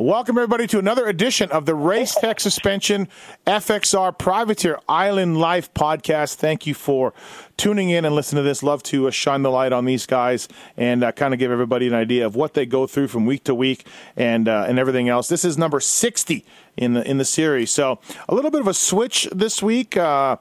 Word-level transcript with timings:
Welcome, 0.00 0.38
everybody, 0.38 0.66
to 0.68 0.78
another 0.78 1.06
edition 1.06 1.50
of 1.50 1.66
the 1.66 1.74
Race 1.74 2.14
Tech 2.14 2.40
Suspension 2.40 3.06
FXR 3.46 4.16
Privateer 4.16 4.78
Island 4.88 5.38
Life 5.38 5.74
podcast. 5.74 6.36
Thank 6.36 6.66
you 6.66 6.72
for 6.72 7.12
tuning 7.58 7.90
in 7.90 8.06
and 8.06 8.14
listening 8.14 8.42
to 8.42 8.48
this. 8.48 8.62
Love 8.62 8.82
to 8.84 9.08
uh, 9.08 9.10
shine 9.10 9.42
the 9.42 9.50
light 9.50 9.74
on 9.74 9.84
these 9.84 10.06
guys 10.06 10.48
and 10.78 11.04
uh, 11.04 11.12
kind 11.12 11.34
of 11.34 11.38
give 11.38 11.52
everybody 11.52 11.86
an 11.86 11.92
idea 11.92 12.24
of 12.24 12.34
what 12.34 12.54
they 12.54 12.64
go 12.64 12.86
through 12.86 13.08
from 13.08 13.26
week 13.26 13.44
to 13.44 13.54
week 13.54 13.86
and 14.16 14.48
uh, 14.48 14.64
and 14.66 14.78
everything 14.78 15.10
else. 15.10 15.28
This 15.28 15.44
is 15.44 15.58
number 15.58 15.80
60 15.80 16.46
in 16.78 16.94
the 16.94 17.06
in 17.06 17.18
the 17.18 17.24
series, 17.26 17.70
so 17.70 17.98
a 18.26 18.34
little 18.34 18.50
bit 18.50 18.62
of 18.62 18.68
a 18.68 18.74
switch 18.74 19.28
this 19.32 19.62
week. 19.62 19.98
Uh, 19.98 20.38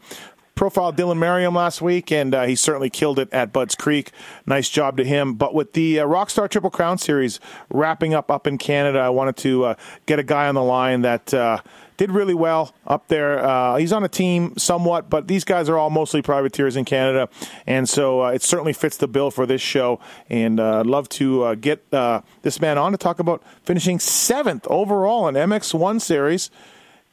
profiled 0.60 0.98
Dylan 0.98 1.18
Merriam 1.18 1.56
last 1.56 1.82
week, 1.82 2.12
and 2.12 2.36
uh, 2.36 2.44
he 2.44 2.54
certainly 2.54 2.90
killed 2.90 3.18
it 3.18 3.32
at 3.32 3.54
Budds 3.54 3.76
Creek. 3.76 4.12
Nice 4.46 4.68
job 4.68 4.98
to 4.98 5.06
him. 5.06 5.36
But 5.36 5.54
with 5.54 5.72
the 5.72 6.02
uh, 6.02 6.06
Rockstar 6.06 6.50
Triple 6.50 6.70
Crown 6.70 6.98
Series 6.98 7.40
wrapping 7.70 8.14
up 8.14 8.30
up 8.30 8.46
in 8.46 8.58
Canada, 8.58 9.00
I 9.00 9.08
wanted 9.08 9.38
to 9.38 9.64
uh, 9.64 9.76
get 10.06 10.20
a 10.20 10.24
guy 10.24 10.50
on 10.50 10.56
the 10.56 10.62
line 10.62 11.04
that 11.04 11.34
uh, 11.34 11.62
did 11.96 12.12
really 12.12 12.34
well 12.34 12.76
up 12.86 13.08
there. 13.08 13.40
Uh, 13.40 13.78
he's 13.78 13.94
on 13.94 14.04
a 14.04 14.10
team 14.10 14.54
somewhat, 14.58 15.10
but 15.10 15.30
these 15.30 15.46
guys 15.46 15.70
are 15.70 15.78
all 15.78 15.90
mostly 15.90 16.22
privateers 16.22 16.76
in 16.76 16.84
Canada, 16.84 17.30
and 17.66 17.88
so 17.88 18.26
uh, 18.26 18.32
it 18.32 18.42
certainly 18.42 18.74
fits 18.74 18.98
the 18.98 19.08
bill 19.08 19.32
for 19.32 19.46
this 19.46 19.62
show. 19.62 19.98
And 20.30 20.60
uh, 20.60 20.82
I'd 20.82 20.88
love 20.88 21.08
to 21.10 21.44
uh, 21.44 21.56
get 21.56 21.86
uh, 21.94 22.20
this 22.42 22.60
man 22.60 22.78
on 22.78 22.92
to 22.92 22.98
talk 22.98 23.20
about 23.20 23.42
finishing 23.64 23.98
seventh 23.98 24.68
overall 24.70 25.30
in 25.30 25.36
MX1 25.36 26.02
Series. 26.02 26.52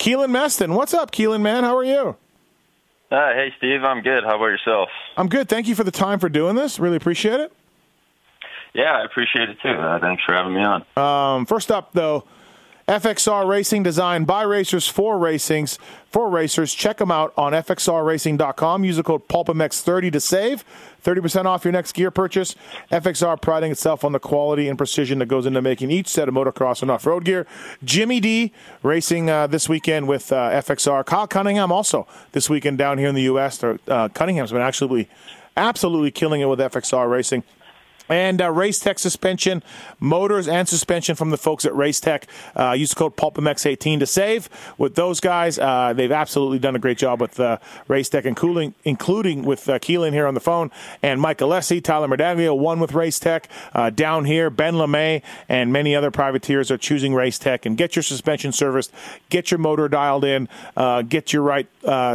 Keylan 0.01 0.33
Meston, 0.33 0.75
what's 0.75 0.93
up, 0.93 1.13
Keylan 1.13 1.43
man? 1.43 1.63
How 1.63 1.77
are 1.77 1.85
you? 1.85 2.17
Uh, 3.11 3.33
hey, 3.35 3.53
Steve. 3.59 3.85
I'm 3.85 4.03
good. 4.03 4.25
How 4.25 4.37
about 4.37 4.47
yourself? 4.47 4.89
I'm 5.17 5.29
good. 5.29 5.49
Thank 5.49 5.69
you 5.69 5.75
for 5.75 5.85
the 5.85 5.91
time 5.91 6.19
for 6.19 6.29
doing 6.29 6.57
this. 6.57 6.79
Really 6.79 6.97
appreciate 6.97 7.41
it. 7.41 7.53
Yeah, 8.75 8.93
I 8.93 9.05
appreciate 9.05 9.49
it 9.49 9.59
too. 9.63 9.71
Uh, 9.71 9.99
thanks 10.01 10.23
for 10.25 10.35
having 10.35 10.55
me 10.55 10.63
on. 10.63 10.85
Um, 10.97 11.47
first 11.47 11.71
up, 11.71 11.93
though, 11.93 12.25
FXR 12.89 13.49
Racing 13.49 13.83
designed 13.83 14.27
by 14.27 14.43
racers 14.43 14.87
for 14.87 15.17
racings 15.17 15.79
for 16.11 16.29
racers. 16.29 16.75
Check 16.75 16.99
them 16.99 17.11
out 17.11 17.33
on 17.37 17.53
fxrracing.com. 17.53 18.85
Use 18.85 18.97
the 18.97 19.03
code 19.03 19.27
PulpMX30 19.29 20.13
to 20.13 20.21
save 20.21 20.65
30% 21.07 21.45
off 21.45 21.65
your 21.65 21.73
next 21.73 21.93
gear 21.93 22.11
purchase. 22.11 22.57
FXR 22.91 23.41
priding 23.41 23.71
itself 23.71 24.05
on 24.05 24.13
the 24.13 24.19
quality 24.19 24.69
and 24.69 24.77
precision 24.77 25.21
that 25.21 25.27
goes 25.27 25.47
into 25.47 25.63
making 25.63 25.91
each 25.91 26.09
set 26.09 26.29
of 26.29 26.35
motocross 26.35 26.83
and 26.83 26.91
off-road 26.91 27.25
gear. 27.25 27.47
Jimmy 27.85 28.19
D 28.19 28.53
racing 28.83 29.31
uh, 29.31 29.47
this 29.47 29.69
weekend 29.69 30.09
with 30.09 30.33
uh, 30.33 30.51
FXR. 30.51 31.07
Kyle 31.07 31.27
Cunningham 31.29 31.71
also 31.71 32.07
this 32.33 32.51
weekend 32.51 32.79
down 32.79 32.99
here 32.99 33.09
in 33.09 33.15
the 33.15 33.23
U.S. 33.23 33.63
Uh, 33.63 34.09
Cunningham's 34.13 34.51
been 34.51 34.61
absolutely, 34.61 35.09
absolutely 35.57 36.11
killing 36.11 36.41
it 36.41 36.47
with 36.47 36.59
FXR 36.59 37.09
racing 37.09 37.45
and 38.09 38.41
uh, 38.41 38.51
Race 38.51 38.79
Tech 38.79 38.99
suspension, 38.99 39.63
motors 40.01 40.49
and 40.49 40.69
suspension 40.69 41.17
from 41.17 41.31
the 41.31 41.37
folks 41.37 41.65
at 41.65 41.75
Race 41.75 42.01
Tech. 42.01 42.27
Uh, 42.55 42.73
use 42.73 42.95
code 42.95 43.17
PulpMX18 43.17 43.99
to 44.01 44.07
save. 44.07 44.49
With 44.79 44.95
those 44.95 45.21
guys, 45.21 45.59
uh, 45.59 45.93
they've 45.95 46.13
absolutely 46.13 46.59
done 46.59 46.77
a 46.77 46.79
great 46.79 46.99
job 46.99 47.21
with 47.21 47.39
uh, 47.41 47.59
Race 47.89 48.09
Tech, 48.09 48.25
including 48.25 48.75
including 48.85 49.43
with 49.43 49.69
uh, 49.69 49.79
Keylan 49.79 50.13
here 50.13 50.27
on 50.27 50.35
the 50.35 50.41
phone 50.41 50.71
and 51.03 51.21
Mike 51.21 51.39
Alessi, 51.39 51.83
Tyler 51.83 52.09
Medaglia, 52.09 52.57
one 52.57 52.81
with 52.81 52.93
Race 52.93 53.19
Tech 53.19 53.49
uh, 53.75 53.91
down 53.91 54.25
here. 54.25 54.51
Ben 54.51 54.75
LaMay 54.75 55.23
and 55.49 55.73
many 55.73 55.95
other 55.95 56.11
privateers 56.11 56.71
are 56.71 56.79
choosing 56.79 57.15
Race 57.15 57.39
Tech 57.39 57.67
and 57.67 57.77
get 57.77 57.97
your 57.97 58.03
suspension 58.03 58.53
serviced, 58.53 58.93
get 59.29 59.51
your 59.51 59.59
motor 59.59 59.89
dialed 59.89 60.25
in, 60.25 60.49
uh, 60.77 61.03
get 61.03 61.33
your 61.33 61.43
right 61.43 61.67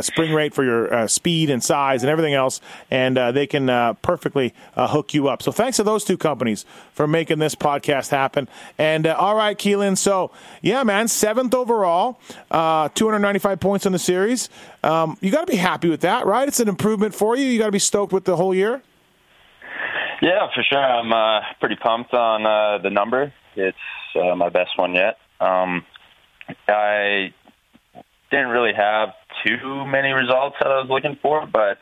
spring 0.02 0.34
rate 0.34 0.54
for 0.54 0.64
your 0.64 1.08
speed 1.08 1.50
and 1.50 1.64
size 1.64 2.04
and 2.04 2.10
everything 2.10 2.34
else, 2.34 2.62
and 2.90 3.18
they 3.18 3.48
can 3.48 3.96
perfectly 4.02 4.54
hook 4.76 5.14
you 5.14 5.28
up. 5.28 5.42
So 5.42 5.52
thanks 5.52 5.80
to 5.82 5.90
those 5.90 6.04
two 6.04 6.18
companies 6.18 6.66
for 6.94 7.08
making 7.08 7.40
this 7.40 7.56
podcast 7.56 8.10
happen. 8.10 8.48
And 8.78 9.08
uh, 9.08 9.16
all 9.18 9.36
right, 9.36 9.58
Keylan. 9.58 9.98
So 9.98 10.32
yeah, 10.62 10.84
man, 10.84 11.08
seventh 11.08 11.54
overall, 11.54 12.20
uh, 12.50 12.90
295 12.90 13.60
points 13.60 13.86
in 13.86 13.92
the 13.92 14.00
series. 14.00 14.50
Um, 14.84 15.18
you 15.22 15.32
got 15.32 15.48
to 15.48 15.52
be 15.52 15.58
happy 15.58 15.90
with 15.90 16.02
that, 16.02 16.26
right? 16.26 16.48
It's 16.48 16.60
an 16.60 16.70
improvement 16.70 17.14
for 17.14 17.36
you. 17.36 17.46
You 17.46 17.60
got 17.60 17.66
to 17.66 17.72
be 17.72 17.80
stoked 17.80 18.14
with 18.14 18.26
the 18.26 18.36
whole 18.36 18.54
year. 18.54 18.82
Yeah, 20.22 20.48
for 20.54 20.64
sure. 20.64 20.80
I'm 20.80 21.12
uh, 21.12 21.42
pretty 21.60 21.76
pumped 21.76 22.14
on 22.14 22.46
uh, 22.46 22.78
the 22.84 22.92
number. 22.92 23.34
It's 23.56 23.78
uh, 24.16 24.36
my 24.36 24.50
best 24.50 24.78
one 24.78 24.94
yet. 24.94 25.18
Um, 25.40 25.84
I 26.68 27.34
didn't 28.30 28.50
really 28.50 28.74
have 28.74 29.10
too 29.46 29.86
many 29.86 30.12
results 30.12 30.58
that 30.60 30.72
I 30.72 30.80
was 30.80 30.90
looking 30.90 31.18
for, 31.22 31.46
but 31.48 31.80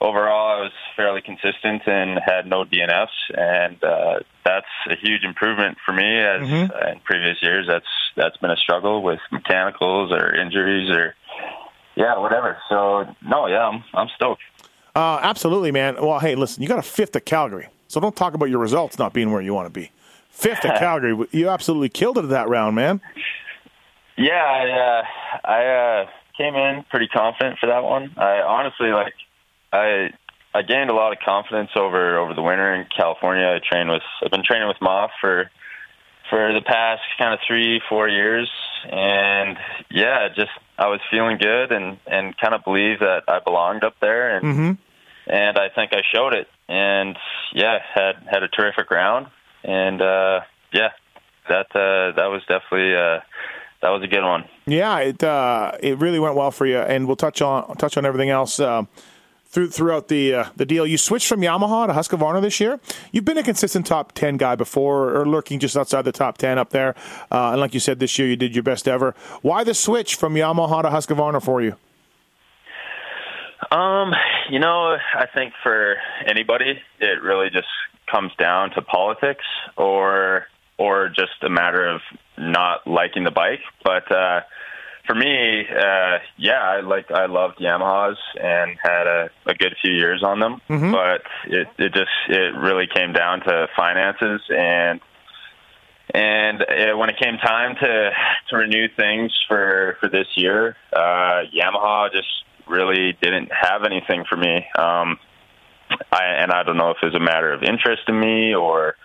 overall, 0.00 0.58
I 0.58 0.62
was 0.62 0.72
fairly 0.94 1.22
consistent 1.22 1.82
and 1.86 2.20
had 2.24 2.46
no 2.46 2.64
DNFs, 2.64 3.08
and 3.36 3.82
uh, 3.82 4.20
that's 4.44 4.66
a 4.90 4.96
huge 4.96 5.24
improvement 5.24 5.78
for 5.84 5.92
me. 5.92 6.18
As 6.18 6.42
mm-hmm. 6.42 6.72
uh, 6.72 6.92
in 6.92 7.00
previous 7.00 7.42
years, 7.42 7.66
that's 7.66 7.86
that's 8.16 8.36
been 8.38 8.50
a 8.50 8.56
struggle 8.56 9.02
with 9.02 9.20
mechanicals 9.32 10.12
or 10.12 10.34
injuries 10.34 10.90
or 10.90 11.14
yeah, 11.96 12.18
whatever. 12.18 12.58
So 12.68 13.06
no, 13.22 13.46
yeah, 13.46 13.68
I'm 13.68 13.84
I'm 13.94 14.08
stoked. 14.16 14.42
Uh, 14.94 15.18
absolutely, 15.22 15.72
man. 15.72 15.96
Well, 16.00 16.18
hey, 16.20 16.34
listen, 16.34 16.62
you 16.62 16.68
got 16.68 16.78
a 16.78 16.82
fifth 16.82 17.16
at 17.16 17.26
Calgary, 17.26 17.68
so 17.88 18.00
don't 18.00 18.16
talk 18.16 18.34
about 18.34 18.46
your 18.46 18.60
results 18.60 18.98
not 18.98 19.12
being 19.12 19.30
where 19.30 19.42
you 19.42 19.54
want 19.54 19.66
to 19.66 19.70
be. 19.70 19.90
Fifth 20.30 20.64
at 20.64 20.78
Calgary, 20.78 21.26
you 21.32 21.48
absolutely 21.48 21.88
killed 21.88 22.18
it 22.18 22.24
at 22.24 22.30
that 22.30 22.48
round, 22.48 22.76
man. 22.76 23.00
Yeah, 24.16 24.32
I, 24.32 24.70
uh, 24.70 25.50
I 25.50 25.64
uh, 25.66 26.06
came 26.38 26.54
in 26.54 26.84
pretty 26.88 27.08
confident 27.08 27.58
for 27.58 27.66
that 27.66 27.84
one. 27.84 28.14
I 28.16 28.40
honestly 28.40 28.88
like 28.88 29.12
I 29.76 30.10
I 30.54 30.62
gained 30.62 30.90
a 30.90 30.94
lot 30.94 31.12
of 31.12 31.18
confidence 31.18 31.70
over 31.76 32.18
over 32.18 32.34
the 32.34 32.42
winter 32.42 32.74
in 32.74 32.86
California. 32.96 33.46
I 33.46 33.60
trained 33.66 33.90
with 33.90 34.02
I've 34.24 34.30
been 34.30 34.44
training 34.44 34.68
with 34.68 34.78
Maff 34.78 35.10
for 35.20 35.50
for 36.30 36.52
the 36.52 36.62
past 36.62 37.02
kind 37.18 37.34
of 37.34 37.40
three 37.46 37.80
four 37.88 38.08
years, 38.08 38.50
and 38.90 39.56
yeah, 39.90 40.28
just 40.34 40.50
I 40.78 40.88
was 40.88 41.00
feeling 41.10 41.38
good 41.38 41.72
and 41.72 41.98
and 42.06 42.36
kind 42.38 42.54
of 42.54 42.64
believed 42.64 43.02
that 43.02 43.24
I 43.28 43.40
belonged 43.40 43.84
up 43.84 43.96
there, 44.00 44.36
and 44.36 44.46
mm-hmm. 44.46 44.72
and 45.30 45.58
I 45.58 45.68
think 45.74 45.92
I 45.92 46.02
showed 46.14 46.34
it, 46.34 46.48
and 46.68 47.16
yeah, 47.52 47.78
had 47.94 48.16
had 48.30 48.42
a 48.42 48.48
terrific 48.48 48.90
round, 48.90 49.26
and 49.62 50.00
uh, 50.00 50.40
yeah, 50.72 50.90
that 51.48 51.66
uh, 51.74 52.16
that 52.16 52.26
was 52.26 52.42
definitely. 52.48 52.94
Uh, 52.94 53.20
that 53.82 53.90
was 53.90 54.02
a 54.02 54.08
good 54.08 54.22
one. 54.22 54.44
Yeah, 54.64 54.98
it 54.98 55.22
uh, 55.22 55.72
it 55.80 55.98
really 55.98 56.18
went 56.18 56.34
well 56.34 56.50
for 56.50 56.66
you, 56.66 56.78
and 56.78 57.06
we'll 57.06 57.14
touch 57.14 57.42
on 57.42 57.76
touch 57.76 57.96
on 57.96 58.06
everything 58.06 58.30
else. 58.30 58.58
Uh, 58.58 58.84
through, 59.56 59.70
throughout 59.70 60.08
the 60.08 60.34
uh, 60.34 60.44
the 60.54 60.66
deal. 60.66 60.86
You 60.86 60.98
switched 60.98 61.26
from 61.26 61.40
Yamaha 61.40 61.86
to 61.86 61.94
Husqvarna 61.94 62.42
this 62.42 62.60
year. 62.60 62.78
You've 63.10 63.24
been 63.24 63.38
a 63.38 63.42
consistent 63.42 63.86
top 63.86 64.12
ten 64.12 64.36
guy 64.36 64.54
before, 64.54 65.16
or 65.16 65.26
lurking 65.26 65.60
just 65.60 65.78
outside 65.78 66.02
the 66.02 66.12
top 66.12 66.36
ten 66.36 66.58
up 66.58 66.70
there. 66.70 66.94
Uh, 67.32 67.52
and 67.52 67.60
like 67.60 67.72
you 67.72 67.80
said, 67.80 67.98
this 67.98 68.18
year 68.18 68.28
you 68.28 68.36
did 68.36 68.54
your 68.54 68.62
best 68.62 68.86
ever. 68.86 69.14
Why 69.40 69.64
the 69.64 69.72
switch 69.72 70.14
from 70.14 70.34
Yamaha 70.34 70.82
to 70.82 70.90
Husqvarna 70.90 71.42
for 71.42 71.62
you? 71.62 71.74
Um, 73.70 74.12
you 74.50 74.58
know, 74.58 74.98
I 75.14 75.24
think 75.34 75.54
for 75.62 75.96
anybody, 76.26 76.78
it 77.00 77.22
really 77.22 77.48
just 77.48 77.66
comes 78.12 78.32
down 78.38 78.72
to 78.72 78.82
politics, 78.82 79.44
or 79.78 80.48
or 80.76 81.08
just 81.08 81.42
a 81.42 81.48
matter 81.48 81.88
of 81.88 82.02
not 82.36 82.86
liking 82.86 83.24
the 83.24 83.30
bike. 83.30 83.60
But 83.82 84.12
uh, 84.14 84.42
for 85.06 85.14
me, 85.14 85.64
uh, 85.68 86.18
yeah, 86.36 86.60
I 86.60 86.80
like 86.80 87.10
I 87.10 87.26
loved 87.26 87.58
Yamahas 87.58 88.16
and 88.40 88.76
had 88.82 89.06
a, 89.06 89.30
a 89.46 89.54
good 89.54 89.74
few 89.80 89.92
years 89.92 90.22
on 90.22 90.40
them, 90.40 90.60
mm-hmm. 90.68 90.92
but 90.92 91.22
it 91.46 91.68
it 91.78 91.94
just 91.94 92.10
it 92.28 92.54
really 92.56 92.86
came 92.92 93.12
down 93.12 93.40
to 93.40 93.68
finances 93.76 94.40
and 94.50 95.00
and 96.14 96.62
it, 96.62 96.96
when 96.96 97.08
it 97.08 97.18
came 97.18 97.36
time 97.38 97.76
to 97.80 98.10
to 98.50 98.56
renew 98.56 98.88
things 98.96 99.32
for 99.48 99.96
for 100.00 100.08
this 100.08 100.26
year, 100.36 100.76
uh, 100.92 101.42
Yamaha 101.54 102.12
just 102.12 102.28
really 102.66 103.16
didn't 103.20 103.50
have 103.52 103.84
anything 103.84 104.24
for 104.28 104.36
me. 104.36 104.66
Um, 104.76 105.18
I, 106.10 106.24
and 106.38 106.50
I 106.50 106.62
don't 106.64 106.76
know 106.76 106.90
if 106.90 106.96
it 107.02 107.06
was 107.06 107.14
a 107.14 107.20
matter 107.20 107.52
of 107.52 107.62
interest 107.62 108.02
in 108.08 108.18
me 108.18 108.54
or 108.54 108.96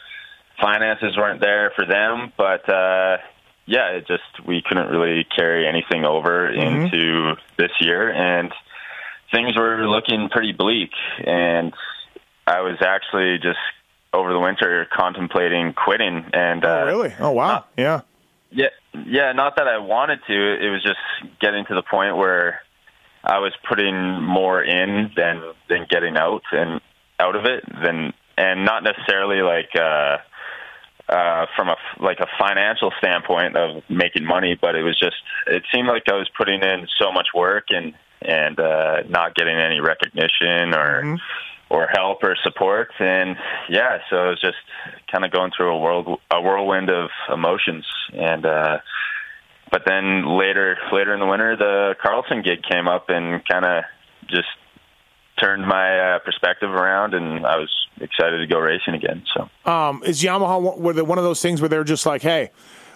finances 0.59 1.16
weren't 1.18 1.41
there 1.41 1.72
for 1.75 1.85
them, 1.85 2.31
but 2.38 2.68
uh, 2.68 3.18
yeah, 3.66 3.91
it 3.91 4.07
just 4.07 4.45
we 4.45 4.62
couldn't 4.62 4.89
really 4.89 5.24
carry 5.24 5.68
anything 5.68 6.03
over 6.03 6.50
mm-hmm. 6.50 6.86
into 6.86 7.36
this 7.57 7.71
year, 7.80 8.12
and 8.12 8.51
things 9.33 9.56
were 9.56 9.88
looking 9.88 10.30
pretty 10.30 10.51
bleak. 10.51 10.91
And 11.25 11.74
I 12.47 12.62
was 12.62 12.77
actually 12.81 13.38
just 13.38 13.59
over 14.13 14.33
the 14.33 14.39
winter 14.39 14.88
contemplating 14.91 15.74
quitting. 15.74 16.25
And 16.33 16.65
oh, 16.65 16.81
uh, 16.81 16.86
really? 16.86 17.13
Oh, 17.19 17.31
wow! 17.31 17.47
Not, 17.47 17.68
yeah, 17.77 18.01
yeah, 18.51 18.68
yeah. 19.06 19.31
Not 19.33 19.56
that 19.57 19.68
I 19.68 19.77
wanted 19.77 20.19
to. 20.27 20.33
It 20.33 20.69
was 20.69 20.83
just 20.83 21.39
getting 21.39 21.65
to 21.65 21.75
the 21.75 21.83
point 21.83 22.18
where 22.18 22.62
I 23.24 23.39
was 23.39 23.53
putting 23.69 24.21
more 24.21 24.62
in 24.63 25.12
than 25.15 25.41
than 25.69 25.86
getting 25.89 26.18
out 26.18 26.44
and 26.51 26.81
out 27.19 27.36
of 27.36 27.45
it 27.45 27.63
than 27.83 28.13
and 28.38 28.65
not 28.65 28.83
necessarily 28.83 29.41
like. 29.41 29.75
uh 29.75 30.18
uh, 31.12 31.46
from 31.56 31.69
a 31.69 31.75
like 32.00 32.19
a 32.19 32.28
financial 32.40 32.92
standpoint 32.98 33.58
of 33.58 33.84
making 33.90 34.25
money, 34.25 34.58
but 34.60 34.75
it 34.75 34.84
was 34.84 34.98
just 34.98 35.18
it 35.48 35.63
seemed 35.74 35.88
like 35.88 36.04
I 36.10 36.16
was 36.16 36.30
putting 36.38 36.62
in 36.63 36.88
so 36.98 37.12
much 37.12 37.28
work 37.36 37.66
and 37.69 37.94
and 38.22 38.60
uh, 38.60 39.04
not 39.10 39.36
getting 39.36 39.58
any 39.58 39.80
recognition 39.80 40.74
or 40.74 41.04
mm-hmm. 41.04 41.16
or 41.69 41.88
help 41.92 42.24
or 42.24 42.36
support. 42.44 42.92
And 43.00 43.36
yeah, 43.69 44.00
so 44.10 44.28
it 44.28 44.30
was 44.30 44.42
just 44.42 44.58
kind 45.12 45.25
of 45.25 45.31
going 45.31 45.52
through 45.56 45.75
a 45.75 45.80
world 45.80 46.19
a 46.31 46.42
whirlwind 46.42 46.90
of 46.90 47.10
emotions. 47.31 47.86
And 48.13 48.46
uh, 48.46 48.78
but 49.72 49.84
then 49.86 50.38
later 50.38 50.78
later 50.94 51.13
in 51.13 51.19
the 51.19 51.28
winter, 51.28 51.58
the 51.58 51.96
Carlson 52.02 52.42
gig 52.42 52.63
came 52.63 52.88
up 52.88 53.10
and 53.10 53.46
kind 53.48 53.66
of 53.66 53.84
just 54.28 54.48
turned 55.41 55.65
my 55.67 56.15
uh, 56.15 56.19
perspective 56.19 56.69
around, 56.69 57.13
and 57.13 57.45
I 57.45 57.57
was 57.57 57.69
excited 57.99 58.38
to 58.38 58.47
go 58.47 58.59
racing 58.59 58.93
again. 58.93 59.23
So, 59.35 59.71
um, 59.71 60.03
is 60.05 60.21
Yamaha 60.21 60.77
were 60.77 60.93
they 60.93 61.01
one 61.01 61.17
of 61.17 61.23
those 61.23 61.41
things 61.41 61.61
where 61.61 61.69
they're 61.69 61.83
just 61.83 62.05
like, 62.05 62.21
hey, 62.21 62.51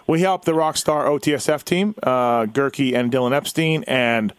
we 0.08 0.22
helped 0.22 0.46
the 0.46 0.54
Rockstar 0.54 1.06
OTSF 1.06 1.64
team, 1.64 1.96
uh, 2.04 2.46
Goerke 2.46 2.96
and 2.96 3.12
Dylan 3.12 3.36
Epstein, 3.36 3.84
and 3.88 4.34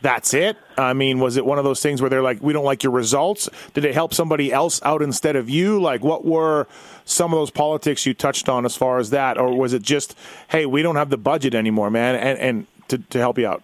that's 0.00 0.34
it? 0.34 0.56
I 0.76 0.92
mean, 0.92 1.18
was 1.18 1.36
it 1.36 1.46
one 1.46 1.58
of 1.58 1.64
those 1.64 1.80
things 1.80 2.00
where 2.00 2.10
they're 2.10 2.22
like, 2.22 2.42
we 2.42 2.52
don't 2.52 2.64
like 2.64 2.82
your 2.82 2.92
results? 2.92 3.48
Did 3.72 3.84
it 3.84 3.94
help 3.94 4.12
somebody 4.12 4.52
else 4.52 4.82
out 4.82 5.02
instead 5.02 5.36
of 5.36 5.48
you? 5.48 5.80
Like, 5.80 6.02
what 6.02 6.24
were 6.24 6.66
some 7.04 7.32
of 7.32 7.38
those 7.38 7.50
politics 7.50 8.04
you 8.04 8.12
touched 8.12 8.48
on 8.48 8.64
as 8.64 8.76
far 8.76 8.98
as 8.98 9.10
that? 9.10 9.38
Or 9.38 9.56
was 9.56 9.72
it 9.72 9.82
just, 9.82 10.16
hey, 10.48 10.66
we 10.66 10.82
don't 10.82 10.96
have 10.96 11.10
the 11.10 11.16
budget 11.16 11.54
anymore, 11.54 11.90
man, 11.90 12.16
and, 12.16 12.38
and 12.38 12.66
to, 12.88 12.98
to 12.98 13.18
help 13.18 13.38
you 13.38 13.46
out? 13.46 13.62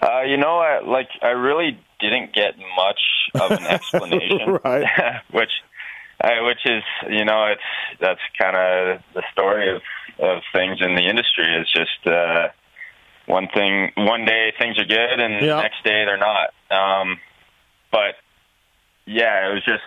Uh, 0.00 0.22
you 0.22 0.36
know, 0.36 0.58
I, 0.58 0.80
like, 0.86 1.08
I 1.22 1.30
really 1.30 1.78
didn't 2.00 2.34
get 2.34 2.54
much 2.76 3.00
of 3.34 3.50
an 3.50 3.66
explanation, 3.66 4.58
right. 4.64 4.86
which, 5.30 5.50
uh, 6.20 6.28
which 6.42 6.64
is, 6.64 6.82
you 7.08 7.24
know, 7.24 7.46
it's, 7.46 8.00
that's 8.00 8.20
kind 8.40 8.56
of 8.56 9.02
the 9.14 9.22
story 9.32 9.74
of, 9.74 9.82
of 10.18 10.42
things 10.52 10.78
in 10.80 10.94
the 10.94 11.08
industry. 11.08 11.46
It's 11.60 11.72
just, 11.72 12.06
uh, 12.06 12.48
one 13.28 13.46
thing 13.54 13.92
one 13.94 14.24
day 14.24 14.52
things 14.58 14.78
are 14.78 14.86
good 14.86 15.20
and 15.20 15.42
the 15.42 15.56
next 15.60 15.84
day 15.84 16.04
they're 16.06 16.16
not. 16.16 16.54
Um, 16.70 17.18
but 17.92 18.16
yeah, 19.06 19.48
it 19.50 19.54
was 19.54 19.64
just 19.64 19.84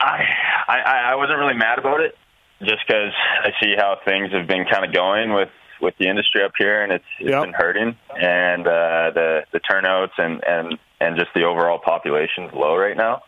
I, 0.00 0.24
I 0.68 0.78
I 1.12 1.14
wasn't 1.16 1.38
really 1.38 1.56
mad 1.56 1.78
about 1.78 2.00
it 2.00 2.16
just 2.60 2.86
because 2.86 3.12
I 3.42 3.50
see 3.60 3.74
how 3.76 3.98
things 4.04 4.32
have 4.32 4.46
been 4.46 4.64
kind 4.70 4.84
of 4.84 4.92
going 4.92 5.32
with 5.32 5.48
with 5.82 5.94
the 5.98 6.08
industry 6.08 6.42
up 6.44 6.52
here 6.56 6.82
and 6.82 6.92
it's 6.92 7.04
it's 7.18 7.30
yep. 7.30 7.42
been 7.42 7.52
hurting 7.52 7.96
and 8.16 8.66
uh, 8.66 9.10
the 9.12 9.42
the 9.52 9.60
turnouts 9.60 10.12
and 10.16 10.42
and 10.46 10.78
and 11.00 11.18
just 11.18 11.30
the 11.34 11.42
overall 11.42 11.78
population 11.78 12.44
is 12.44 12.54
low 12.54 12.76
right 12.76 12.96
now. 12.96 13.22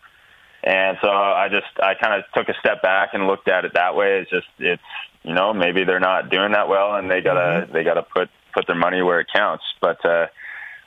And 0.62 0.97
so 1.03 1.11
I 1.11 1.49
just 1.51 1.67
I 1.83 1.93
kind 1.95 2.15
of 2.15 2.25
took 2.35 2.49
a 2.49 2.59
step 2.59 2.81
back 2.81 3.11
and 3.12 3.27
looked 3.27 3.49
at 3.49 3.65
it 3.65 3.73
that 3.75 3.95
way. 3.95 4.21
It's 4.21 4.31
just 4.31 4.47
it's 4.59 4.83
you 5.23 5.35
know 5.35 5.53
maybe 5.53 5.85
they're 5.85 6.01
not 6.01 6.31
doing 6.31 6.53
that 6.53 6.69
well 6.69 6.95
and 6.95 7.11
they 7.11 7.21
gotta 7.21 7.67
mm-hmm. 7.67 7.73
they 7.73 7.85
gotta 7.85 8.03
put 8.03 8.31
put 8.55 8.67
their 8.67 8.77
money 8.77 9.03
where 9.03 9.21
it 9.21 9.27
counts. 9.35 9.65
But 9.81 10.05
uh, 10.06 10.27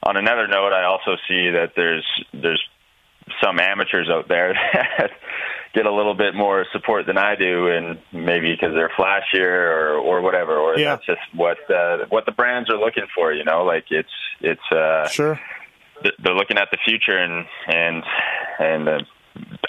on 0.03 0.17
another 0.17 0.47
note, 0.47 0.73
I 0.73 0.85
also 0.85 1.17
see 1.27 1.51
that 1.51 1.73
there's 1.75 2.05
there's 2.33 2.63
some 3.43 3.59
amateurs 3.59 4.09
out 4.09 4.27
there 4.27 4.53
that 4.73 5.11
get 5.73 5.85
a 5.85 5.93
little 5.93 6.15
bit 6.15 6.35
more 6.35 6.65
support 6.71 7.05
than 7.05 7.17
I 7.17 7.35
do, 7.35 7.67
and 7.67 7.99
maybe 8.11 8.51
because 8.51 8.73
they're 8.73 8.91
flashier 8.97 9.45
or 9.45 9.97
or 9.97 10.21
whatever, 10.21 10.57
or 10.57 10.77
yeah. 10.77 10.95
that's 10.95 11.05
just 11.05 11.21
what 11.33 11.57
uh, 11.69 12.05
what 12.09 12.25
the 12.25 12.31
brands 12.31 12.69
are 12.69 12.79
looking 12.79 13.07
for. 13.13 13.33
You 13.33 13.43
know, 13.43 13.63
like 13.63 13.85
it's 13.89 14.09
it's 14.41 14.71
uh, 14.71 15.07
sure 15.07 15.39
they're 16.03 16.35
looking 16.35 16.57
at 16.57 16.69
the 16.71 16.77
future 16.85 17.17
and 17.17 17.45
and 17.67 18.03
and. 18.59 18.89
Uh, 18.89 18.99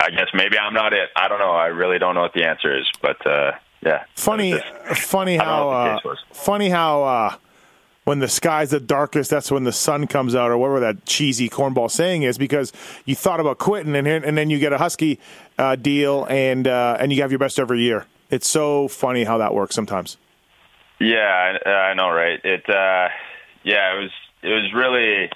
I 0.01 0.09
guess 0.09 0.29
maybe 0.33 0.59
I'm 0.59 0.73
not 0.73 0.95
it. 0.95 1.11
I 1.15 1.29
don't 1.29 1.41
know. 1.41 1.51
I 1.51 1.67
really 1.67 1.99
don't 1.99 2.15
know 2.15 2.23
what 2.23 2.33
the 2.33 2.45
answer 2.45 2.79
is, 2.79 2.87
but 3.03 3.27
uh, 3.27 3.53
yeah. 3.85 4.05
Funny, 4.15 4.53
just, 4.53 5.03
funny 5.03 5.37
how 5.37 5.69
uh, 5.69 5.99
funny 6.33 6.69
how 6.69 7.03
uh, 7.03 7.37
when 8.09 8.21
the 8.21 8.29
sky's 8.29 8.71
the 8.71 8.81
darkest, 8.81 9.29
that's 9.29 9.51
when 9.51 9.65
the 9.65 9.73
sun 9.73 10.07
comes 10.07 10.35
out, 10.35 10.51
or 10.51 10.57
whatever 10.57 10.81
that 10.81 11.05
cheesy 11.05 11.51
cornball 11.51 11.91
saying 11.91 12.23
is, 12.23 12.39
because 12.39 12.73
you 13.05 13.15
thought 13.15 13.39
about 13.39 13.59
quitting, 13.59 13.95
and 13.95 14.09
and 14.09 14.39
then 14.39 14.49
you 14.49 14.59
get 14.59 14.73
a 14.73 14.79
Husky 14.79 15.21
uh, 15.59 15.77
deal, 15.77 16.27
and 16.31 16.67
uh, 16.67 16.97
and 16.99 17.13
you 17.13 17.21
have 17.21 17.31
your 17.31 17.39
best 17.39 17.59
every 17.59 17.83
year. 17.83 18.07
It's 18.31 18.49
so 18.49 18.89
funny 18.89 19.25
how 19.25 19.37
that 19.37 19.53
works 19.53 19.75
sometimes. 19.75 20.17
Yeah, 20.99 21.59
I, 21.67 21.69
I 21.69 21.95
know, 21.95 22.09
right? 22.09 22.41
It, 22.43 22.65
uh, 22.67 23.09
yeah, 23.63 23.95
it 23.95 24.01
was, 24.01 24.11
it 24.43 24.49
was 24.49 24.73
really, 24.75 25.31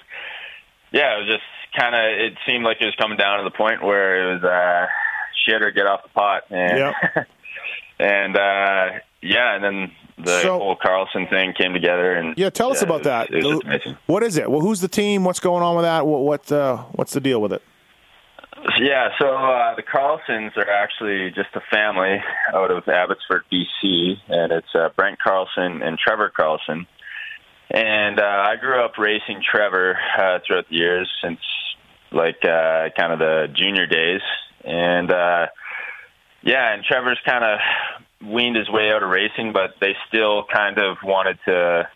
yeah, 0.91 1.15
it 1.15 1.25
was 1.25 1.27
just 1.27 1.79
kind 1.79 1.93
of. 1.93 2.25
It 2.25 2.33
seemed 2.47 2.63
like 2.63 2.77
it 2.81 2.85
was 2.85 2.95
coming 2.95 3.19
down 3.19 3.37
to 3.37 3.43
the 3.43 3.55
point 3.55 3.83
where 3.83 4.31
it 4.31 4.33
was 4.33 4.43
uh, 4.43 4.87
shit 5.45 5.61
or 5.61 5.69
get 5.69 5.85
off 5.85 6.01
the 6.01 6.09
pot, 6.09 6.45
and 6.49 6.77
yep. 6.79 7.27
and 7.99 8.35
uh, 8.35 8.99
yeah, 9.21 9.53
and 9.53 9.63
then 9.63 9.91
the 10.17 10.41
so, 10.41 10.59
whole 10.59 10.75
Carlson 10.75 11.27
thing 11.27 11.53
came 11.53 11.73
together. 11.73 12.13
And 12.13 12.37
yeah, 12.37 12.49
tell 12.49 12.71
us 12.71 12.81
yeah, 12.81 12.87
about 12.87 13.03
that. 13.03 13.31
Was, 13.31 13.95
what 14.05 14.23
is 14.23 14.37
it? 14.37 14.49
Well, 14.49 14.61
who's 14.61 14.81
the 14.81 14.87
team? 14.87 15.23
What's 15.23 15.39
going 15.39 15.63
on 15.63 15.75
with 15.75 15.83
that? 15.83 16.05
What, 16.05 16.21
what 16.21 16.51
uh, 16.51 16.77
what's 16.93 17.13
the 17.13 17.21
deal 17.21 17.41
with 17.41 17.53
it? 17.53 17.61
Yeah, 18.79 19.09
so 19.19 19.27
uh, 19.27 19.75
the 19.75 19.83
Carlsons 19.83 20.55
are 20.55 20.69
actually 20.69 21.31
just 21.31 21.49
a 21.53 21.61
family 21.69 22.23
out 22.53 22.71
of 22.71 22.87
Abbotsford, 22.87 23.43
BC, 23.51 24.17
and 24.29 24.53
it's 24.53 24.73
uh, 24.73 24.89
Brent 24.95 25.19
Carlson 25.19 25.81
and 25.81 25.97
Trevor 25.97 26.31
Carlson. 26.33 26.87
And 27.69 28.19
uh, 28.19 28.45
I 28.47 28.55
grew 28.55 28.83
up 28.83 28.97
racing 28.97 29.41
Trevor 29.43 29.97
uh, 30.17 30.39
throughout 30.45 30.69
the 30.69 30.75
years 30.75 31.11
since 31.21 31.39
like 32.11 32.45
uh, 32.45 32.89
kind 32.97 33.11
of 33.11 33.19
the 33.19 33.47
junior 33.53 33.87
days, 33.87 34.21
and 34.63 35.11
uh, 35.11 35.47
yeah, 36.43 36.73
and 36.73 36.83
Trevor's 36.83 37.19
kind 37.25 37.43
of 37.43 37.59
weaned 38.25 38.55
his 38.55 38.69
way 38.69 38.91
out 38.91 39.03
of 39.03 39.09
racing, 39.09 39.53
but 39.53 39.75
they 39.79 39.95
still 40.07 40.45
kind 40.51 40.77
of 40.77 40.97
wanted 41.03 41.37
to 41.45 41.87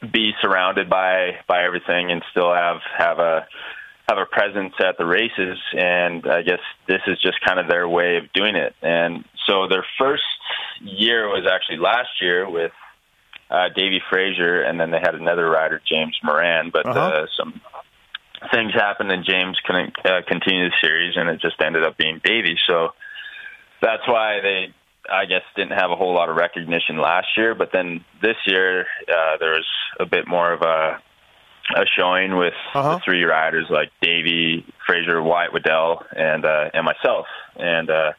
be 0.00 0.32
surrounded 0.40 0.88
by 0.88 1.38
by 1.48 1.64
everything 1.64 2.10
and 2.10 2.22
still 2.30 2.54
have 2.54 2.78
have 2.96 3.18
a 3.18 3.46
have 4.08 4.18
a 4.18 4.26
presence 4.26 4.72
at 4.80 4.96
the 4.96 5.04
races 5.04 5.58
and 5.76 6.26
I 6.26 6.42
guess 6.42 6.60
this 6.86 7.02
is 7.06 7.20
just 7.20 7.40
kind 7.44 7.58
of 7.60 7.68
their 7.68 7.86
way 7.88 8.16
of 8.16 8.32
doing 8.32 8.56
it. 8.56 8.74
And 8.80 9.24
so 9.46 9.66
their 9.68 9.84
first 9.98 10.22
year 10.80 11.28
was 11.28 11.46
actually 11.50 11.78
last 11.78 12.08
year 12.20 12.48
with 12.48 12.72
uh 13.50 13.68
Davey 13.74 14.00
Fraser 14.08 14.62
and 14.62 14.78
then 14.78 14.90
they 14.92 15.00
had 15.00 15.14
another 15.14 15.50
rider 15.50 15.82
James 15.86 16.16
Moran, 16.22 16.70
but 16.72 16.86
uh-huh. 16.86 17.00
uh, 17.00 17.26
some 17.36 17.60
things 18.52 18.72
happened 18.72 19.10
and 19.10 19.24
James 19.24 19.58
couldn't 19.66 19.94
uh, 20.06 20.22
continue 20.28 20.70
the 20.70 20.76
series 20.80 21.16
and 21.16 21.28
it 21.28 21.40
just 21.40 21.60
ended 21.60 21.84
up 21.84 21.98
being 21.98 22.20
Davey. 22.22 22.56
So 22.68 22.90
that's 23.82 24.06
why 24.06 24.40
they 24.40 24.74
I 25.10 25.24
guess 25.24 25.42
didn't 25.56 25.78
have 25.78 25.90
a 25.90 25.96
whole 25.96 26.14
lot 26.14 26.28
of 26.28 26.36
recognition 26.36 26.98
last 26.98 27.28
year, 27.36 27.54
but 27.54 27.70
then 27.72 28.04
this 28.22 28.36
year 28.46 28.82
uh, 29.08 29.36
there 29.38 29.52
was 29.52 29.66
a 30.00 30.06
bit 30.06 30.26
more 30.26 30.52
of 30.52 30.62
a 30.62 31.00
a 31.76 31.84
showing 31.98 32.36
with 32.36 32.54
uh-huh. 32.74 32.94
the 32.94 33.00
three 33.04 33.24
riders 33.24 33.66
like 33.68 33.90
Davey, 34.00 34.64
Fraser, 34.86 35.22
Wyatt 35.22 35.52
Waddell, 35.52 36.02
and 36.16 36.44
uh, 36.44 36.70
and 36.72 36.84
myself, 36.84 37.26
and 37.56 37.90
uh, 37.90 38.12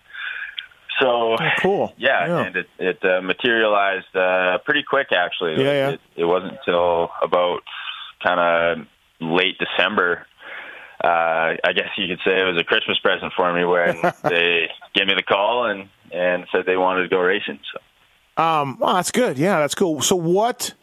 so 1.00 1.34
oh, 1.34 1.38
cool. 1.60 1.94
Yeah, 1.98 2.28
yeah, 2.28 2.46
and 2.46 2.56
it 2.56 2.68
it 2.78 3.00
uh, 3.04 3.22
materialized 3.22 4.16
uh, 4.16 4.60
pretty 4.66 4.84
quick 4.84 5.08
actually. 5.12 5.64
Yeah, 5.64 5.72
yeah. 5.72 5.90
It, 5.90 6.02
it 6.18 6.26
wasn't 6.26 6.54
until 6.60 7.10
about 7.24 7.62
kind 8.24 8.40
of 8.40 8.88
late 9.20 9.58
December 9.58 10.28
uh, 11.04 11.56
I 11.64 11.72
guess 11.74 11.88
you 11.98 12.08
could 12.08 12.20
say 12.26 12.42
it 12.42 12.44
was 12.44 12.60
a 12.60 12.64
Christmas 12.64 13.00
present 13.00 13.32
for 13.36 13.54
me 13.54 13.64
when 13.64 14.02
they 14.24 14.70
gave 14.94 15.08
me 15.08 15.14
the 15.16 15.24
call 15.24 15.66
and 15.66 15.88
and 16.14 16.46
said 16.52 16.66
they 16.66 16.78
wanted 16.78 17.04
to 17.04 17.10
go 17.10 17.20
racing. 17.20 17.60
So, 17.74 18.44
um, 18.44 18.78
well, 18.80 18.96
that's 18.96 19.12
good. 19.12 19.38
Yeah, 19.38 19.60
that's 19.60 19.76
cool. 19.76 20.02
So, 20.02 20.16
what 20.16 20.74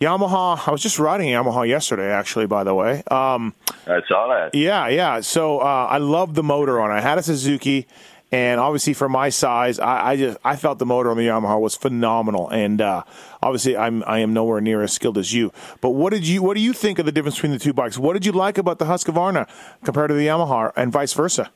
Yamaha? 0.00 0.66
I 0.66 0.70
was 0.70 0.82
just 0.82 0.98
riding 0.98 1.28
Yamaha 1.28 1.68
yesterday, 1.68 2.10
actually. 2.10 2.46
By 2.46 2.64
the 2.64 2.74
way, 2.74 3.02
um, 3.10 3.54
I 3.86 4.00
saw 4.08 4.28
that. 4.28 4.54
Yeah, 4.54 4.88
yeah. 4.88 5.20
So 5.20 5.58
uh, 5.58 5.86
I 5.90 5.98
love 5.98 6.34
the 6.34 6.42
motor 6.42 6.80
on. 6.80 6.90
it. 6.90 6.94
I 6.94 7.00
had 7.02 7.18
a 7.18 7.22
Suzuki, 7.22 7.86
and 8.32 8.60
obviously 8.60 8.94
for 8.94 9.08
my 9.08 9.28
size, 9.28 9.78
I, 9.78 10.10
I, 10.10 10.16
just 10.16 10.38
I 10.42 10.56
felt 10.56 10.78
the 10.78 10.86
motor 10.86 11.10
on 11.10 11.18
the 11.18 11.26
Yamaha 11.26 11.60
was 11.60 11.74
phenomenal. 11.76 12.48
And 12.48 12.80
uh, 12.80 13.02
obviously, 13.42 13.76
I'm 13.76 14.02
I 14.06 14.20
am 14.20 14.32
nowhere 14.32 14.62
near 14.62 14.82
as 14.82 14.92
skilled 14.92 15.18
as 15.18 15.34
you. 15.34 15.52
But 15.82 15.90
what 15.90 16.14
did 16.14 16.26
you 16.26 16.42
what 16.42 16.54
do 16.54 16.60
you 16.60 16.72
think 16.72 16.98
of 16.98 17.06
the 17.06 17.12
difference 17.12 17.36
between 17.36 17.52
the 17.52 17.58
two 17.58 17.74
bikes? 17.74 17.98
What 17.98 18.14
did 18.14 18.24
you 18.24 18.32
like 18.32 18.56
about 18.56 18.78
the 18.78 18.86
Husqvarna 18.86 19.48
compared 19.84 20.08
to 20.08 20.14
the 20.14 20.26
Yamaha, 20.26 20.72
and 20.76 20.90
vice 20.90 21.12
versa? 21.12 21.50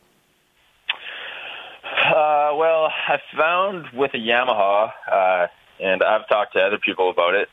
Uh, 2.54 2.56
well, 2.56 2.88
I 3.08 3.18
found 3.37 3.87
with 3.94 4.12
a 4.14 4.18
Yamaha, 4.18 4.90
uh, 5.11 5.46
and 5.80 6.02
I've 6.02 6.28
talked 6.28 6.54
to 6.54 6.61
other 6.61 6.78
people 6.78 7.11
about 7.11 7.34
it, 7.34 7.49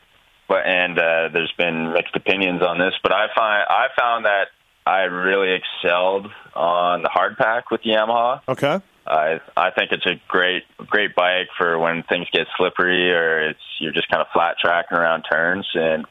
but 0.48 0.66
and 0.66 0.98
uh, 0.98 1.28
there's 1.32 1.52
been 1.56 1.92
mixed 1.92 2.14
opinions 2.16 2.62
on 2.62 2.78
this. 2.78 2.94
But 3.02 3.12
I 3.12 3.26
find 3.34 3.64
I 3.68 3.86
found 3.98 4.24
that 4.24 4.46
I 4.86 5.02
really 5.02 5.54
excelled 5.54 6.26
on 6.54 7.02
the 7.02 7.08
hard 7.08 7.36
pack 7.36 7.70
with 7.70 7.82
the 7.82 7.90
Yamaha. 7.90 8.40
Okay. 8.48 8.80
I 9.06 9.40
I 9.56 9.70
think 9.70 9.92
it's 9.92 10.06
a 10.06 10.20
great 10.28 10.62
great 10.86 11.14
bike 11.14 11.48
for 11.58 11.78
when 11.78 12.04
things 12.04 12.26
get 12.32 12.46
slippery 12.56 13.12
or 13.12 13.50
it's 13.50 13.60
you're 13.80 13.92
just 13.92 14.08
kind 14.08 14.20
of 14.20 14.28
flat 14.32 14.56
tracking 14.60 14.96
around 14.96 15.22
turns 15.22 15.68
and 15.74 16.06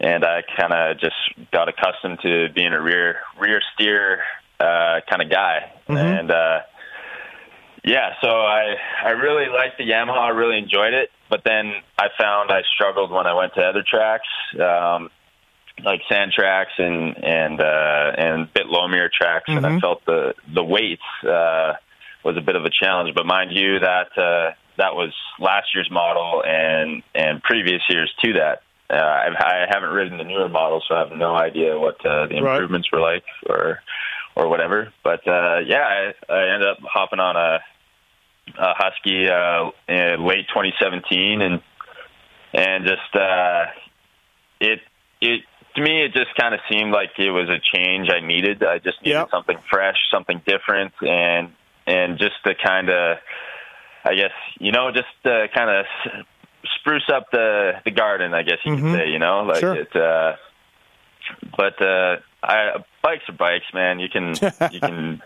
and 0.00 0.24
I 0.24 0.42
kind 0.58 0.72
of 0.72 0.98
just 0.98 1.50
got 1.52 1.68
accustomed 1.68 2.20
to 2.22 2.48
being 2.54 2.72
a 2.72 2.80
rear 2.80 3.16
rear 3.38 3.60
steer 3.74 4.22
uh, 4.58 5.00
kind 5.10 5.20
of 5.20 5.30
guy 5.30 5.70
mm-hmm. 5.86 5.96
and. 5.96 6.30
uh 6.30 6.60
yeah, 7.84 8.14
so 8.22 8.28
I 8.28 8.74
I 9.04 9.10
really 9.10 9.46
liked 9.52 9.78
the 9.78 9.84
Yamaha. 9.84 10.18
I 10.18 10.28
really 10.30 10.58
enjoyed 10.58 10.94
it, 10.94 11.10
but 11.28 11.42
then 11.44 11.72
I 11.98 12.08
found 12.18 12.50
I 12.50 12.62
struggled 12.74 13.10
when 13.10 13.26
I 13.26 13.34
went 13.34 13.54
to 13.54 13.60
other 13.60 13.84
tracks. 13.88 14.28
Um, 14.58 15.10
like 15.82 16.00
sand 16.08 16.32
tracks 16.32 16.70
and 16.78 17.16
and 17.22 17.60
uh, 17.60 18.12
and 18.16 18.52
bit 18.54 18.66
loamier 18.66 19.10
tracks, 19.10 19.48
mm-hmm. 19.48 19.58
and 19.58 19.66
I 19.66 19.70
mm-hmm. 19.70 19.78
felt 19.80 20.04
the 20.06 20.34
the 20.52 20.62
weights 20.62 21.02
uh, 21.24 21.74
was 22.24 22.36
a 22.36 22.40
bit 22.40 22.56
of 22.56 22.64
a 22.64 22.70
challenge. 22.70 23.14
But 23.14 23.26
mind 23.26 23.50
you, 23.52 23.80
that 23.80 24.16
uh, 24.16 24.54
that 24.78 24.94
was 24.94 25.12
last 25.38 25.74
year's 25.74 25.90
model 25.90 26.42
and 26.46 27.02
and 27.14 27.42
previous 27.42 27.82
years 27.88 28.12
to 28.24 28.34
that. 28.34 28.62
Uh, 28.90 28.96
I've, 28.96 29.34
I 29.36 29.66
haven't 29.68 29.90
ridden 29.90 30.18
the 30.18 30.24
newer 30.24 30.48
model, 30.48 30.82
so 30.86 30.94
I 30.94 31.00
have 31.00 31.12
no 31.12 31.34
idea 31.34 31.78
what 31.78 32.04
uh, 32.06 32.26
the 32.26 32.36
improvements 32.36 32.88
right. 32.92 32.98
were 32.98 33.04
like 33.04 33.24
or 33.48 33.80
or 34.36 34.48
whatever. 34.48 34.92
But 35.02 35.26
uh, 35.26 35.60
yeah, 35.66 36.12
I, 36.28 36.32
I 36.32 36.54
ended 36.54 36.68
up 36.68 36.78
hopping 36.82 37.20
on 37.20 37.36
a, 37.36 37.60
a 38.58 38.74
Husky 38.74 39.28
uh, 39.28 39.70
in 39.88 40.26
late 40.26 40.46
2017, 40.48 41.40
and 41.40 41.62
and 42.52 42.84
just 42.84 43.14
uh, 43.14 43.64
it 44.60 44.80
it 45.20 45.40
to 45.74 45.82
me 45.82 46.04
it 46.04 46.12
just 46.12 46.34
kind 46.38 46.54
of 46.54 46.60
seemed 46.70 46.92
like 46.92 47.10
it 47.18 47.30
was 47.30 47.48
a 47.48 47.58
change 47.76 48.08
I 48.10 48.24
needed. 48.24 48.62
I 48.62 48.78
just 48.78 49.02
needed 49.02 49.18
yep. 49.18 49.30
something 49.30 49.58
fresh, 49.70 49.96
something 50.12 50.40
different, 50.46 50.92
and 51.00 51.52
and 51.86 52.18
just 52.18 52.36
to 52.44 52.54
kind 52.54 52.88
of 52.88 53.18
I 54.04 54.14
guess 54.14 54.32
you 54.58 54.72
know 54.72 54.90
just 54.92 55.08
to 55.24 55.46
kind 55.54 55.70
of 55.70 55.86
spruce 56.80 57.08
up 57.12 57.30
the 57.32 57.72
the 57.84 57.90
garden. 57.90 58.34
I 58.34 58.42
guess 58.42 58.58
you 58.64 58.72
mm-hmm. 58.72 58.92
could 58.92 59.00
say 59.00 59.08
you 59.10 59.18
know 59.18 59.42
like 59.42 59.60
sure. 59.60 59.74
it. 59.74 59.94
Uh, 59.94 60.36
but 61.56 61.80
uh, 61.80 62.16
I, 62.42 62.84
bikes 63.02 63.24
are 63.28 63.32
bikes, 63.32 63.66
man. 63.72 63.98
You 63.98 64.08
can 64.08 64.34
you 64.72 64.80
can 64.80 65.22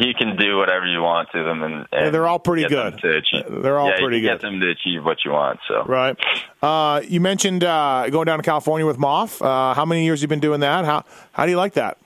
you 0.00 0.14
can 0.14 0.36
do 0.36 0.56
whatever 0.56 0.86
you 0.86 1.00
want 1.00 1.28
to 1.32 1.44
them, 1.44 1.62
and, 1.62 1.74
and 1.74 1.86
yeah, 1.92 2.10
they're 2.10 2.26
all 2.26 2.38
pretty 2.38 2.66
good. 2.66 3.00
They're 3.02 3.78
all 3.78 3.88
yeah, 3.88 3.98
pretty 3.98 4.20
good. 4.20 4.40
Get 4.40 4.40
them 4.42 4.60
to 4.60 4.70
achieve 4.70 5.04
what 5.04 5.18
you 5.24 5.32
want. 5.32 5.60
So 5.68 5.84
right. 5.84 6.16
Uh, 6.62 7.02
you 7.06 7.20
mentioned 7.20 7.64
uh, 7.64 8.08
going 8.10 8.26
down 8.26 8.38
to 8.38 8.44
California 8.44 8.86
with 8.86 8.98
Maff. 8.98 9.42
Uh, 9.42 9.74
how 9.74 9.84
many 9.84 10.04
years 10.04 10.22
you 10.22 10.28
been 10.28 10.40
doing 10.40 10.60
that? 10.60 10.84
How 10.84 11.04
how 11.32 11.44
do 11.44 11.50
you 11.50 11.58
like 11.58 11.74
that? 11.74 11.98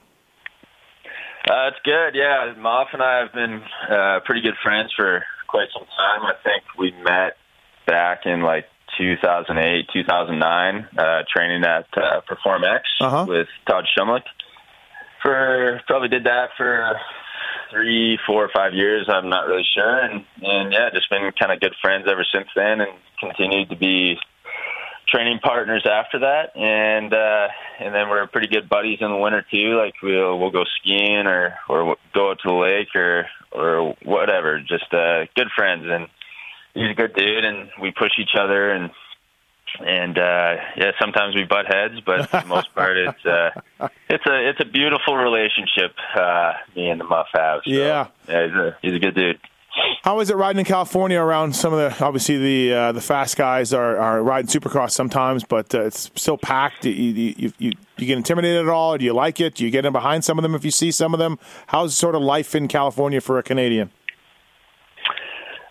Uh, 1.49 1.69
it's 1.69 1.79
good. 1.83 2.15
Yeah, 2.15 2.53
Maff 2.57 2.87
and 2.93 3.01
I 3.01 3.19
have 3.19 3.33
been 3.33 3.61
uh, 3.89 4.19
pretty 4.25 4.41
good 4.41 4.55
friends 4.61 4.91
for 4.95 5.23
quite 5.47 5.67
some 5.73 5.85
time. 5.85 6.25
I 6.25 6.33
think 6.43 6.63
we 6.77 6.91
met 7.03 7.37
back 7.87 8.25
in 8.25 8.41
like 8.41 8.65
2008, 8.97 9.87
2009, 9.93 10.87
uh, 10.97 11.23
training 11.33 11.63
at 11.63 11.85
uh, 11.97 12.21
Perform 12.27 12.63
X 12.63 12.83
uh-huh. 12.99 13.25
with 13.27 13.47
Todd 13.67 13.85
Shumlick. 13.97 14.23
For 15.21 15.81
probably 15.87 16.09
did 16.09 16.25
that 16.25 16.49
for 16.55 16.99
three, 17.71 18.17
four, 18.25 18.45
or 18.45 18.49
five 18.53 18.73
years. 18.73 19.07
I'm 19.09 19.29
not 19.29 19.47
really 19.47 19.65
sure, 19.73 19.99
and 19.99 20.25
and 20.41 20.73
yeah, 20.73 20.89
just 20.93 21.09
been 21.09 21.31
kind 21.39 21.51
of 21.51 21.59
good 21.59 21.75
friends 21.81 22.05
ever 22.09 22.25
since 22.33 22.47
then, 22.55 22.81
and 22.81 22.91
continued 23.19 23.69
to 23.69 23.75
be 23.75 24.17
training 25.07 25.39
partners 25.39 25.85
after 25.89 26.19
that, 26.19 26.55
and 26.55 27.13
uh, 27.13 27.47
and 27.79 27.93
then 27.93 28.09
we're 28.09 28.27
pretty 28.27 28.47
good 28.47 28.69
buddies 28.69 28.99
in 29.01 29.09
the 29.09 29.17
winter 29.17 29.45
too. 29.51 29.77
Like 29.77 29.95
we'll 30.01 30.39
we'll 30.39 30.51
go 30.51 30.63
skiing 30.79 31.27
or 31.27 31.55
or 31.67 31.95
go 32.13 32.31
out 32.31 32.39
to 32.43 32.47
the 32.47 32.53
lake 32.53 32.95
or 32.95 33.27
or 33.51 33.95
whatever. 34.03 34.59
Just 34.59 34.93
uh, 34.93 35.25
good 35.35 35.49
friends, 35.55 35.85
and 35.87 36.07
he's 36.73 36.91
a 36.91 36.93
good 36.93 37.13
dude, 37.15 37.45
and 37.45 37.69
we 37.81 37.91
push 37.91 38.11
each 38.19 38.35
other, 38.37 38.71
and 38.71 38.91
and 39.79 40.17
uh, 40.17 40.55
yeah, 40.77 40.91
sometimes 40.99 41.35
we 41.35 41.43
butt 41.43 41.65
heads, 41.67 41.95
but 42.05 42.29
for 42.29 42.41
the 42.41 42.47
most 42.47 42.73
part, 42.73 42.97
it's 42.97 43.25
uh, 43.25 43.49
it's 44.09 44.25
a 44.25 44.49
it's 44.49 44.59
a 44.59 44.65
beautiful 44.65 45.15
relationship. 45.15 45.95
Uh, 46.15 46.53
me 46.75 46.89
and 46.89 46.99
the 46.99 47.05
Maff 47.05 47.25
have. 47.33 47.61
So, 47.65 47.71
yeah, 47.71 48.07
yeah, 48.27 48.47
he's 48.47 48.55
a 48.55 48.77
he's 48.81 48.93
a 48.93 48.99
good 48.99 49.15
dude. 49.15 49.39
How 50.03 50.19
is 50.19 50.29
it 50.29 50.35
riding 50.35 50.59
in 50.59 50.65
California 50.65 51.19
around 51.19 51.55
some 51.55 51.73
of 51.73 51.79
the 51.79 52.03
obviously 52.03 52.37
the 52.37 52.73
uh, 52.73 52.91
the 52.91 53.01
fast 53.01 53.37
guys 53.37 53.73
are, 53.73 53.97
are 53.97 54.23
riding 54.23 54.49
Supercross 54.49 54.91
sometimes, 54.91 55.43
but 55.43 55.73
uh, 55.73 55.85
it's 55.85 56.11
still 56.15 56.37
packed. 56.37 56.85
You, 56.85 56.91
you, 56.91 57.53
you, 57.57 57.71
you 57.97 58.05
get 58.07 58.17
intimidated 58.17 58.63
at 58.63 58.69
all? 58.69 58.97
Do 58.97 59.05
you 59.05 59.13
like 59.13 59.39
it? 59.39 59.55
Do 59.55 59.65
you 59.65 59.71
get 59.71 59.85
in 59.85 59.93
behind 59.93 60.25
some 60.25 60.37
of 60.37 60.43
them 60.43 60.55
if 60.55 60.65
you 60.65 60.71
see 60.71 60.91
some 60.91 61.13
of 61.13 61.19
them? 61.19 61.37
How's 61.67 61.95
sort 61.95 62.15
of 62.15 62.21
life 62.21 62.55
in 62.55 62.67
California 62.67 63.21
for 63.21 63.37
a 63.37 63.43
Canadian? 63.43 63.91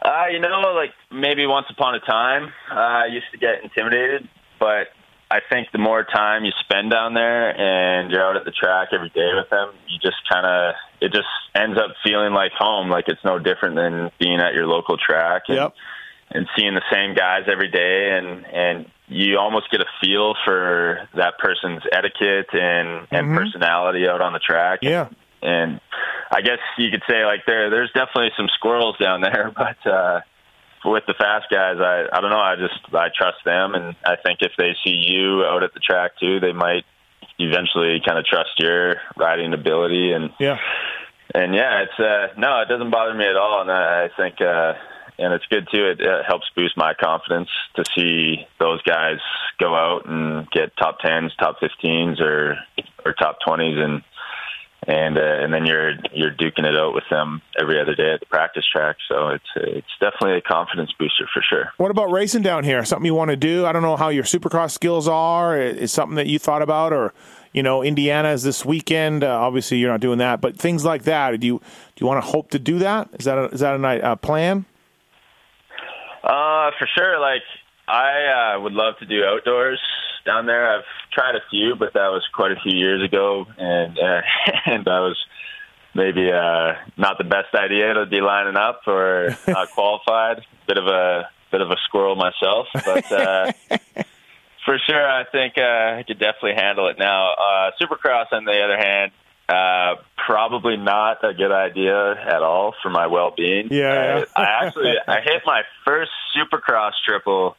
Uh, 0.08 0.28
you 0.32 0.40
know, 0.40 0.72
like 0.74 0.94
maybe 1.12 1.46
once 1.46 1.66
upon 1.68 1.94
a 1.94 2.00
time, 2.00 2.50
uh, 2.70 3.04
I 3.04 3.06
used 3.06 3.26
to 3.32 3.36
get 3.36 3.62
intimidated, 3.62 4.26
but 4.58 4.88
I 5.30 5.40
think 5.50 5.68
the 5.70 5.78
more 5.78 6.02
time 6.02 6.46
you 6.46 6.52
spend 6.60 6.90
down 6.90 7.12
there 7.12 7.50
and 7.50 8.10
you're 8.10 8.22
out 8.22 8.36
at 8.36 8.46
the 8.46 8.50
track 8.50 8.88
every 8.92 9.10
day 9.10 9.28
with 9.34 9.50
them, 9.50 9.74
you 9.86 9.98
just 9.98 10.16
kind 10.32 10.46
of 10.46 10.74
it 11.02 11.12
just 11.12 11.28
ends 11.54 11.78
up 11.78 11.94
feeling 12.02 12.32
like 12.32 12.52
home. 12.52 12.88
Like 12.88 13.04
it's 13.08 13.22
no 13.22 13.38
different 13.38 13.76
than 13.76 14.10
being 14.18 14.40
at 14.40 14.54
your 14.54 14.66
local 14.66 14.96
track 14.96 15.42
and, 15.48 15.56
yep. 15.56 15.74
and 16.30 16.48
seeing 16.56 16.74
the 16.74 16.82
same 16.90 17.14
guys 17.14 17.42
every 17.46 17.70
day, 17.70 18.16
and 18.16 18.46
and 18.46 18.86
you 19.08 19.36
almost 19.36 19.70
get 19.70 19.82
a 19.82 19.86
feel 20.00 20.34
for 20.42 21.06
that 21.16 21.34
person's 21.38 21.82
etiquette 21.92 22.48
and 22.54 23.06
and 23.10 23.26
mm-hmm. 23.26 23.36
personality 23.36 24.08
out 24.08 24.22
on 24.22 24.32
the 24.32 24.38
track. 24.38 24.78
Yeah, 24.80 25.08
and 25.08 25.16
I 26.30 26.40
guess 26.42 26.58
you 26.76 26.90
could 26.90 27.02
say 27.08 27.24
like 27.24 27.46
there 27.46 27.70
there's 27.70 27.90
definitely 27.92 28.30
some 28.36 28.48
squirrels 28.54 28.96
down 28.98 29.20
there, 29.26 29.52
but 29.54 29.90
uh, 29.90 30.20
with 30.84 31.04
the 31.06 31.14
fast 31.14 31.46
guys, 31.50 31.76
I 31.80 32.06
I 32.12 32.20
don't 32.20 32.30
know. 32.30 32.40
I 32.40 32.56
just 32.56 32.94
I 32.94 33.08
trust 33.16 33.38
them, 33.44 33.74
and 33.74 33.96
I 34.04 34.16
think 34.16 34.40
if 34.42 34.52
they 34.58 34.74
see 34.84 35.04
you 35.06 35.44
out 35.44 35.62
at 35.62 35.74
the 35.74 35.80
track 35.80 36.12
too, 36.20 36.40
they 36.40 36.52
might 36.52 36.84
eventually 37.38 38.00
kind 38.04 38.18
of 38.18 38.24
trust 38.24 38.50
your 38.58 38.96
riding 39.16 39.52
ability. 39.54 40.12
And 40.12 40.30
yeah. 40.40 40.58
and 41.34 41.54
yeah 41.54 41.82
it's 41.82 41.98
uh 41.98 42.38
no 42.38 42.60
it 42.60 42.68
doesn't 42.68 42.90
bother 42.90 43.14
me 43.14 43.26
at 43.26 43.36
all. 43.36 43.60
And 43.62 43.70
i, 43.70 44.04
I 44.04 44.08
think 44.16 44.40
uh 44.40 44.74
and 45.20 45.34
it's 45.34 45.46
good 45.46 45.66
too. 45.72 45.84
It, 45.84 46.00
it 46.00 46.24
helps 46.26 46.46
boost 46.54 46.76
my 46.76 46.94
confidence 46.94 47.48
to 47.74 47.84
see 47.96 48.46
those 48.60 48.80
guys 48.82 49.18
go 49.58 49.74
out 49.74 50.06
and 50.06 50.48
get 50.50 50.76
top 50.76 51.00
10s 51.00 51.30
top 51.38 51.56
15s 51.60 52.20
or 52.20 52.56
or 53.04 53.12
top 53.14 53.38
20s 53.46 53.78
and 53.78 54.02
and 54.88 55.18
uh, 55.18 55.20
and 55.20 55.52
then 55.52 55.66
you're 55.66 55.92
you're 56.14 56.32
duking 56.32 56.64
it 56.64 56.74
out 56.74 56.94
with 56.94 57.04
them 57.10 57.42
every 57.60 57.78
other 57.78 57.94
day 57.94 58.14
at 58.14 58.20
the 58.20 58.26
practice 58.26 58.64
track. 58.72 58.96
So 59.06 59.28
it's 59.28 59.44
it's 59.54 59.86
definitely 60.00 60.38
a 60.38 60.40
confidence 60.40 60.90
booster 60.98 61.28
for 61.32 61.42
sure. 61.46 61.72
What 61.76 61.90
about 61.90 62.10
racing 62.10 62.40
down 62.40 62.64
here? 62.64 62.82
Something 62.86 63.04
you 63.04 63.14
want 63.14 63.30
to 63.30 63.36
do? 63.36 63.66
I 63.66 63.72
don't 63.72 63.82
know 63.82 63.96
how 63.96 64.08
your 64.08 64.24
supercross 64.24 64.70
skills 64.70 65.06
are. 65.06 65.60
Is 65.60 65.92
something 65.92 66.16
that 66.16 66.26
you 66.26 66.38
thought 66.38 66.62
about, 66.62 66.94
or 66.94 67.12
you 67.52 67.62
know, 67.62 67.82
Indiana 67.82 68.30
is 68.30 68.42
this 68.42 68.64
weekend. 68.64 69.22
Uh, 69.22 69.38
obviously, 69.38 69.76
you're 69.76 69.90
not 69.90 70.00
doing 70.00 70.18
that, 70.18 70.40
but 70.40 70.56
things 70.56 70.86
like 70.86 71.02
that. 71.02 71.38
Do 71.38 71.46
you 71.46 71.58
do 71.58 72.02
you 72.02 72.06
want 72.06 72.24
to 72.24 72.30
hope 72.30 72.50
to 72.52 72.58
do 72.58 72.78
that? 72.78 73.10
Is 73.18 73.26
that 73.26 73.36
a, 73.36 73.44
is 73.48 73.60
that 73.60 73.78
a, 73.78 74.12
a 74.12 74.16
plan? 74.16 74.64
Uh, 76.24 76.70
for 76.78 76.88
sure. 76.96 77.20
Like 77.20 77.42
I 77.86 78.54
uh, 78.56 78.60
would 78.60 78.72
love 78.72 78.94
to 79.00 79.06
do 79.06 79.22
outdoors 79.22 79.80
down 80.28 80.46
there. 80.46 80.76
I've 80.76 80.84
tried 81.12 81.34
a 81.34 81.40
few, 81.50 81.74
but 81.74 81.94
that 81.94 82.08
was 82.08 82.22
quite 82.34 82.52
a 82.52 82.60
few 82.62 82.76
years 82.76 83.02
ago, 83.02 83.46
and 83.56 83.98
uh, 83.98 84.20
and 84.66 84.84
that 84.84 85.00
was 85.00 85.16
maybe 85.94 86.30
uh, 86.30 86.74
not 86.96 87.18
the 87.18 87.24
best 87.24 87.54
idea 87.54 87.94
to 87.94 88.06
be 88.06 88.20
lining 88.20 88.56
up 88.56 88.82
or 88.86 89.36
not 89.48 89.70
qualified. 89.74 90.44
Bit 90.66 90.78
of 90.78 90.86
a 90.86 91.28
bit 91.50 91.62
of 91.62 91.70
a 91.70 91.76
squirrel 91.86 92.14
myself, 92.14 92.66
but 92.74 93.10
uh, 93.10 93.52
for 94.64 94.78
sure, 94.86 95.10
I 95.10 95.24
think 95.32 95.54
uh, 95.56 95.98
I 95.98 96.04
could 96.06 96.18
definitely 96.18 96.54
handle 96.54 96.88
it 96.88 96.98
now. 96.98 97.32
Uh, 97.32 97.70
Supercross, 97.80 98.26
on 98.32 98.44
the 98.44 98.60
other 98.60 98.76
hand, 98.76 99.12
uh, 99.48 100.02
probably 100.26 100.76
not 100.76 101.24
a 101.24 101.32
good 101.32 101.52
idea 101.52 102.12
at 102.12 102.42
all 102.42 102.74
for 102.82 102.90
my 102.90 103.06
well-being. 103.06 103.68
Yeah, 103.70 104.18
yeah. 104.18 104.24
I, 104.36 104.42
I 104.42 104.66
actually 104.66 104.94
I 105.06 105.20
hit 105.22 105.42
my 105.46 105.62
first 105.86 106.10
Supercross 106.36 106.92
triple 107.06 107.56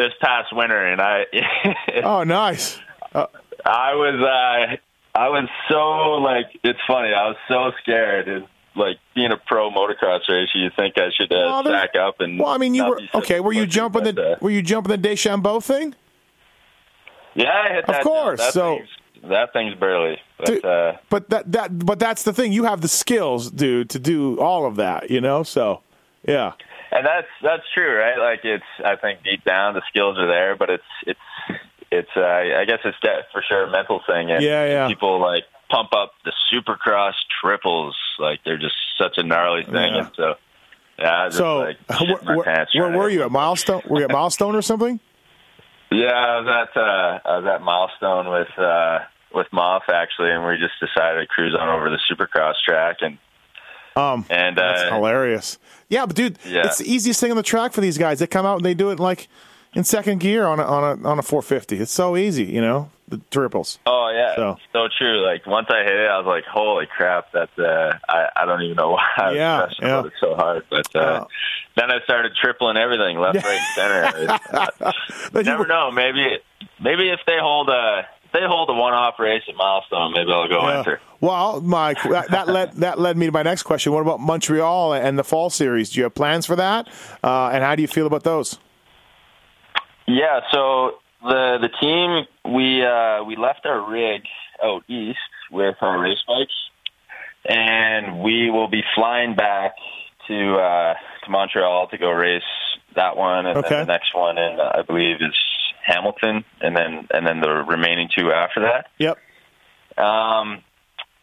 this 0.00 0.12
past 0.20 0.54
winter, 0.54 0.86
and 0.86 1.00
I. 1.00 1.26
oh, 2.02 2.24
nice. 2.24 2.78
Uh, 3.14 3.26
I 3.64 3.94
was 3.94 4.20
uh, 4.20 4.76
I 5.18 5.28
was 5.28 5.48
so 5.68 6.22
like 6.22 6.46
it's 6.64 6.78
funny. 6.86 7.12
I 7.12 7.28
was 7.28 7.36
so 7.48 7.72
scared 7.82 8.28
and 8.28 8.46
like 8.74 8.96
being 9.14 9.32
a 9.32 9.36
pro 9.36 9.70
motocross 9.70 10.20
racer. 10.28 10.56
You 10.58 10.70
think 10.74 10.96
I 10.96 11.10
should 11.14 11.30
uh, 11.32 11.36
well, 11.36 11.64
stack 11.64 11.96
up 11.96 12.20
and? 12.20 12.38
Well, 12.38 12.48
I 12.48 12.56
mean, 12.56 12.74
you 12.74 12.86
were 12.86 13.00
okay. 13.14 13.40
Were 13.40 13.52
you 13.52 13.66
jumping 13.66 14.04
the 14.04 14.38
Were 14.40 14.50
you 14.50 14.62
jumping 14.62 14.90
the 14.90 14.98
Deschambault 14.98 15.64
thing? 15.64 15.94
Yeah, 17.34 17.50
I 17.52 17.74
hit 17.74 17.86
that. 17.86 17.98
Of 17.98 18.04
course. 18.04 18.40
That 18.40 18.52
so. 18.54 18.76
Thing's, 18.76 18.88
that 19.22 19.52
thing's 19.52 19.74
burly, 19.74 20.16
but, 20.38 20.46
dude, 20.46 20.64
uh, 20.64 20.94
but 21.10 21.28
that 21.28 21.52
that 21.52 21.78
but 21.84 21.98
that's 21.98 22.22
the 22.22 22.32
thing. 22.32 22.52
You 22.52 22.64
have 22.64 22.80
the 22.80 22.88
skills, 22.88 23.50
dude, 23.50 23.90
to 23.90 23.98
do 23.98 24.40
all 24.40 24.64
of 24.64 24.76
that. 24.76 25.10
You 25.10 25.20
know, 25.20 25.42
so 25.42 25.82
yeah 26.26 26.52
and 26.92 27.06
that's 27.06 27.28
that's 27.42 27.62
true, 27.74 27.98
right? 27.98 28.18
Like 28.18 28.40
it's 28.44 28.64
I 28.84 28.96
think 28.96 29.22
deep 29.22 29.44
down 29.44 29.74
the 29.74 29.82
skills 29.88 30.18
are 30.18 30.26
there, 30.26 30.56
but 30.56 30.70
it's 30.70 30.84
it's 31.06 31.20
it's 31.90 32.10
uh, 32.16 32.20
I 32.20 32.64
guess 32.66 32.80
it's 32.84 32.98
for 33.32 33.42
sure 33.46 33.64
a 33.64 33.70
mental 33.70 34.00
thing. 34.06 34.30
And 34.30 34.42
yeah, 34.42 34.66
yeah. 34.66 34.88
People 34.88 35.20
like 35.20 35.44
pump 35.70 35.90
up 35.92 36.12
the 36.24 36.32
Supercross 36.52 37.14
triples, 37.40 37.96
like 38.18 38.40
they're 38.44 38.58
just 38.58 38.74
such 38.98 39.18
a 39.18 39.22
gnarly 39.22 39.64
thing, 39.64 39.74
yeah. 39.94 39.98
and 39.98 40.10
so. 40.16 40.34
Yeah, 40.98 41.30
so 41.30 41.56
like 41.60 41.78
where, 41.98 42.36
where, 42.36 42.66
where 42.74 42.90
were 42.90 43.08
you 43.08 43.22
at 43.22 43.30
Milestone? 43.30 43.80
Were 43.88 44.00
you 44.00 44.04
at 44.04 44.10
Milestone 44.10 44.54
or 44.54 44.60
something? 44.60 45.00
Yeah, 45.90 46.12
I 46.12 46.40
was 46.40 46.68
at 46.68 46.76
uh, 46.76 47.18
I 47.24 47.38
was 47.38 47.46
at 47.46 47.62
Milestone 47.62 48.30
with 48.30 48.58
uh, 48.58 48.98
with 49.34 49.46
Maff 49.50 49.88
actually, 49.88 50.30
and 50.30 50.44
we 50.44 50.58
just 50.58 50.78
decided 50.78 51.20
to 51.20 51.26
cruise 51.26 51.56
on 51.58 51.70
over 51.70 51.88
the 51.88 51.98
Supercross 52.10 52.54
track 52.66 52.98
and 53.00 53.16
um, 53.96 54.24
and 54.30 54.56
that's 54.56 54.82
uh, 54.82 54.94
hilarious. 54.94 55.58
Yeah, 55.88 56.06
but 56.06 56.16
dude, 56.16 56.38
yeah. 56.46 56.66
it's 56.66 56.78
the 56.78 56.90
easiest 56.92 57.20
thing 57.20 57.30
on 57.30 57.36
the 57.36 57.42
track 57.42 57.72
for 57.72 57.80
these 57.80 57.98
guys. 57.98 58.18
They 58.20 58.26
come 58.26 58.46
out 58.46 58.56
and 58.56 58.64
they 58.64 58.74
do 58.74 58.90
it 58.90 59.00
like 59.00 59.28
in 59.74 59.84
second 59.84 60.20
gear 60.20 60.46
on 60.46 60.58
a, 60.60 60.64
on 60.64 60.82
a 61.04 61.08
on 61.08 61.18
a 61.18 61.22
450. 61.22 61.78
It's 61.78 61.90
so 61.92 62.16
easy, 62.16 62.44
you 62.44 62.60
know. 62.60 62.90
the 63.08 63.20
triples. 63.30 63.78
Oh 63.86 64.10
yeah, 64.14 64.36
So- 64.36 64.56
so, 64.72 64.88
true. 64.96 65.24
Like 65.26 65.44
once 65.46 65.66
I 65.70 65.82
hit 65.82 65.92
it, 65.96 66.08
I 66.08 66.18
was 66.18 66.26
like, 66.26 66.44
"Holy 66.44 66.86
crap!" 66.86 67.32
That's 67.32 67.58
uh, 67.58 67.98
I 68.08 68.28
I 68.36 68.46
don't 68.46 68.62
even 68.62 68.76
know 68.76 68.90
why 68.96 69.06
I 69.16 69.26
was 69.28 69.36
Yeah, 69.36 69.56
stressing 69.68 69.86
yeah. 69.88 70.06
it 70.06 70.12
so 70.20 70.34
hard. 70.36 70.64
But 70.70 70.94
uh, 70.96 71.26
then 71.76 71.90
I 71.90 71.98
started 72.04 72.32
tripling 72.40 72.76
everything, 72.76 73.18
left, 73.18 73.42
right, 73.44 73.60
and 73.78 74.40
center. 74.44 74.92
But 75.32 75.44
you- 75.46 75.50
Never 75.52 75.66
know. 75.66 75.90
Maybe 75.90 76.38
maybe 76.80 77.10
if 77.10 77.20
they 77.26 77.38
hold 77.40 77.68
a 77.68 78.06
they 78.32 78.40
hold 78.46 78.68
a 78.70 78.72
one 78.74 78.92
off 78.94 79.14
race 79.18 79.42
at 79.48 79.54
Milestone, 79.56 80.12
maybe 80.12 80.30
I'll 80.32 80.48
go 80.48 80.60
Yeah. 80.68 80.78
enter. 80.78 81.00
Well, 81.20 81.60
Mike, 81.60 82.02
that, 82.10 82.30
that 82.30 82.48
led 82.48 82.72
that 82.76 82.98
led 82.98 83.16
me 83.16 83.26
to 83.26 83.32
my 83.32 83.42
next 83.42 83.64
question. 83.64 83.92
What 83.92 84.00
about 84.02 84.20
Montreal 84.20 84.94
and 84.94 85.18
the 85.18 85.24
fall 85.24 85.50
series? 85.50 85.90
Do 85.90 86.00
you 86.00 86.04
have 86.04 86.14
plans 86.14 86.46
for 86.46 86.56
that? 86.56 86.88
Uh, 87.22 87.50
and 87.52 87.62
how 87.64 87.74
do 87.74 87.82
you 87.82 87.88
feel 87.88 88.06
about 88.06 88.24
those? 88.24 88.58
Yeah, 90.06 90.40
so 90.52 90.92
the 91.22 91.58
the 91.60 91.68
team 91.80 92.54
we 92.54 92.84
uh, 92.84 93.22
we 93.24 93.36
left 93.36 93.66
our 93.66 93.88
rig 93.90 94.22
out 94.62 94.82
east 94.88 95.18
with 95.50 95.76
our 95.80 95.98
race 96.00 96.18
bikes, 96.26 96.52
and 97.44 98.20
we 98.22 98.50
will 98.50 98.68
be 98.68 98.82
flying 98.94 99.34
back 99.36 99.74
to 100.28 100.54
uh, 100.56 100.94
to 101.24 101.30
Montreal 101.30 101.88
to 101.88 101.98
go 101.98 102.10
race 102.10 102.42
that 102.96 103.16
one, 103.16 103.46
and 103.46 103.58
Okay. 103.58 103.68
then 103.68 103.86
the 103.86 103.92
next 103.92 104.14
one, 104.14 104.36
and 104.38 104.60
I 104.60 104.82
believe 104.82 105.16
is 105.20 105.34
Hamilton, 105.90 106.44
and 106.60 106.76
then 106.76 107.08
and 107.12 107.26
then 107.26 107.40
the 107.40 107.50
remaining 107.50 108.08
two 108.16 108.30
after 108.32 108.60
that. 108.62 108.86
Yep. 108.98 109.18
Um, 109.98 110.62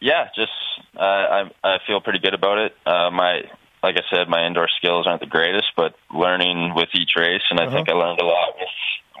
yeah, 0.00 0.28
just 0.36 0.52
uh, 0.96 1.00
I 1.02 1.50
I 1.64 1.78
feel 1.86 2.00
pretty 2.00 2.18
good 2.20 2.34
about 2.34 2.58
it. 2.58 2.72
Uh, 2.86 3.10
my 3.10 3.42
like 3.82 3.96
I 3.96 4.02
said, 4.14 4.28
my 4.28 4.46
indoor 4.46 4.68
skills 4.76 5.06
aren't 5.06 5.20
the 5.20 5.26
greatest, 5.26 5.68
but 5.76 5.94
learning 6.12 6.72
with 6.74 6.88
each 6.94 7.10
race, 7.16 7.42
and 7.50 7.60
I 7.60 7.64
Uh-huh. 7.66 7.76
think 7.76 7.88
I 7.88 7.94
learned 7.94 8.20
a 8.20 8.24
lot 8.26 8.54
with 8.58 8.68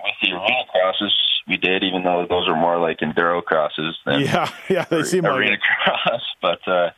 with 0.04 0.14
the 0.22 0.30
arena 0.36 0.64
crosses 0.70 1.14
we 1.48 1.56
did, 1.56 1.82
even 1.82 2.02
though 2.04 2.26
those 2.28 2.46
are 2.48 2.54
more 2.56 2.78
like 2.78 2.98
enduro 3.00 3.42
crosses 3.42 3.96
than 4.04 4.20
Yeah, 4.20 4.48
yeah, 4.68 4.84
they 4.84 5.02
seem 5.02 5.24
like 5.24 5.32
arena 5.32 5.52
it. 5.54 5.60
cross. 5.60 6.22
But 6.42 6.66
uh, 6.68 6.90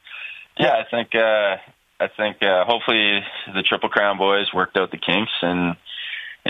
yeah, 0.59 0.75
I 0.75 0.85
think 0.91 1.15
uh, 1.15 1.57
I 2.01 2.09
think 2.17 2.43
uh, 2.43 2.65
hopefully 2.67 3.21
the 3.55 3.63
Triple 3.63 3.89
Crown 3.89 4.19
boys 4.19 4.53
worked 4.53 4.77
out 4.77 4.91
the 4.91 4.99
kinks 4.99 5.33
and. 5.43 5.77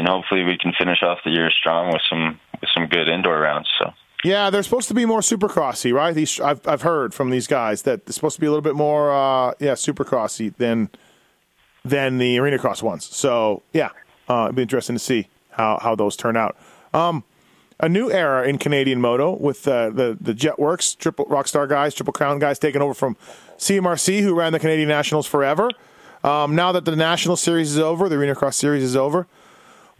And 0.00 0.09
hopefully 0.09 0.45
we 0.45 0.57
can 0.57 0.73
finish 0.78 1.02
off 1.02 1.19
the 1.26 1.30
year 1.30 1.50
strong 1.50 1.92
with 1.92 2.00
some 2.09 2.40
with 2.59 2.71
some 2.73 2.87
good 2.87 3.07
indoor 3.07 3.38
rounds. 3.38 3.69
So 3.78 3.92
Yeah, 4.25 4.49
they're 4.49 4.62
supposed 4.62 4.88
to 4.88 4.95
be 4.95 5.04
more 5.04 5.21
supercrossy, 5.21 5.92
right? 5.92 6.14
These 6.14 6.40
I've 6.40 6.66
I've 6.66 6.80
heard 6.80 7.12
from 7.12 7.28
these 7.28 7.47
guys 7.47 7.83
that 7.83 8.07
they're 8.07 8.14
supposed 8.14 8.37
to 8.37 8.40
be 8.40 8.47
a 8.47 8.50
little 8.50 8.62
bit 8.62 8.76
more, 8.76 9.12
uh, 9.12 9.52
yeah, 9.59 9.73
supercrossy 9.73 10.57
than 10.57 10.88
than 11.85 12.16
the 12.16 12.38
arena 12.38 12.59
cross 12.59 12.83
ones. 12.83 13.04
So 13.04 13.62
yeah, 13.75 13.90
uh, 14.26 14.45
it'd 14.45 14.57
be 14.57 14.62
interesting 14.62 14.97
to 14.97 15.00
see 15.00 15.28
how 15.50 15.78
how 15.83 15.95
those 15.97 16.16
turn 16.16 16.35
out. 16.35 16.57
Um, 16.95 17.23
a 17.78 17.88
new 17.88 18.11
era 18.11 18.49
in 18.49 18.57
Canadian 18.57 19.02
moto 19.02 19.37
with 19.37 19.69
uh, 19.69 19.90
the 19.90 20.16
the 20.19 20.33
Jetwerx 20.33 20.97
triple 20.97 21.26
Rockstar 21.26 21.69
guys, 21.69 21.95
Triple 21.95 22.14
Crown 22.14 22.38
guys 22.38 22.59
taking 22.59 22.80
over 22.80 22.95
from 22.95 23.19
CMRC, 23.59 24.23
who 24.23 24.35
ran 24.35 24.54
the 24.54 24.61
Canadian 24.61 24.88
Nationals 24.88 25.26
forever. 25.26 25.71
Um, 26.25 26.54
now 26.57 26.73
that 26.73 26.87
the 26.87 26.97
National 26.97 27.37
Series 27.37 27.73
is 27.73 27.78
over, 27.78 28.09
the 28.09 28.16
Arena 28.16 28.35
Cross 28.35 28.57
Series 28.57 28.83
is 28.83 28.97
over. 28.97 29.26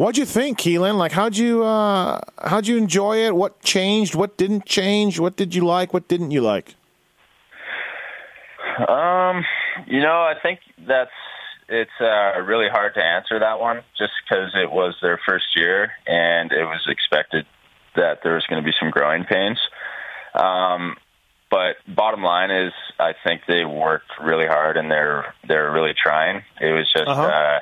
What'd 0.01 0.17
you 0.17 0.25
think, 0.25 0.59
Keylan? 0.59 0.97
Like, 0.97 1.13
how'd 1.13 1.37
you 1.37 1.63
uh, 1.63 2.19
how'd 2.39 2.67
you 2.67 2.79
enjoy 2.79 3.19
it? 3.27 3.37
What 3.37 3.61
changed? 3.61 4.15
What 4.15 4.39
didn't 4.39 4.65
change? 4.65 5.21
What 5.21 5.37
did 5.37 5.55
you 5.55 5.67
like? 5.67 5.93
What 5.93 6.09
didn't 6.09 6.31
you 6.31 6.41
like? 6.41 6.75
Um, 8.89 9.45
you 9.87 10.01
know, 10.01 10.23
I 10.23 10.33
think 10.43 10.61
that's 10.89 11.11
it's 11.69 11.91
uh, 12.01 12.41
really 12.41 12.71
hard 12.71 12.95
to 12.95 13.05
answer 13.05 13.39
that 13.41 13.61
one, 13.61 13.83
just 13.99 14.13
because 14.25 14.53
it 14.55 14.73
was 14.73 14.97
their 15.03 15.21
first 15.29 15.55
year 15.55 15.91
and 16.07 16.51
it 16.51 16.65
was 16.65 16.81
expected 16.89 17.45
that 17.95 18.21
there 18.23 18.37
was 18.37 18.47
going 18.47 18.63
to 18.63 18.67
be 18.67 18.75
some 18.81 18.89
growing 18.91 19.25
pains. 19.25 19.59
Um, 20.35 20.97
but 21.51 21.77
bottom 21.87 22.23
line 22.23 22.51
is, 22.51 22.73
I 22.99 23.13
think 23.23 23.43
they 23.47 23.67
worked 23.67 24.13
really 24.19 24.47
hard 24.47 24.79
and 24.79 24.91
they're 24.91 25.35
they're 25.47 25.71
really 25.71 25.93
trying. 25.93 26.43
It 26.59 26.73
was 26.73 26.91
just 26.91 27.07
Uh-huh. 27.07 27.23
uh, 27.23 27.61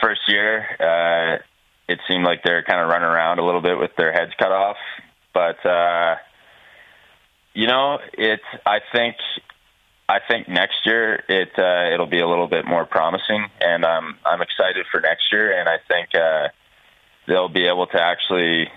first 0.00 0.20
year. 0.28 0.64
Uh, 0.78 1.42
it 1.88 1.98
seemed 2.08 2.24
like 2.24 2.42
they're 2.42 2.62
kind 2.62 2.80
of 2.80 2.88
running 2.88 3.08
around 3.08 3.38
a 3.38 3.44
little 3.44 3.60
bit 3.60 3.78
with 3.78 3.90
their 3.96 4.12
heads 4.12 4.32
cut 4.38 4.52
off, 4.52 4.76
but 5.32 5.64
uh, 5.66 6.16
you 7.54 7.66
know, 7.66 7.98
it. 8.12 8.40
I 8.66 8.80
think 8.92 9.16
I 10.08 10.18
think 10.26 10.48
next 10.48 10.84
year 10.84 11.22
it 11.28 11.52
uh, 11.58 11.94
it'll 11.94 12.06
be 12.06 12.20
a 12.20 12.28
little 12.28 12.48
bit 12.48 12.66
more 12.66 12.84
promising, 12.84 13.46
and 13.60 13.84
um, 13.84 14.18
I'm 14.24 14.42
excited 14.42 14.86
for 14.90 15.00
next 15.00 15.32
year. 15.32 15.58
And 15.58 15.68
I 15.68 15.76
think 15.88 16.14
uh, 16.14 16.48
they'll 17.26 17.48
be 17.48 17.66
able 17.66 17.86
to 17.86 18.00
actually 18.00 18.68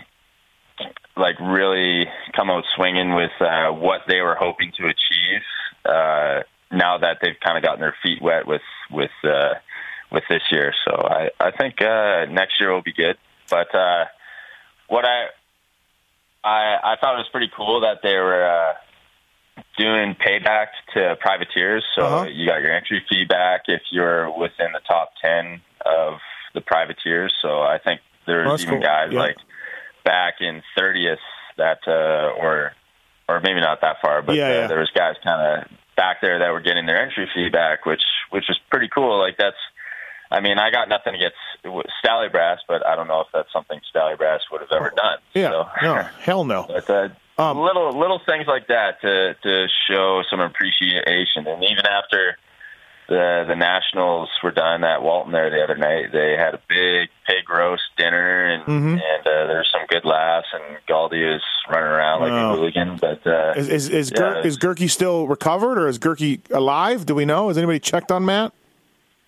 like 1.18 1.40
really 1.40 2.06
come 2.36 2.50
out 2.50 2.64
swinging 2.76 3.16
with 3.16 3.32
uh, 3.42 3.72
what 3.72 4.02
they 4.08 4.22
were 4.22 4.36
hoping 4.36 4.72
to 4.78 4.86
achieve. 4.86 5.42
Uh, 5.84 6.44
now 6.72 6.98
that 6.98 7.18
they've 7.22 7.40
kind 7.44 7.58
of 7.58 7.64
gotten 7.64 7.82
their 7.82 7.96
feet 8.04 8.22
wet 8.22 8.48
with 8.48 8.62
with 8.92 9.12
uh, 9.24 9.56
with 10.12 10.24
this 10.30 10.44
year, 10.52 10.74
so 10.86 10.92
I 10.96 11.30
I 11.40 11.52
think 11.52 11.82
uh, 11.82 12.26
next 12.32 12.60
year 12.60 12.74
will 12.74 12.82
be 12.82 12.94
good. 12.94 13.18
But 13.50 13.74
uh, 13.76 14.06
what 14.88 15.06
I 15.06 15.26
I 16.44 16.78
I 16.94 16.96
thought 17.00 17.16
it 17.16 17.20
was 17.20 17.30
pretty 17.32 17.52
cool 17.56 17.82
that 17.82 18.00
they 18.04 18.16
were. 18.16 18.46
Uh, 18.46 18.74
doing 19.76 20.16
payback 20.16 20.68
to 20.94 21.16
privateers. 21.20 21.84
So 21.96 22.04
Uh-huh. 22.06 22.26
you 22.30 22.46
got 22.46 22.62
your 22.62 22.72
entry 22.72 23.04
fee 23.10 23.26
back 23.26 23.62
if 23.68 23.82
you're 23.92 24.30
within 24.30 24.72
the 24.72 24.80
top 24.88 25.14
10 25.20 25.62
of 25.84 26.20
the 26.54 26.62
privateers. 26.62 27.34
So 27.42 27.62
I 27.64 27.80
think 27.84 28.02
there's 28.28 28.48
That's 28.48 28.62
even 28.64 28.76
cool. 28.76 28.84
guys 28.84 29.12
Yeah. 29.12 29.20
like 29.20 29.38
back 30.04 30.42
in 30.42 30.62
30th 30.78 31.18
that, 31.58 31.80
uh, 31.88 32.38
or, 32.40 32.74
or 33.28 33.40
maybe 33.40 33.60
not 33.60 33.82
that 33.82 34.00
far, 34.00 34.22
but 34.22 34.36
Yeah, 34.36 34.46
uh, 34.46 34.54
yeah. 34.54 34.68
there 34.68 34.78
was 34.80 34.92
guys 34.92 35.16
kind 35.24 35.42
of 35.64 35.70
back 35.96 36.22
there 36.22 36.38
that 36.38 36.52
were 36.52 36.62
getting 36.62 36.86
their 36.86 37.02
entry 37.02 37.28
fee 37.34 37.50
back, 37.50 37.84
which, 37.88 38.04
which 38.30 38.46
was 38.48 38.60
pretty 38.70 38.90
cool. 38.90 39.18
Like 39.20 39.38
that's, 39.38 39.58
I 40.32 40.40
mean, 40.42 40.60
I 40.60 40.72
got 40.72 40.90
nothing 40.90 41.16
against 41.16 41.38
Stally 42.04 42.32
Brass, 42.32 42.60
but 42.68 42.86
I 42.86 42.96
don't 42.96 43.08
know 43.08 43.22
if 43.22 43.28
that's 43.34 43.52
something 43.54 43.80
Stally 43.94 44.18
Brass 44.18 44.42
would 44.52 44.62
have 44.62 44.72
ever 44.72 44.92
done. 44.96 45.18
Yeah, 45.34 45.50
So. 45.52 45.68
no, 45.82 45.94
hell 46.20 46.44
no. 46.44 46.66
But 46.68 46.90
uh, 46.90 47.10
Um, 47.40 47.60
little 47.60 47.92
little 47.98 48.20
things 48.26 48.46
like 48.48 48.68
that 48.68 49.00
to 49.02 49.36
to 49.44 49.68
show 49.88 50.24
some 50.30 50.40
appreciation, 50.40 51.46
and 51.48 51.64
even 51.64 51.86
after 51.86 52.38
the 53.10 53.46
the 53.48 53.56
nationals 53.56 54.28
were 54.44 54.52
done 54.52 54.84
at 54.84 55.02
Walton 55.02 55.32
there 55.32 55.50
the 55.50 55.64
other 55.64 55.78
night, 55.78 56.12
they 56.12 56.36
had 56.38 56.56
a 56.56 56.60
big 56.68 57.10
pig 57.26 57.50
roast 57.50 57.84
dinner, 57.96 58.48
and 58.50 58.64
Mhm. 58.66 58.94
and 59.02 59.28
uh, 59.28 59.48
there's 59.48 59.70
some 59.72 59.86
good 59.88 60.04
laughs, 60.04 60.48
and 60.54 60.78
Galdi 60.90 61.36
is 61.36 61.42
running 61.70 61.88
around 61.90 62.22
like 62.22 62.32
Wow. 62.32 62.54
a 62.54 62.56
hooligan. 62.58 62.98
But 62.98 63.26
uh, 63.26 63.54
Is 63.56 63.70
is 63.70 63.90
is, 63.90 64.12
Yeah, 64.12 64.18
Ger- 64.18 64.40
is 64.40 64.58
Goerke 64.58 64.90
still 64.90 65.28
recovered 65.28 65.78
or 65.78 65.88
is 65.88 66.00
Goerke 66.00 66.42
alive? 66.52 67.06
Do 67.06 67.16
we 67.16 67.24
know? 67.24 67.48
Has 67.48 67.58
anybody 67.58 67.80
checked 67.80 68.12
on 68.12 68.26
Matt? 68.26 68.52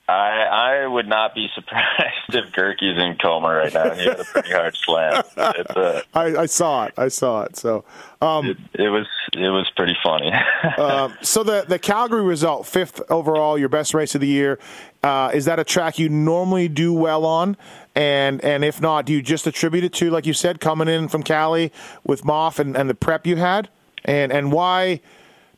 I 0.10 0.82
I 0.82 0.88
would 0.88 1.08
not 1.08 1.36
be 1.36 1.48
surprised 1.56 2.30
if 2.30 2.52
Goerke's 2.52 2.82
in 2.82 3.18
coma 3.22 3.50
right 3.50 3.74
now. 3.74 3.94
He 3.94 4.06
had 4.06 4.20
a 4.20 4.24
pretty 4.24 4.52
hard 4.52 4.76
slam. 4.76 5.24
Uh, 5.38 6.02
I, 6.14 6.36
I 6.36 6.46
saw 6.48 6.86
it. 6.86 6.94
I 6.98 7.08
saw 7.10 7.44
it. 7.44 7.56
So, 7.56 7.86
um, 8.22 8.48
it, 8.48 8.58
it 8.74 8.90
was 8.90 9.08
it 9.34 9.50
was 9.50 9.70
pretty 9.76 9.96
funny. 10.04 10.32
uh, 10.78 11.10
so 11.22 11.44
the 11.44 11.66
the 11.68 11.80
Calgary 11.80 12.24
result, 12.24 12.66
fifth 12.66 13.02
overall, 13.10 13.58
your 13.58 13.70
best 13.70 13.94
race 13.94 14.16
of 14.16 14.22
the 14.22 14.28
year. 14.28 14.60
Uh, 15.02 15.32
is 15.34 15.46
that 15.46 15.60
a 15.60 15.64
track 15.64 15.98
you 15.98 16.10
normally 16.10 16.68
do 16.68 16.94
well 16.94 17.26
on? 17.26 17.56
And 17.96 18.44
and 18.44 18.64
if 18.64 18.82
not, 18.82 19.06
do 19.06 19.14
you 19.14 19.22
just 19.22 19.48
attribute 19.48 19.84
it 19.84 19.94
to, 19.94 20.10
like 20.10 20.26
you 20.26 20.34
said, 20.34 20.60
coming 20.60 20.88
in 20.88 21.08
from 21.08 21.24
Cali 21.24 21.72
with 22.04 22.24
Maff 22.24 22.60
and, 22.60 22.76
and 22.76 22.90
the 22.90 22.96
prep 22.96 23.26
you 23.26 23.36
had? 23.36 23.70
And 24.06 24.32
and 24.32 24.52
why? 24.52 25.02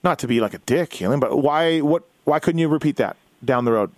Not 0.03 0.17
to 0.19 0.27
be 0.27 0.41
like 0.41 0.55
a 0.55 0.57
dick, 0.59 0.91
Keylan, 0.91 1.19
but 1.19 1.37
why? 1.37 1.79
What? 1.79 2.03
Why 2.23 2.39
couldn't 2.39 2.59
you 2.59 2.67
repeat 2.67 2.97
that 2.97 3.17
down 3.43 3.65
the 3.65 3.71
road? 3.71 3.91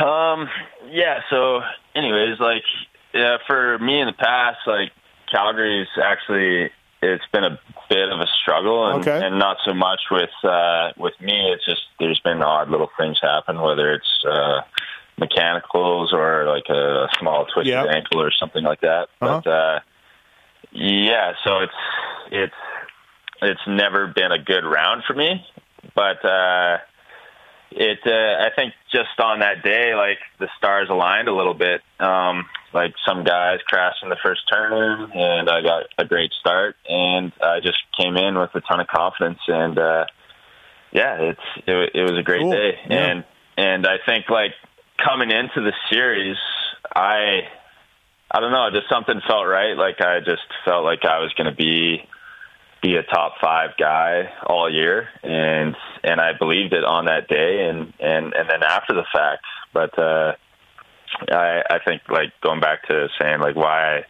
Um. 0.00 0.48
Yeah. 0.90 1.20
So, 1.30 1.60
anyways, 1.94 2.38
like, 2.40 2.62
yeah, 3.12 3.38
for 3.46 3.78
me 3.78 4.00
in 4.00 4.06
the 4.06 4.12
past, 4.12 4.58
like, 4.66 4.92
Calgary's 5.30 5.88
actually 6.02 6.70
it's 7.02 7.24
been 7.32 7.42
a 7.42 7.58
bit 7.88 8.12
of 8.12 8.20
a 8.20 8.26
struggle, 8.42 8.86
and, 8.86 9.00
Okay. 9.06 9.26
and 9.26 9.38
not 9.38 9.56
so 9.64 9.74
much 9.74 10.00
with 10.10 10.30
uh, 10.44 10.92
with 10.96 11.14
me. 11.20 11.50
It's 11.52 11.64
just 11.64 11.82
there's 11.98 12.20
been 12.20 12.42
odd 12.42 12.70
little 12.70 12.90
things 12.96 13.18
happen, 13.20 13.60
whether 13.60 13.92
it's 13.92 14.24
uh, 14.24 14.60
mechanicals 15.18 16.12
or 16.12 16.46
like 16.46 16.68
a 16.68 17.08
small 17.18 17.46
twisted 17.46 17.72
Yeah. 17.72 17.84
ankle 17.86 18.22
or 18.22 18.30
something 18.30 18.62
like 18.62 18.82
that. 18.82 19.08
Uh-huh. 19.20 19.40
But 19.44 19.50
uh, 19.50 19.80
yeah, 20.70 21.32
so 21.44 21.58
it's 21.60 21.72
it's 22.30 22.54
it's 23.42 23.60
never 23.66 24.06
been 24.06 24.30
a 24.32 24.38
good 24.38 24.64
round 24.64 25.02
for 25.04 25.14
me, 25.14 25.44
but. 25.94 26.24
uh 26.24 26.78
it 27.76 27.98
uh, 28.06 28.44
I 28.44 28.50
think 28.54 28.74
just 28.92 29.18
on 29.20 29.40
that 29.40 29.62
day, 29.62 29.94
like 29.94 30.18
the 30.38 30.48
stars 30.58 30.88
aligned 30.90 31.28
a 31.28 31.34
little 31.34 31.54
bit. 31.54 31.80
Um, 32.00 32.46
like 32.74 32.94
some 33.06 33.22
guys 33.24 33.58
crashed 33.66 34.02
in 34.02 34.08
the 34.08 34.16
first 34.22 34.42
turn, 34.50 35.10
and 35.12 35.50
I 35.50 35.60
got 35.62 35.84
a 35.98 36.04
great 36.06 36.32
start, 36.40 36.76
and 36.88 37.30
I 37.42 37.60
just 37.60 37.78
came 38.00 38.16
in 38.16 38.38
with 38.38 38.50
a 38.54 38.60
ton 38.62 38.80
of 38.80 38.86
confidence, 38.88 39.40
and 39.46 39.78
uh, 39.78 40.04
yeah, 40.90 41.16
it's 41.20 41.40
it, 41.66 41.90
it 41.94 42.02
was 42.02 42.18
a 42.18 42.22
great 42.22 42.40
Cool. 42.42 42.52
day, 42.52 42.78
Yeah. 42.88 42.96
and 43.10 43.24
and 43.58 43.86
I 43.86 43.96
think 44.06 44.30
like 44.30 44.52
coming 45.04 45.30
into 45.30 45.60
the 45.60 45.72
series, 45.90 46.36
I 46.94 47.42
I 48.30 48.40
don't 48.40 48.52
know, 48.52 48.70
just 48.72 48.88
something 48.88 49.20
felt 49.26 49.46
right. 49.46 49.76
Like 49.76 50.00
I 50.00 50.20
just 50.20 50.42
felt 50.64 50.84
like 50.84 51.04
I 51.04 51.18
was 51.18 51.32
going 51.34 51.50
to 51.50 51.56
be 51.56 52.08
be 52.82 52.96
a 52.96 53.02
top 53.04 53.34
five 53.40 53.70
guy 53.78 54.30
all 54.46 54.70
year, 54.72 55.08
and 55.22 55.76
and 56.02 56.20
I 56.20 56.32
believed 56.38 56.72
it 56.72 56.84
on 56.84 57.04
that 57.06 57.28
day, 57.28 57.68
and 57.68 57.92
and 58.00 58.34
and 58.34 58.50
then 58.50 58.62
after 58.62 58.92
the 58.94 59.04
fact. 59.12 59.44
But 59.72 59.98
uh, 59.98 60.34
I 61.30 61.62
I 61.70 61.78
think 61.86 62.02
like 62.08 62.32
going 62.42 62.60
back 62.60 62.86
to 62.88 63.08
saying 63.20 63.40
like 63.40 63.56
why 63.56 63.98
I, 63.98 64.04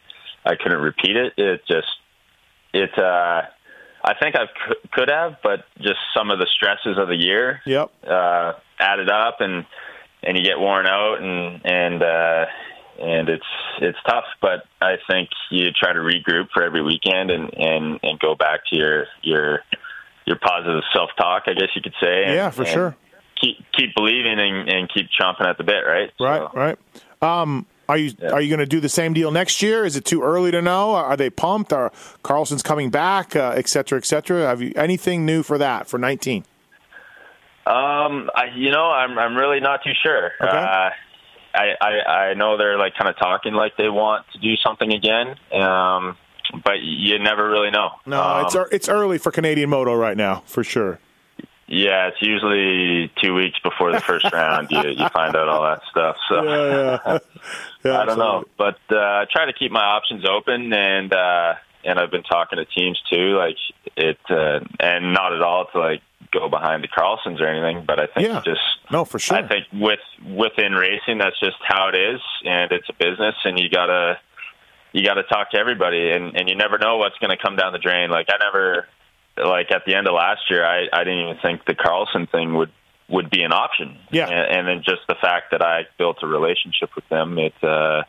I 0.53 0.57
couldn't 0.57 0.81
repeat 0.81 1.17
it. 1.17 1.35
It 1.37 1.61
just 1.69 1.89
it. 2.73 2.99
uh 2.99 3.43
I 4.05 4.15
think 4.21 4.35
I 4.35 4.47
could 4.91 5.09
have, 5.11 5.37
but 5.45 5.65
just 5.79 6.01
some 6.13 6.33
of 6.33 6.41
the 6.41 6.49
stresses 6.57 6.99
of 6.99 7.07
the 7.07 7.15
year 7.15 7.61
Yep. 7.67 7.89
uh, 8.05 8.55
added 8.81 9.09
up, 9.09 9.41
and 9.41 9.65
and 10.25 10.37
you 10.37 10.43
get 10.45 10.59
worn 10.59 10.87
out, 10.89 11.21
and 11.23 11.61
and 11.65 12.03
uh, 12.03 12.47
and 13.01 13.29
it's 13.29 13.47
it's 13.81 13.99
tough. 14.07 14.25
But 14.41 14.65
I 14.81 14.97
think 15.11 15.29
you 15.51 15.71
try 15.73 15.93
to 15.93 15.99
regroup 16.01 16.49
for 16.53 16.63
every 16.63 16.83
weekend, 16.83 17.31
and 17.31 17.53
and 17.57 18.01
and 18.03 18.19
go 18.19 18.35
back 18.35 18.61
to 18.71 18.77
your 18.77 19.07
your 19.23 19.61
your 20.27 20.37
positive 20.39 20.83
self 20.93 21.11
talk, 21.17 21.45
I 21.47 21.55
guess 21.55 21.69
you 21.75 21.83
could 21.83 21.95
say. 22.01 22.25
And, 22.25 22.35
Yeah, 22.35 22.51
for 22.51 22.65
sure. 22.65 22.97
Keep 23.41 23.57
keep 23.77 23.95
believing 23.97 24.39
and, 24.39 24.69
and 24.69 24.91
keep 24.93 25.09
chomping 25.21 25.47
at 25.49 25.59
the 25.59 25.65
bit, 25.65 25.83
right? 25.87 26.11
Right. 26.21 26.39
So, 26.41 26.51
Right. 26.55 26.79
Um, 27.21 27.67
are 27.89 27.97
you 27.99 28.13
Yeah. 28.19 28.31
are 28.31 28.41
you 28.41 28.49
going 28.49 28.61
to 28.61 28.67
do 28.67 28.79
the 28.79 28.89
same 28.89 29.13
deal 29.15 29.31
next 29.33 29.63
year? 29.63 29.85
Is 29.85 29.97
it 29.97 30.05
too 30.05 30.23
early 30.23 30.53
to 30.53 30.63
know? 30.63 30.95
Are 30.95 31.17
they 31.17 31.29
pumped? 31.29 31.73
Are 31.73 31.91
Carlson's 32.23 32.63
coming 32.63 32.91
back? 32.91 33.35
Uh, 33.35 33.55
et 33.57 33.69
cetera, 33.69 33.99
et 33.99 34.05
cetera. 34.05 34.47
Have 34.47 34.63
you 34.63 34.73
anything 34.77 35.27
new 35.27 35.43
for 35.43 35.59
that 35.59 35.89
for 35.89 35.99
nineteen? 35.99 36.45
Um, 37.67 38.29
I, 38.35 38.47
you 38.55 38.71
know, 38.71 38.91
I'm 38.91 39.19
I'm 39.19 39.37
really 39.37 39.61
not 39.61 39.81
too 39.85 39.93
sure. 40.03 40.33
Okay. 40.41 40.57
Uh, 40.57 40.91
I, 41.55 41.75
I 41.81 41.91
I 42.31 42.35
know 42.35 42.57
they're 42.57 42.79
like 42.79 42.95
kind 42.95 43.09
of 43.09 43.17
talking 43.19 43.53
like 43.55 43.77
they 43.77 43.89
want 43.89 44.27
to 44.33 44.39
do 44.39 44.57
something 44.57 44.93
again. 44.93 45.37
Um, 45.53 46.17
but 46.65 46.81
you 46.83 47.19
never 47.19 47.49
really 47.49 47.71
know. 47.71 47.91
No, 48.07 48.21
Um, 48.23 48.47
it's 48.47 48.57
it's 48.73 48.89
early 48.89 49.19
for 49.19 49.31
Canadian 49.33 49.71
Moto 49.71 49.95
right 49.95 50.17
now 50.17 50.43
for 50.47 50.63
sure. 50.65 50.99
Yeah, 51.69 52.09
it's 52.09 52.21
usually 52.21 53.11
two 53.23 53.33
weeks 53.35 53.59
before 53.61 53.93
the 53.93 54.01
first 54.01 54.31
round. 54.33 54.71
You 54.71 54.83
you 54.91 55.09
find 55.09 55.35
out 55.35 55.49
all 55.49 55.63
that 55.63 55.81
stuff. 55.91 56.17
So 56.29 56.43
Yeah, 56.43 56.99
yeah. 57.07 57.19
yeah 57.85 58.01
I 58.01 58.05
don't 58.05 58.19
know, 58.19 58.45
but 58.59 58.79
uh, 58.91 58.97
I 58.99 59.25
try 59.33 59.47
to 59.47 59.53
keep 59.55 59.73
my 59.73 59.85
options 59.85 60.25
open, 60.29 60.73
and 60.73 61.13
uh, 61.13 61.55
and 61.85 61.99
I've 61.99 62.11
been 62.11 62.25
talking 62.25 62.59
to 62.59 62.65
teams 62.67 63.01
too, 63.11 63.37
like 63.39 63.57
it, 63.97 64.19
uh, 64.29 64.61
and 64.81 65.15
not 65.15 65.33
at 65.33 65.41
all 65.41 65.67
to 65.73 65.79
like 65.79 66.03
go 66.31 66.49
behind 66.49 66.83
the 66.85 66.89
Carlsons 66.89 67.41
or 67.41 67.47
anything, 67.47 67.85
but 67.87 67.99
I 67.99 68.07
think 68.07 68.29
Yeah. 68.29 68.41
just 68.45 68.61
No, 68.91 69.05
for 69.05 69.19
sure. 69.19 69.39
I 69.39 69.49
think 69.49 69.67
with 69.73 70.01
within 70.25 70.75
racing, 70.75 71.19
that's 71.19 71.39
just 71.41 71.57
how 71.63 71.89
it 71.89 71.97
is, 71.97 72.21
and 72.45 72.71
it's 72.73 72.89
a 72.89 72.93
business, 72.93 73.35
and 73.45 73.59
you 73.59 73.69
gotta 73.69 74.19
you 74.93 75.05
gotta 75.05 75.23
talk 75.25 75.51
to 75.53 75.59
everybody, 75.59 76.11
and 76.11 76.37
and 76.37 76.49
you 76.49 76.55
never 76.57 76.79
know 76.79 76.99
what's 76.99 77.19
going 77.19 77.31
to 77.37 77.43
come 77.43 77.57
down 77.57 77.73
the 77.73 77.79
drain. 77.79 78.11
Like 78.11 78.29
I 78.31 78.37
never, 78.45 78.87
like 79.37 79.71
at 79.73 79.85
the 79.87 79.95
end 79.95 80.07
of 80.07 80.15
last 80.15 80.43
year, 80.51 80.65
I 80.65 80.87
I 80.93 81.05
didn't 81.05 81.21
even 81.21 81.39
think 81.43 81.65
the 81.65 81.75
Carlson 81.75 82.27
thing 82.27 82.55
would 82.55 82.71
would 83.09 83.31
be 83.31 83.43
an 83.43 83.53
option. 83.53 83.99
Yeah. 84.11 84.29
and, 84.29 84.57
and 84.59 84.69
then 84.69 84.83
just 84.85 85.03
the 85.09 85.17
fact 85.21 85.51
that 85.53 85.63
I 85.63 85.87
built 85.99 86.19
a 86.23 86.27
relationship 86.27 86.91
with 86.95 87.09
them, 87.09 87.39
it. 87.39 87.55
uh 87.63 88.03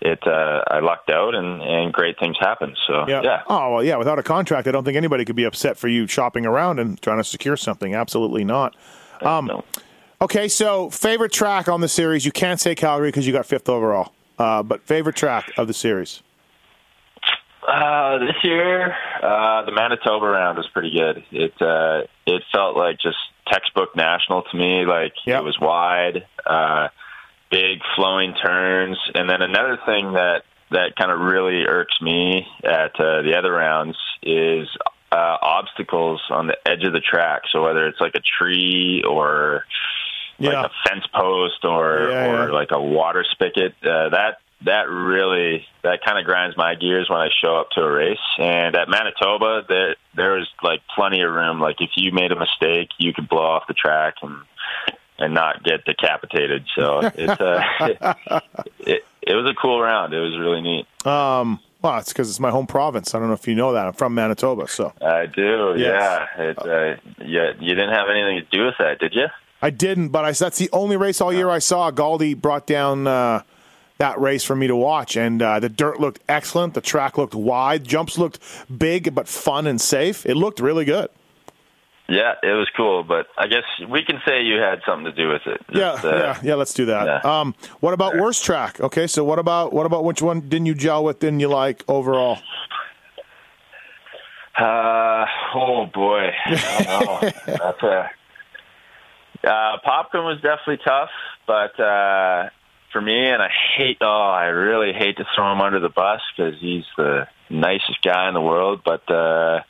it 0.00 0.18
uh 0.26 0.62
I 0.68 0.80
lucked 0.80 1.10
out 1.10 1.34
and 1.34 1.62
and 1.62 1.92
great 1.92 2.18
things 2.18 2.36
happened. 2.40 2.76
So 2.86 3.06
Yeah. 3.08 3.20
yeah. 3.22 3.42
Oh 3.48 3.74
well, 3.74 3.84
yeah. 3.84 3.96
Without 3.96 4.18
a 4.18 4.22
contract, 4.22 4.66
I 4.68 4.70
don't 4.72 4.84
think 4.84 4.96
anybody 4.96 5.24
could 5.24 5.36
be 5.36 5.44
upset 5.44 5.76
for 5.76 5.88
you 5.88 6.06
shopping 6.06 6.46
around 6.46 6.78
and 6.78 7.00
trying 7.02 7.18
to 7.18 7.24
secure 7.24 7.56
something. 7.56 7.94
Absolutely 7.94 8.44
not. 8.44 8.76
Um, 9.22 9.62
Okay, 10.22 10.48
so 10.48 10.90
favorite 10.90 11.32
track 11.32 11.66
on 11.66 11.80
the 11.80 11.88
series? 11.88 12.26
You 12.26 12.32
can't 12.32 12.60
say 12.60 12.74
Calgary 12.74 13.08
because 13.08 13.26
you 13.26 13.32
got 13.32 13.46
fifth 13.46 13.70
overall. 13.70 14.12
Uh, 14.38 14.62
but 14.62 14.82
favorite 14.82 15.16
track 15.16 15.50
of 15.56 15.66
the 15.66 15.72
series? 15.72 16.22
Uh, 17.66 18.18
this 18.18 18.36
year, 18.42 18.94
uh, 19.22 19.64
the 19.64 19.72
Manitoba 19.72 20.26
round 20.26 20.58
was 20.58 20.66
pretty 20.72 20.90
good. 20.90 21.22
It 21.30 21.52
uh, 21.62 22.02
it 22.26 22.42
felt 22.52 22.76
like 22.76 22.98
just 23.00 23.16
textbook 23.50 23.94
national 23.94 24.42
to 24.50 24.56
me. 24.56 24.84
Like 24.86 25.12
Yep. 25.26 25.40
it 25.40 25.44
was 25.44 25.58
wide, 25.60 26.26
uh, 26.46 26.88
big 27.50 27.80
flowing 27.96 28.34
turns, 28.34 28.98
and 29.14 29.28
then 29.28 29.42
another 29.42 29.78
thing 29.86 30.12
that 30.12 30.42
that 30.70 30.94
kind 30.96 31.10
of 31.10 31.18
really 31.20 31.64
irks 31.66 32.00
me 32.00 32.46
at 32.62 32.94
uh, 33.00 33.22
the 33.22 33.34
other 33.36 33.50
rounds 33.52 33.96
is 34.22 34.68
uh, 35.10 35.36
obstacles 35.42 36.22
on 36.30 36.46
the 36.46 36.56
edge 36.64 36.84
of 36.84 36.92
the 36.92 37.00
track. 37.00 37.42
So 37.52 37.62
whether 37.62 37.86
it's 37.88 38.00
like 38.00 38.14
a 38.14 38.20
tree 38.38 39.02
or 39.08 39.64
Yeah. 40.38 40.62
like 40.62 40.70
a 40.70 40.88
fence 40.88 41.04
post 41.12 41.64
or 41.64 42.08
Yeah, 42.10 42.30
or 42.30 42.46
yeah. 42.48 42.54
like 42.54 42.70
a 42.70 42.80
water 42.80 43.24
spigot. 43.32 43.74
Uh, 43.82 44.10
that 44.10 44.38
that 44.62 44.88
really 44.90 45.66
that 45.82 46.04
kind 46.04 46.18
of 46.18 46.24
grinds 46.26 46.56
my 46.56 46.74
gears 46.76 47.08
when 47.10 47.18
I 47.18 47.30
show 47.42 47.56
up 47.56 47.70
to 47.70 47.80
a 47.80 47.90
race. 47.90 48.18
And 48.38 48.76
at 48.76 48.88
Manitoba, 48.88 49.64
there 49.68 49.96
there 50.14 50.32
was 50.34 50.48
like 50.62 50.82
plenty 50.94 51.20
of 51.22 51.32
room. 51.32 51.58
Like 51.60 51.80
if 51.80 51.90
you 51.96 52.12
made 52.12 52.30
a 52.30 52.38
mistake, 52.38 52.90
you 52.98 53.12
could 53.12 53.28
blow 53.28 53.42
off 53.42 53.66
the 53.66 53.74
track 53.74 54.14
and 54.22 54.36
and 55.20 55.34
not 55.34 55.62
get 55.62 55.84
decapitated. 55.84 56.64
So 56.74 57.00
it's 57.14 57.40
uh, 57.40 57.62
it, 57.80 58.42
it 58.80 59.04
it 59.22 59.34
was 59.34 59.50
a 59.50 59.54
cool 59.60 59.80
round. 59.80 60.12
It 60.12 60.20
was 60.20 60.38
really 60.38 60.62
neat. 60.62 60.86
Um, 61.06 61.60
well, 61.82 61.98
it's 61.98 62.08
because 62.08 62.28
it's 62.28 62.40
my 62.40 62.50
home 62.50 62.66
province. 62.66 63.14
I 63.14 63.18
don't 63.18 63.28
know 63.28 63.34
if 63.34 63.46
you 63.46 63.54
know 63.54 63.72
that. 63.72 63.86
I'm 63.86 63.92
from 63.92 64.14
Manitoba, 64.14 64.68
so 64.68 64.92
I 65.00 65.26
do. 65.26 65.74
Yes. 65.76 66.28
Yeah. 66.36 66.42
It, 66.42 66.58
uh, 66.58 67.00
yeah. 67.24 67.52
You 67.58 67.74
didn't 67.74 67.94
have 67.94 68.08
anything 68.10 68.44
to 68.44 68.56
do 68.56 68.66
with 68.66 68.74
that, 68.78 68.98
did 68.98 69.14
you? 69.14 69.26
I 69.62 69.70
didn't. 69.70 70.08
But 70.08 70.24
I, 70.24 70.32
that's 70.32 70.58
the 70.58 70.70
only 70.72 70.96
race 70.96 71.20
all 71.20 71.32
year 71.32 71.48
I 71.48 71.58
saw. 71.58 71.90
Galdi 71.90 72.38
brought 72.38 72.66
down 72.66 73.06
uh, 73.06 73.42
that 73.98 74.20
race 74.20 74.44
for 74.44 74.56
me 74.56 74.66
to 74.66 74.76
watch, 74.76 75.16
and 75.16 75.40
uh, 75.40 75.60
the 75.60 75.68
dirt 75.68 76.00
looked 76.00 76.20
excellent. 76.28 76.74
The 76.74 76.80
track 76.80 77.16
looked 77.16 77.34
wide. 77.34 77.84
Jumps 77.84 78.18
looked 78.18 78.40
big 78.76 79.14
but 79.14 79.28
fun 79.28 79.66
and 79.66 79.80
safe. 79.80 80.26
It 80.26 80.34
looked 80.34 80.60
really 80.60 80.84
good. 80.84 81.08
Yeah, 82.10 82.34
it 82.42 82.54
was 82.54 82.68
cool, 82.76 83.04
but 83.04 83.28
I 83.38 83.46
guess 83.46 83.62
we 83.88 84.04
can 84.04 84.20
say 84.26 84.42
you 84.42 84.56
had 84.56 84.80
something 84.84 85.04
to 85.04 85.12
do 85.12 85.28
with 85.28 85.42
it. 85.46 85.60
Yeah, 85.72 85.92
uh, 85.92 86.00
yeah, 86.04 86.40
yeah. 86.42 86.54
Let's 86.56 86.74
do 86.74 86.86
that. 86.86 87.06
yeah. 87.06 87.40
Um, 87.40 87.54
what 87.78 87.94
about 87.94 88.16
worst 88.16 88.44
track? 88.44 88.80
Okay, 88.80 89.06
so 89.06 89.22
what 89.22 89.38
about 89.38 89.72
what 89.72 89.86
about 89.86 90.02
which 90.02 90.20
one 90.20 90.40
didn't 90.40 90.66
you 90.66 90.74
gel 90.74 91.04
with? 91.04 91.20
Didn't 91.20 91.38
you 91.38 91.48
like 91.48 91.84
overall? 91.86 92.38
Uh, 94.58 95.24
oh 95.54 95.86
boy, 95.86 96.30
I 96.46 96.84
don't 96.88 97.22
know. 97.22 97.30
That's 97.46 97.82
a 97.84 98.10
uh, 99.42 99.78
Popcorn 99.84 100.24
was 100.24 100.40
definitely 100.42 100.80
tough, 100.84 101.10
but 101.46 101.78
uh, 101.80 102.50
for 102.92 103.00
me, 103.00 103.26
and 103.26 103.40
I 103.40 103.50
hate. 103.76 103.98
Oh, 104.00 104.06
I 104.06 104.46
really 104.46 104.92
hate 104.92 105.16
to 105.18 105.24
throw 105.34 105.52
him 105.52 105.60
under 105.60 105.80
the 105.80 105.88
bus 105.88 106.20
because 106.36 106.60
he's 106.60 106.84
the 106.96 107.26
nicest 107.48 108.02
guy 108.02 108.28
in 108.28 108.34
the 108.34 108.40
world. 108.40 108.82
But 108.84 109.10
uh, 109.10 109.60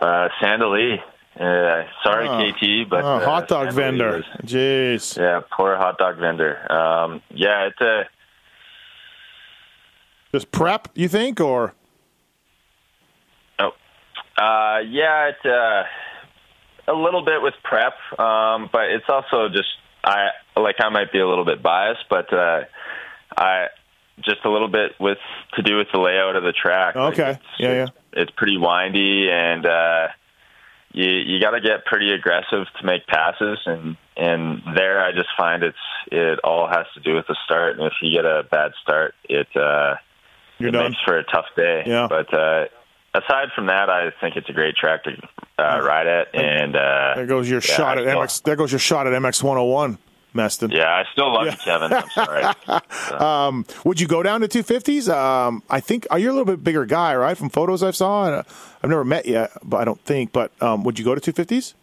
uh, 0.00 0.28
Sand 0.40 0.60
Del 0.60 0.72
Lee, 0.72 1.00
uh, 1.38 1.82
sorry, 2.04 2.28
Oh. 2.28 2.52
KT, 2.52 2.88
but 2.88 3.02
oh, 3.04 3.08
uh, 3.16 3.24
hot 3.24 3.48
dog 3.48 3.72
Sand 3.72 3.76
Del 3.76 3.84
Lee 3.84 4.12
vendor. 4.12 4.16
was- 4.42 4.50
Jeez. 4.50 5.16
yeah, 5.18 5.40
poor 5.56 5.76
hot 5.76 5.98
dog 5.98 6.18
vendor. 6.18 6.70
Um, 6.72 7.22
yeah, 7.30 7.66
it's 7.68 7.80
a. 7.80 8.04
Just 10.32 10.50
prep, 10.50 10.88
you 10.94 11.08
think, 11.08 11.40
or 11.40 11.74
Oh, 13.58 13.72
uh, 14.38 14.78
yeah, 14.86 15.28
it's 15.28 15.44
uh, 15.44 15.84
a 16.88 16.94
little 16.94 17.22
bit 17.24 17.42
with 17.42 17.54
prep, 17.62 17.94
um, 18.18 18.70
but 18.72 18.84
it's 18.90 19.04
also 19.08 19.48
just 19.48 19.68
I 20.04 20.28
like 20.56 20.76
I 20.80 20.88
might 20.88 21.12
be 21.12 21.20
a 21.20 21.28
little 21.28 21.44
bit 21.44 21.62
biased, 21.62 22.04
but 22.08 22.32
uh, 22.32 22.62
I 23.36 23.66
just 24.20 24.44
a 24.44 24.50
little 24.50 24.68
bit 24.68 24.92
with 24.98 25.18
to 25.56 25.62
do 25.62 25.76
with 25.76 25.88
the 25.92 25.98
layout 25.98 26.36
of 26.36 26.42
the 26.44 26.52
track. 26.52 26.94
Like, 26.94 27.12
Okay. 27.18 27.30
it's, 27.32 27.40
Yeah, 27.58 27.68
it's, 27.84 27.92
It's 28.14 28.30
pretty 28.36 28.56
windy, 28.56 29.30
and 29.30 29.66
uh, 29.66 30.08
you 30.92 31.08
you 31.08 31.40
got 31.40 31.50
to 31.50 31.60
get 31.60 31.84
pretty 31.84 32.12
aggressive 32.12 32.66
to 32.80 32.86
make 32.86 33.06
passes, 33.06 33.58
and 33.66 33.96
and 34.16 34.62
there 34.74 35.04
I 35.04 35.12
just 35.12 35.28
find 35.36 35.62
it's 35.62 35.76
it 36.10 36.38
all 36.44 36.68
has 36.68 36.86
to 36.94 37.00
do 37.00 37.14
with 37.14 37.26
the 37.26 37.36
start, 37.44 37.78
and 37.78 37.86
if 37.86 37.94
you 38.02 38.14
get 38.14 38.24
a 38.24 38.42
bad 38.50 38.72
start, 38.82 39.14
it. 39.28 39.48
Uh, 39.56 39.96
you're 40.58 40.68
it 40.68 40.72
done? 40.72 40.90
makes 40.92 41.02
for 41.04 41.18
a 41.18 41.24
tough 41.24 41.46
day. 41.56 41.82
Yeah. 41.86 42.06
But 42.08 42.32
uh, 42.32 42.66
aside 43.14 43.48
from 43.54 43.66
that, 43.66 43.90
I 43.90 44.10
think 44.20 44.36
it's 44.36 44.48
a 44.48 44.52
great 44.52 44.76
track 44.76 45.04
to 45.04 45.10
uh, 45.58 45.80
ride 45.82 46.06
at, 46.06 46.34
and 46.34 46.76
uh, 46.76 47.14
There 47.16 47.26
goes 47.26 47.48
your 47.48 47.60
yeah, 47.60 47.74
shot 47.74 47.98
at 47.98 48.04
MX. 48.04 48.42
There 48.44 48.56
goes 48.56 48.72
your 48.72 48.78
shot 48.78 49.06
at 49.06 49.12
MX 49.12 49.42
101, 49.42 49.98
Meston. 50.34 50.72
Yeah, 50.72 50.88
I 50.88 51.04
still 51.12 51.32
love 51.32 51.46
you, 51.46 51.52
Kevin. 51.64 51.92
I'm 51.92 52.08
sorry. 52.10 53.64
Would 53.84 54.00
you 54.00 54.06
go 54.06 54.22
down 54.22 54.40
to 54.40 54.48
250s? 54.48 55.08
Um, 55.12 55.62
I 55.68 55.80
think 55.80 56.06
are 56.10 56.18
you 56.18 56.30
a 56.30 56.32
little 56.32 56.44
bit 56.44 56.64
bigger 56.64 56.86
guy, 56.86 57.14
right? 57.14 57.36
From 57.36 57.50
photos 57.50 57.82
I've 57.82 57.96
saw, 57.96 58.26
and, 58.26 58.34
uh, 58.36 58.42
I've 58.82 58.90
never 58.90 59.04
met 59.04 59.26
yet, 59.26 59.50
but 59.62 59.78
I 59.78 59.84
don't 59.84 60.00
think. 60.04 60.32
But 60.32 60.50
um, 60.62 60.84
would 60.84 60.98
you 60.98 61.04
go 61.04 61.14
to 61.14 61.32
250s? 61.32 61.74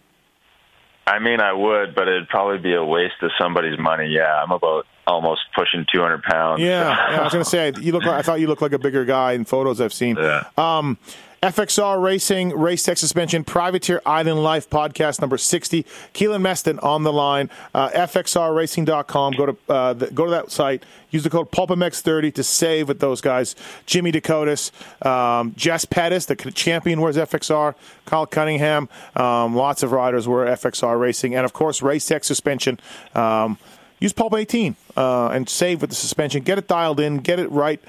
I 1.10 1.18
mean, 1.18 1.42
I 1.42 1.54
would, 1.54 1.96
but 1.96 2.08
it'd 2.08 2.30
probably 2.30 2.60
be 2.60 2.76
a 2.76 2.84
waste 2.84 3.16
of 3.24 3.32
somebody's 3.40 3.80
money. 3.80 4.08
Yeah, 4.10 4.44
I'm 4.44 4.52
about 4.52 4.86
almost 5.08 5.42
pushing 5.56 5.86
200 5.92 6.22
pounds. 6.22 6.62
Yeah, 6.62 6.88
yeah 7.12 7.20
I 7.20 7.24
was 7.24 7.34
going 7.34 7.44
to 7.44 7.50
say 7.50 7.74
you 7.82 7.92
look. 7.92 8.04
Like, 8.04 8.20
I 8.20 8.22
thought 8.22 8.40
you 8.40 8.48
looked 8.48 8.62
like 8.62 8.74
a 8.74 8.80
bigger 8.80 9.06
guy 9.06 9.34
in 9.34 9.46
photos 9.46 9.82
I've 9.82 9.94
seen. 9.94 10.18
Yeah. 10.18 10.44
Um, 10.58 11.00
FXR 11.42 12.04
Racing, 12.04 12.50
Race 12.50 12.84
Tech 12.84 12.98
Suspension, 12.98 13.46
Privateer 13.46 14.02
Island 14.06 14.44
Life 14.44 14.70
podcast 14.70 15.22
number 15.22 15.38
60. 15.38 15.84
Keylan 16.14 16.42
Meston 16.42 16.84
on 16.84 17.04
the 17.04 17.14
line. 17.14 17.50
Uh, 17.74 17.90
FXRRacing.com. 17.92 19.34
Go 19.34 19.46
to, 19.46 19.58
uh, 19.70 19.94
the, 19.94 20.08
go 20.08 20.26
to 20.26 20.32
that 20.32 20.52
site. 20.52 20.84
Use 21.12 21.24
the 21.24 21.30
code 21.30 21.50
PulpMX30 21.50 22.34
to 22.34 22.44
save 22.44 22.90
with 22.90 23.00
those 23.00 23.22
guys. 23.22 23.56
Jimmy 23.86 24.12
Decotis, 24.12 24.72
um, 25.06 25.54
Jess 25.56 25.86
Pettis, 25.86 26.26
the 26.26 26.36
champion 26.36 27.00
wears 27.00 27.16
FXR, 27.16 27.74
Kyle 28.06 28.26
Cunningham. 28.26 28.90
Um, 29.16 29.56
lots 29.56 29.82
of 29.82 29.94
riders 29.94 30.28
wear 30.28 30.46
FXR 30.46 31.00
Racing. 31.00 31.36
And, 31.36 31.46
of 31.46 31.54
course, 31.54 31.82
Race 31.82 32.06
Tech 32.06 32.26
Suspension. 32.26 32.80
Um, 33.16 33.58
use 34.02 34.12
Pulp 34.12 34.34
18 34.34 34.76
uh, 34.98 35.30
and 35.30 35.48
save 35.48 35.80
with 35.80 35.90
the 35.90 35.96
suspension. 35.96 36.44
Get 36.44 36.58
it 36.58 36.68
dialed 36.68 37.00
in, 37.00 37.20
get 37.20 37.40
it 37.40 37.50
right 37.50 37.82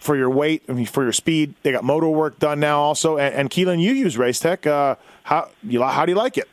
for 0.00 0.16
your 0.16 0.30
weight, 0.30 0.62
I 0.68 0.72
mean, 0.72 0.86
for 0.86 1.02
your 1.02 1.12
speed. 1.12 1.54
They 1.62 1.72
got 1.72 1.84
motor 1.84 2.08
work 2.08 2.38
done 2.38 2.60
now 2.60 2.80
also. 2.80 3.18
And, 3.18 3.34
and 3.34 3.50
Keylan, 3.50 3.80
you 3.80 3.92
use 3.92 4.16
Racetech. 4.16 4.66
Uh, 4.66 4.96
how 5.24 5.50
you 5.62 5.82
how 5.82 6.06
do 6.06 6.12
you 6.12 6.18
like 6.18 6.38
it? 6.38 6.48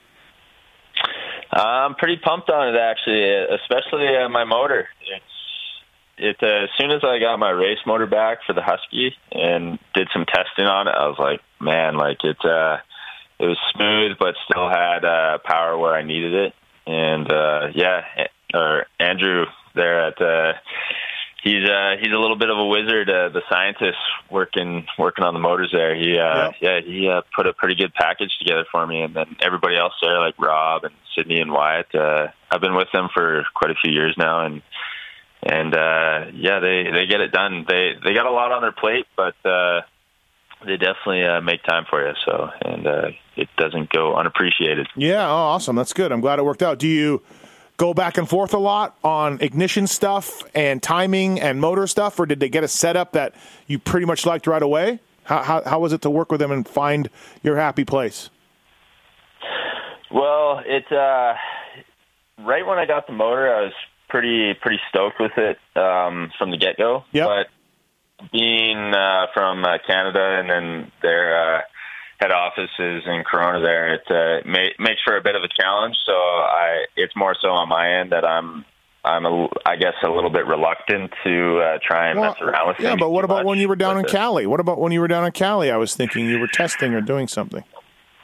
I'm 1.51 1.95
pretty 1.95 2.17
pumped 2.17 2.49
on 2.49 2.75
it 2.75 2.77
actually, 2.77 3.23
especially 3.55 4.08
uh, 4.17 4.27
my 4.29 4.43
motor. 4.43 4.88
It's 5.01 5.23
it 6.17 6.38
uh, 6.41 6.63
as 6.63 6.69
soon 6.77 6.91
as 6.91 7.03
I 7.03 7.19
got 7.19 7.38
my 7.38 7.49
race 7.49 7.79
motor 7.86 8.05
back 8.05 8.39
for 8.45 8.53
the 8.53 8.62
Husky 8.62 9.13
and 9.31 9.79
did 9.93 10.10
some 10.13 10.25
testing 10.25 10.65
on 10.65 10.88
it, 10.88 10.95
I 10.97 11.08
was 11.08 11.17
like, 11.19 11.41
man, 11.60 11.97
like 11.97 12.23
it 12.23 12.38
uh, 12.43 12.77
it 13.39 13.45
was 13.45 13.58
smooth 13.73 14.17
but 14.19 14.36
still 14.49 14.69
had 14.69 15.05
uh, 15.05 15.38
power 15.43 15.77
where 15.77 15.93
I 15.93 16.03
needed 16.03 16.34
it. 16.34 16.53
And 16.88 17.31
uh, 17.31 17.67
yeah, 17.73 18.01
or 18.53 18.86
Andrew 18.99 19.45
there 19.75 20.08
at 20.08 20.21
uh, 20.21 20.53
he's 21.45 21.69
uh 21.69 21.95
he's 22.01 22.12
a 22.12 22.17
little 22.17 22.36
bit 22.38 22.49
of 22.49 22.58
a 22.58 22.65
wizard 22.65 23.10
uh, 23.10 23.29
the 23.29 23.41
scientist 23.49 23.97
working 24.29 24.86
working 24.97 25.23
on 25.23 25.34
the 25.34 25.39
motors 25.39 25.69
there. 25.71 25.95
He 25.95 26.17
uh 26.17 26.49
yep. 26.49 26.53
yeah 26.60 26.79
he 26.81 27.08
uh, 27.08 27.21
put 27.34 27.47
a 27.47 27.53
pretty 27.53 27.75
good 27.75 27.93
package 27.93 28.36
together 28.39 28.65
for 28.69 28.86
me. 28.86 29.01
And 29.01 29.15
then 29.15 29.38
everybody 29.39 29.77
else 29.77 29.93
there 30.01 30.19
like 30.19 30.38
rob 30.39 30.84
and 30.84 30.93
sydney 31.15 31.39
and 31.39 31.51
wyatt 31.51 31.93
uh 31.95 32.27
i've 32.51 32.62
been 32.62 32.75
with 32.75 32.89
them 32.91 33.08
for 33.13 33.45
quite 33.53 33.71
a 33.71 33.75
few 33.81 33.93
years 33.93 34.15
now. 34.17 34.45
And 34.45 34.62
and 35.43 35.73
uh 35.73 36.31
yeah 36.34 36.60
they 36.60 36.89
they 36.91 37.05
get 37.05 37.21
it 37.21 37.31
done. 37.31 37.65
They 37.69 37.93
they 38.03 38.13
got 38.13 38.25
a 38.25 38.31
lot 38.31 38.51
on 38.51 38.62
their 38.62 38.73
plate 38.73 39.05
but 39.15 39.36
uh 39.45 39.81
they 40.65 40.77
definitely 40.77 41.23
uh, 41.23 41.41
make 41.41 41.62
time 41.63 41.86
for 41.88 42.05
you. 42.05 42.13
So 42.25 42.49
and 42.62 42.88
uh 42.88 43.08
it 43.38 43.49
doesn't 43.58 43.91
go 43.91 44.15
unappreciated. 44.15 44.88
Yeah. 44.95 45.27
Oh 45.27 45.53
awesome. 45.53 45.75
That's 45.75 45.93
good. 45.93 46.12
I'm 46.12 46.21
glad 46.21 46.39
it 46.39 46.45
worked 46.45 46.63
out. 46.63 46.79
Do 46.79 46.88
you 46.88 47.21
go 47.77 47.93
back 47.93 48.17
and 48.17 48.27
forth 48.27 48.53
a 48.53 48.57
lot 48.57 48.97
on 49.03 49.39
ignition 49.41 49.88
stuff 49.88 50.43
and 50.53 50.81
timing 50.81 51.39
and 51.39 51.59
motor 51.59 51.88
stuff, 51.88 52.19
or 52.19 52.25
did 52.25 52.39
they 52.39 52.49
get 52.49 52.63
a 52.63 52.67
setup 52.67 53.13
that 53.13 53.33
you 53.67 53.79
pretty 53.79 54.05
much 54.05 54.25
liked 54.25 54.47
right 54.47 54.63
away? 54.63 54.99
How, 55.23 55.41
how, 55.41 55.63
how 55.63 55.79
was 55.79 55.91
it 55.91 56.01
to 56.01 56.09
work 56.09 56.31
with 56.31 56.39
them 56.39 56.51
and 56.51 56.67
find 56.67 57.09
your 57.43 57.57
happy 57.57 57.83
place? 57.83 58.29
Well, 60.11 60.61
it 60.65 60.85
uh, 60.91 61.33
right 62.39 62.65
when 62.65 62.77
I 62.77 62.85
got 62.85 63.07
the 63.07 63.13
motor, 63.13 63.53
I 63.53 63.63
was 63.63 63.73
pretty 64.07 64.53
pretty 64.61 64.79
stoked 64.89 65.19
with 65.19 65.33
it 65.38 65.57
um, 65.75 66.31
from 66.38 66.51
the 66.51 66.57
get 66.57 66.77
go. 66.77 67.03
But 67.25 67.47
being 68.31 68.93
uh, 68.93 69.27
from 69.33 69.65
uh, 69.65 69.77
Canada 69.85 70.39
and 70.39 70.49
then 70.49 70.91
their 71.01 71.57
uh, 71.57 71.61
head 72.19 72.32
offices 72.32 73.04
in 73.06 73.23
Corona 73.30 73.62
there, 73.62 73.93
it 73.93 74.04
uh, 74.10 74.47
may, 74.49 74.73
makes 74.80 75.01
for 75.04 75.17
a 75.17 75.21
bit 75.21 75.36
of 75.36 75.43
a 75.43 75.49
challenge. 75.60 75.95
So 76.06 76.13
I, 76.13 76.86
it's 76.95 77.15
more 77.15 77.36
so 77.39 77.49
on 77.49 77.69
my 77.69 77.99
end 77.99 78.12
that 78.12 78.25
I'm, 78.25 78.65
I'm, 79.04 79.25
a, 79.25 79.47
I 79.65 79.75
guess, 79.75 79.93
a 80.04 80.10
little 80.10 80.30
bit 80.30 80.45
reluctant 80.45 81.12
to 81.23 81.60
uh, 81.60 81.80
try 81.86 82.10
and 82.10 82.19
well, 82.19 82.32
mess 82.32 82.41
around 82.41 82.67
with. 82.69 82.80
It. 82.80 82.84
Yeah, 82.84 82.95
but 82.95 83.12
what 83.12 83.25
about 83.25 83.45
when 83.45 83.60
you 83.60 83.67
were 83.67 83.75
down 83.75 83.97
in 83.97 84.06
it. 84.06 84.12
Cali? 84.12 84.47
What 84.47 84.60
about 84.60 84.80
when 84.80 84.91
you 84.91 85.01
were 85.01 85.08
down 85.08 85.25
in 85.25 85.32
Cali? 85.32 85.71
I 85.71 85.78
was 85.78 85.95
thinking 85.95 86.28
you 86.28 86.39
were 86.39 86.47
testing 86.47 86.93
or 86.93 87.01
doing 87.01 87.28
something. 87.28 87.63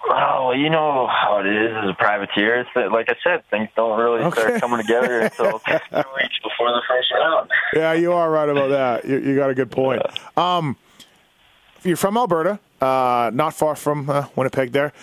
Well, 0.10 0.56
you 0.56 0.70
know 0.70 1.08
how 1.08 1.40
it 1.40 1.46
is 1.46 1.72
as 1.84 1.90
a 1.90 1.94
privateer. 1.94 2.62
It's 2.62 2.70
that, 2.76 2.92
like 2.92 3.08
I 3.10 3.16
said, 3.24 3.44
things 3.50 3.70
don't 3.76 4.00
really 4.00 4.24
okay. 4.24 4.42
start 4.42 4.62
coming 4.62 4.82
together 4.82 5.20
until 5.22 5.60
two 5.60 5.74
weeks 5.94 6.40
before 6.44 6.70
the 6.70 6.82
first 6.88 7.12
round. 7.14 7.50
Yeah, 7.74 7.94
you 7.94 8.12
are 8.14 8.30
right 8.30 8.50
about 8.50 8.70
that. 8.70 9.06
You, 9.06 9.20
you 9.20 9.36
got 9.36 9.52
a 9.52 9.54
good 9.54 9.70
point. 9.70 10.02
Um, 10.36 10.76
you're 11.84 11.98
from 11.98 12.18
Alberta 12.18 12.54
uh, 12.54 12.58
not 12.82 13.54
far 13.54 13.76
from 13.76 14.10
uh, 14.10 14.28
Winnipeg 14.36 14.72
there. 14.72 14.94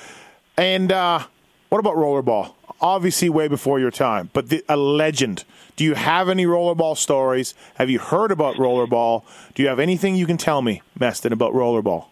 And 0.56 0.90
uh, 0.90 1.24
what 1.68 1.78
about 1.78 1.96
rollerball? 1.96 2.54
Obviously, 2.80 3.28
way 3.28 3.48
before 3.48 3.80
your 3.80 3.90
time, 3.90 4.30
but 4.32 4.50
the, 4.50 4.64
a 4.68 4.76
legend. 4.76 5.44
Do 5.76 5.84
you 5.84 5.94
have 5.94 6.28
any 6.28 6.46
rollerball 6.46 6.96
stories? 6.96 7.54
Have 7.74 7.90
you 7.90 7.98
heard 7.98 8.30
about 8.30 8.56
rollerball? 8.56 9.24
Do 9.54 9.62
you 9.62 9.68
have 9.68 9.80
anything 9.80 10.16
you 10.16 10.26
can 10.26 10.36
tell 10.36 10.62
me, 10.62 10.82
Meston, 10.98 11.32
about 11.32 11.52
rollerball? 11.52 12.06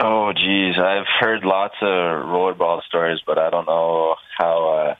Oh, 0.00 0.32
geez, 0.32 0.76
I've 0.78 1.06
heard 1.20 1.44
lots 1.44 1.74
of 1.80 1.88
rollerball 1.88 2.82
stories, 2.82 3.20
but 3.26 3.38
I 3.38 3.50
don't 3.50 3.66
know 3.66 4.16
how 4.36 4.68
uh, 4.68 4.94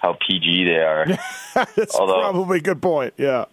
how 0.00 0.16
PG 0.26 0.64
they 0.64 0.78
are. 0.78 1.06
That's 1.76 1.94
Although, 1.94 2.20
probably 2.20 2.58
a 2.58 2.62
good 2.62 2.80
point. 2.80 3.14
Yeah. 3.16 3.44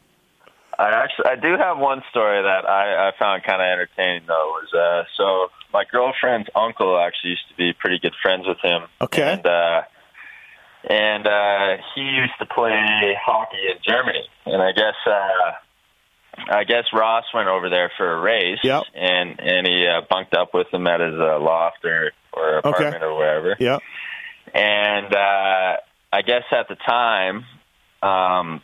I 0.77 0.89
actually 0.89 1.25
I 1.25 1.35
do 1.35 1.57
have 1.57 1.79
one 1.79 2.03
story 2.11 2.43
that 2.43 2.69
I, 2.69 3.09
I 3.09 3.11
found 3.17 3.43
kind 3.43 3.61
of 3.61 3.65
entertaining 3.65 4.23
though. 4.27 4.53
Was 4.61 4.73
uh, 4.73 5.03
so 5.17 5.51
my 5.73 5.83
girlfriend's 5.91 6.49
uncle 6.55 6.99
actually 6.99 7.31
used 7.31 7.49
to 7.49 7.55
be 7.55 7.73
pretty 7.73 7.99
good 7.99 8.13
friends 8.21 8.45
with 8.47 8.57
him. 8.63 8.83
Okay. 9.01 9.33
And 9.33 9.45
uh, 9.45 9.81
and 10.87 11.27
uh, 11.27 11.83
he 11.95 12.01
used 12.01 12.33
to 12.39 12.45
play 12.45 13.15
hockey 13.19 13.57
in 13.71 13.77
Germany, 13.85 14.23
and 14.45 14.61
I 14.61 14.71
guess 14.71 14.95
uh, 15.07 16.55
I 16.55 16.63
guess 16.63 16.85
Ross 16.93 17.25
went 17.33 17.47
over 17.47 17.69
there 17.69 17.91
for 17.97 18.13
a 18.13 18.21
race. 18.21 18.59
Yep. 18.63 18.83
And 18.93 19.39
and 19.39 19.65
he 19.65 19.87
uh, 19.87 20.01
bunked 20.07 20.35
up 20.35 20.53
with 20.53 20.67
him 20.71 20.85
at 20.85 20.99
his 20.99 21.15
uh, 21.15 21.39
loft 21.39 21.83
or 21.85 22.11
or 22.33 22.59
apartment 22.59 22.97
okay. 22.97 23.05
or 23.05 23.17
wherever. 23.17 23.55
Yeah. 23.59 23.79
And 24.53 25.13
uh, 25.13 25.77
I 26.13 26.21
guess 26.21 26.43
at 26.51 26.67
the 26.67 26.75
time. 26.75 27.45
Um, 28.03 28.61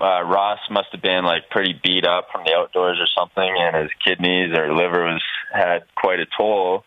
uh, 0.00 0.22
Ross 0.22 0.58
must 0.70 0.88
have 0.92 1.02
been 1.02 1.24
like 1.24 1.50
pretty 1.50 1.78
beat 1.82 2.06
up 2.06 2.28
from 2.32 2.44
the 2.44 2.54
outdoors 2.54 2.98
or 3.00 3.06
something, 3.16 3.54
and 3.58 3.76
his 3.76 3.90
kidneys 4.04 4.56
or 4.56 4.74
liver 4.74 5.04
was 5.04 5.22
had 5.52 5.80
quite 5.96 6.20
a 6.20 6.26
toll, 6.36 6.84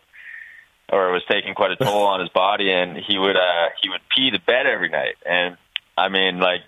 or 0.90 1.12
was 1.12 1.22
taking 1.30 1.54
quite 1.54 1.72
a 1.72 1.76
toll 1.84 2.06
on 2.06 2.20
his 2.20 2.28
body, 2.30 2.70
and 2.72 2.96
he 2.96 3.18
would 3.18 3.36
uh, 3.36 3.68
he 3.82 3.88
would 3.88 4.00
pee 4.14 4.30
the 4.30 4.38
bed 4.38 4.66
every 4.66 4.88
night, 4.88 5.16
and 5.24 5.56
I 5.96 6.08
mean 6.08 6.40
like 6.40 6.60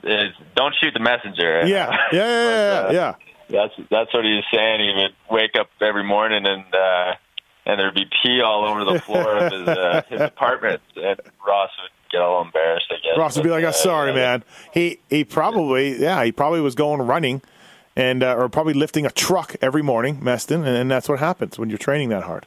don't 0.54 0.74
shoot 0.80 0.94
the 0.94 1.00
messenger. 1.00 1.66
Yeah, 1.66 1.66
yeah, 1.66 1.96
yeah, 2.12 2.12
yeah, 2.12 2.82
but, 2.82 2.90
uh, 2.90 2.92
yeah. 2.92 3.14
That's 3.48 3.74
that's 3.90 4.14
what 4.14 4.24
he 4.24 4.32
was 4.34 4.44
saying. 4.52 4.80
He 4.80 5.02
would 5.02 5.14
wake 5.30 5.56
up 5.58 5.68
every 5.80 6.04
morning 6.04 6.46
and. 6.46 6.74
uh 6.74 7.14
and 7.66 7.80
there'd 7.80 7.94
be 7.94 8.06
pee 8.22 8.40
all 8.40 8.64
over 8.64 8.84
the 8.84 9.00
floor 9.00 9.38
of 9.38 9.52
his 9.52 9.68
uh, 9.68 10.02
his 10.08 10.20
apartment, 10.32 10.80
and 10.94 11.20
Ross 11.44 11.70
would 11.82 11.90
get 12.16 12.22
all 12.22 12.42
embarrassed. 12.42 12.86
I 12.90 12.94
guess 12.94 13.18
Ross 13.18 13.36
would 13.36 13.44
be 13.44 13.50
like, 13.50 13.64
"I'm 13.64 13.68
oh, 13.68 13.72
sorry, 13.72 14.12
man." 14.12 14.44
He 14.72 14.98
he 15.08 15.24
probably 15.24 16.00
yeah 16.00 16.24
he 16.24 16.32
probably 16.32 16.60
was 16.60 16.74
going 16.74 17.02
running, 17.02 17.42
and 17.94 18.22
uh, 18.22 18.34
or 18.36 18.48
probably 18.48 18.74
lifting 18.74 19.06
a 19.06 19.10
truck 19.10 19.56
every 19.60 19.82
morning, 19.82 20.20
Meston, 20.20 20.66
and, 20.66 20.76
and 20.76 20.90
that's 20.90 21.08
what 21.08 21.18
happens 21.18 21.58
when 21.58 21.68
you're 21.68 21.78
training 21.78 22.08
that 22.10 22.24
hard. 22.24 22.46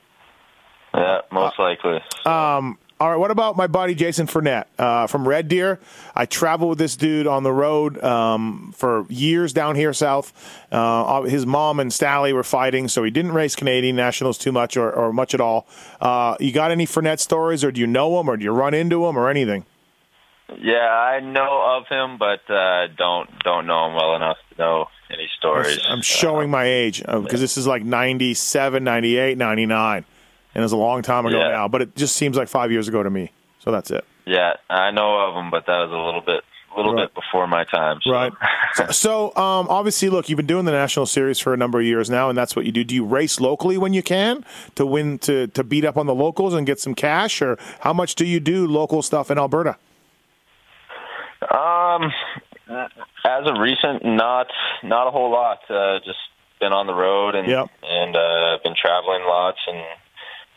Yeah, 0.94 1.22
most 1.32 1.60
likely. 1.60 2.02
Um. 2.26 2.78
All 3.02 3.10
right. 3.10 3.16
What 3.16 3.32
about 3.32 3.56
my 3.56 3.68
buddy 3.68 3.96
Jason 3.96 4.28
Fournette 4.28 4.66
uh, 4.78 5.08
from 5.08 5.26
Red 5.26 5.48
Deer? 5.48 5.80
I 6.16 6.26
traveled 6.26 6.72
with 6.72 6.80
this 6.80 6.98
dude 6.98 7.28
on 7.28 7.44
the 7.44 7.54
road 7.54 8.04
um, 8.04 8.74
for 8.76 9.06
years 9.08 9.54
down 9.54 9.78
here 9.78 9.94
south. 9.94 10.34
Uh, 10.70 11.22
his 11.22 11.46
mom 11.46 11.80
and 11.80 11.92
Stally 11.92 12.34
were 12.34 12.44
fighting, 12.44 12.90
so 12.90 13.06
he 13.06 13.10
didn't 13.10 13.32
race 13.32 13.56
Canadian 13.56 13.96
nationals 13.96 14.38
too 14.38 14.52
much 14.52 14.76
or, 14.76 14.92
or 14.92 15.14
much 15.14 15.34
at 15.34 15.40
all. 15.40 15.66
Uh, 16.02 16.36
you 16.42 16.52
got 16.52 16.72
any 16.72 16.86
Fournette 16.86 17.20
stories, 17.20 17.64
or 17.64 17.72
do 17.72 17.80
you 17.80 17.88
know 17.88 18.20
him, 18.20 18.30
or 18.30 18.36
do 18.36 18.44
you 18.44 18.52
run 18.52 18.74
into 18.74 19.06
him, 19.08 19.18
or 19.18 19.30
anything? 19.30 19.66
Yeah, 20.60 20.90
I 20.90 21.22
know 21.22 21.78
of 21.78 21.88
him, 21.88 22.18
but 22.18 22.54
uh, 22.54 22.88
don't 22.98 23.30
don't 23.44 23.66
know 23.66 23.88
him 23.88 23.94
well 23.94 24.16
enough 24.18 24.38
to 24.52 24.58
know 24.58 24.88
any 25.10 25.30
stories. 25.38 25.80
I'm 25.88 26.02
showing 26.02 26.50
my 26.50 26.66
age 26.66 27.00
because 27.00 27.26
uh, 27.36 27.38
this 27.38 27.56
is 27.56 27.66
like 27.66 27.86
97, 27.86 28.84
98, 28.84 29.38
99 29.38 30.06
and 30.60 30.64
it 30.64 30.66
was 30.66 30.74
a 30.74 30.78
long 30.78 31.02
time 31.02 31.26
ago 31.26 31.40
yeah. 31.40 31.48
now. 31.48 31.68
But 31.70 31.82
it 31.82 31.96
just 31.96 32.18
seems 32.18 32.36
like 32.36 32.50
five 32.50 32.70
years 32.70 32.90
ago 32.90 33.02
to 33.02 33.10
me. 33.10 33.32
So 33.60 33.72
that's 33.72 33.92
it. 33.92 34.04
Yeah, 34.26 34.54
I 34.70 34.92
know 34.92 35.18
of 35.18 35.36
them, 35.36 35.50
but 35.52 35.66
that 35.68 35.78
was 35.78 35.92
a 35.92 35.98
little 35.98 36.20
bit, 36.20 36.44
a 36.74 36.78
little 36.78 36.96
right. 36.96 37.04
bit 37.04 37.16
before 37.16 37.48
my 37.48 37.64
time. 37.64 38.00
So. 38.04 38.12
Right. 38.12 38.34
so, 38.74 38.88
so 38.92 39.26
um, 39.38 39.68
obviously, 39.70 40.10
look, 40.10 40.28
you've 40.28 40.36
been 40.36 40.48
doing 40.48 40.66
the 40.66 40.74
national 40.74 41.06
series 41.06 41.40
for 41.40 41.54
a 41.54 41.58
number 41.58 41.80
of 41.80 41.86
years 41.86 42.10
now, 42.10 42.28
and 42.28 42.38
that's 42.38 42.58
what 42.58 42.66
you 42.66 42.74
do. 42.74 42.84
Do 42.84 42.94
you 42.94 43.06
race 43.06 43.40
locally 43.40 43.78
when 43.78 43.94
you 43.94 44.04
can 44.04 44.44
to 44.76 44.86
win 44.86 45.18
to 45.20 45.48
to 45.48 45.64
beat 45.64 45.86
up 45.86 45.96
on 45.96 46.08
the 46.08 46.16
locals 46.16 46.54
and 46.54 46.68
get 46.68 46.82
some 46.82 46.94
cash, 46.94 47.42
or 47.42 47.58
how 47.80 47.94
much 47.94 48.16
do 48.16 48.26
you 48.26 48.42
do 48.42 48.68
local 48.68 49.02
stuff 49.02 49.32
in 49.32 49.38
Alberta? 49.38 49.78
Um, 51.42 52.12
as 52.68 53.48
of 53.48 53.58
recent, 53.60 54.04
not 54.04 54.48
not 54.84 55.08
a 55.08 55.12
whole 55.12 55.32
lot. 55.32 55.60
Uh, 55.70 56.00
just 56.00 56.20
been 56.60 56.74
on 56.74 56.88
the 56.88 56.94
road 56.94 57.36
and 57.36 57.48
yep. 57.48 57.70
and 57.82 58.16
uh, 58.16 58.60
been 58.64 58.76
traveling 58.76 59.24
lots 59.24 59.60
and 59.66 59.78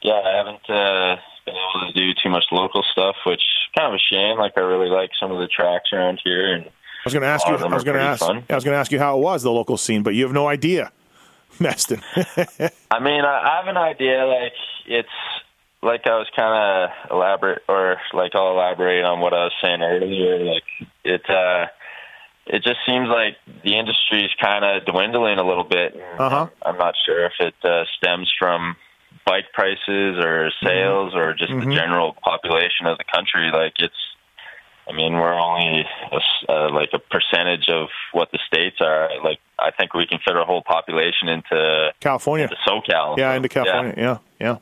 yeah, 0.03 0.21
I 0.25 0.37
haven't 0.37 0.69
uh, 0.69 1.17
been 1.47 1.55
able 1.55 1.87
to 1.87 1.93
do 1.93 2.13
too 2.23 2.31
much 2.31 2.45
local 2.53 2.83
stuff, 2.93 3.17
which 3.27 3.43
kind 3.77 3.93
of 3.93 3.95
a 3.95 4.15
shame. 4.15 4.39
Like 4.39 4.53
I 4.57 4.61
really 4.61 4.89
like 4.89 5.11
some 5.19 5.31
of 5.31 5.39
the 5.39 5.49
tracks 5.49 5.91
around 5.93 6.21
here, 6.25 6.55
and 6.55 6.65
I 6.67 6.71
was 7.05 7.15
going 7.15 7.23
to 7.23 7.29
ask 7.29 7.47
you. 7.47 7.55
I 7.55 7.75
was 7.75 7.85
going 7.85 7.97
to 7.97 8.03
ask. 8.03 8.23
I 8.23 8.55
was 8.55 8.65
going 8.65 8.75
to 8.75 8.79
ask 8.79 8.93
you 8.93 8.99
how 8.99 9.19
it 9.19 9.23
was 9.23 9.43
the 9.43 9.53
local 9.53 9.77
scene, 9.77 10.03
but 10.03 10.15
you 10.15 10.25
have 10.25 10.33
no 10.33 10.49
idea. 10.49 10.93
Meston. 11.59 12.03
I 12.91 12.99
mean, 13.01 13.25
I, 13.25 13.41
I 13.43 13.57
have 13.57 13.69
an 13.69 13.77
idea. 13.77 14.25
Like 14.25 14.53
it's 14.87 15.09
like 15.83 16.07
I 16.07 16.17
was 16.17 16.29
kind 16.35 16.91
of 16.91 17.11
elaborate, 17.11 17.63
or 17.69 17.99
like 18.15 18.35
I'll 18.35 18.53
elaborate 18.53 19.05
on 19.05 19.21
what 19.21 19.35
I 19.35 19.45
was 19.45 19.53
saying 19.61 19.83
earlier. 19.83 20.45
Like 20.45 20.63
it, 21.05 21.29
uh, 21.29 21.67
it 22.47 22.63
just 22.63 22.79
seems 22.87 23.09
like 23.09 23.37
the 23.65 23.77
industry 23.77 24.25
is 24.25 24.31
kind 24.41 24.65
of 24.65 24.85
dwindling 24.87 25.39
a 25.39 25.47
little 25.47 25.65
bit. 25.65 25.95
Uh-huh. 26.19 26.49
I'm 26.65 26.79
not 26.79 26.95
sure 27.05 27.27
if 27.27 27.33
it 27.41 27.55
uh, 27.65 27.85
stems 27.99 28.33
from 28.39 28.77
bike 29.27 29.47
prices 29.53 30.19
or 30.25 30.51
sales 30.63 31.15
or 31.15 31.35
just 31.35 31.53
Mhm. 31.53 31.65
the 31.67 31.75
general 31.75 32.15
population 32.23 32.87
of 32.87 32.99
the 32.99 33.05
country. 33.05 33.51
Like 33.53 33.75
it's, 33.79 33.95
I 34.89 34.93
mean, 34.93 35.15
we're 35.15 35.33
only 35.39 35.87
a 36.11 36.21
uh, 36.53 36.71
like 36.71 36.91
a 36.93 36.99
percentage 36.99 37.69
of 37.69 37.89
what 38.13 38.31
the 38.33 38.39
states 38.47 38.77
are. 38.81 39.09
Like 39.23 39.39
I 39.59 39.71
think 39.71 39.95
we 39.95 40.07
can 40.07 40.19
fit 40.19 40.37
our 40.37 40.45
whole 40.45 40.63
population 40.63 41.29
into 41.29 41.93
California. 42.01 42.45
into 42.45 42.57
SoCal. 42.67 43.17
Yeah, 43.17 43.31
So, 43.33 43.37
into 43.37 43.49
California. 43.49 43.95
Yeah, 43.97 44.19
yeah. 44.41 44.57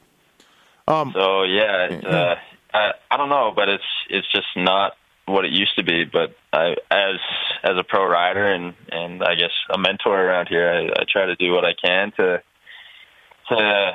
Um, 0.89 1.13
So 1.15 1.43
yeah, 1.45 1.87
it's, 1.91 2.05
uh, 2.05 2.37
I 2.75 2.93
I 3.11 3.17
don't 3.17 3.31
know, 3.31 3.53
but 3.55 3.69
it's 3.69 3.85
it's 4.09 4.31
just 4.31 4.49
not 4.57 4.97
what 5.27 5.45
it 5.45 5.53
used 5.53 5.77
to 5.77 5.83
be. 5.85 6.05
But 6.05 6.37
I 6.53 6.77
as 6.91 7.17
as 7.63 7.77
a 7.79 7.85
pro 7.85 8.05
rider 8.05 8.47
and 8.53 8.75
and 8.93 9.23
I 9.25 9.37
guess 9.37 9.53
a 9.71 9.79
mentor 9.79 10.21
around 10.21 10.49
here, 10.49 10.69
I, 10.71 11.01
I 11.01 11.05
try 11.11 11.27
to 11.27 11.37
do 11.37 11.53
what 11.53 11.65
I 11.65 11.73
can 11.73 12.13
to 12.13 12.43
to 13.49 13.93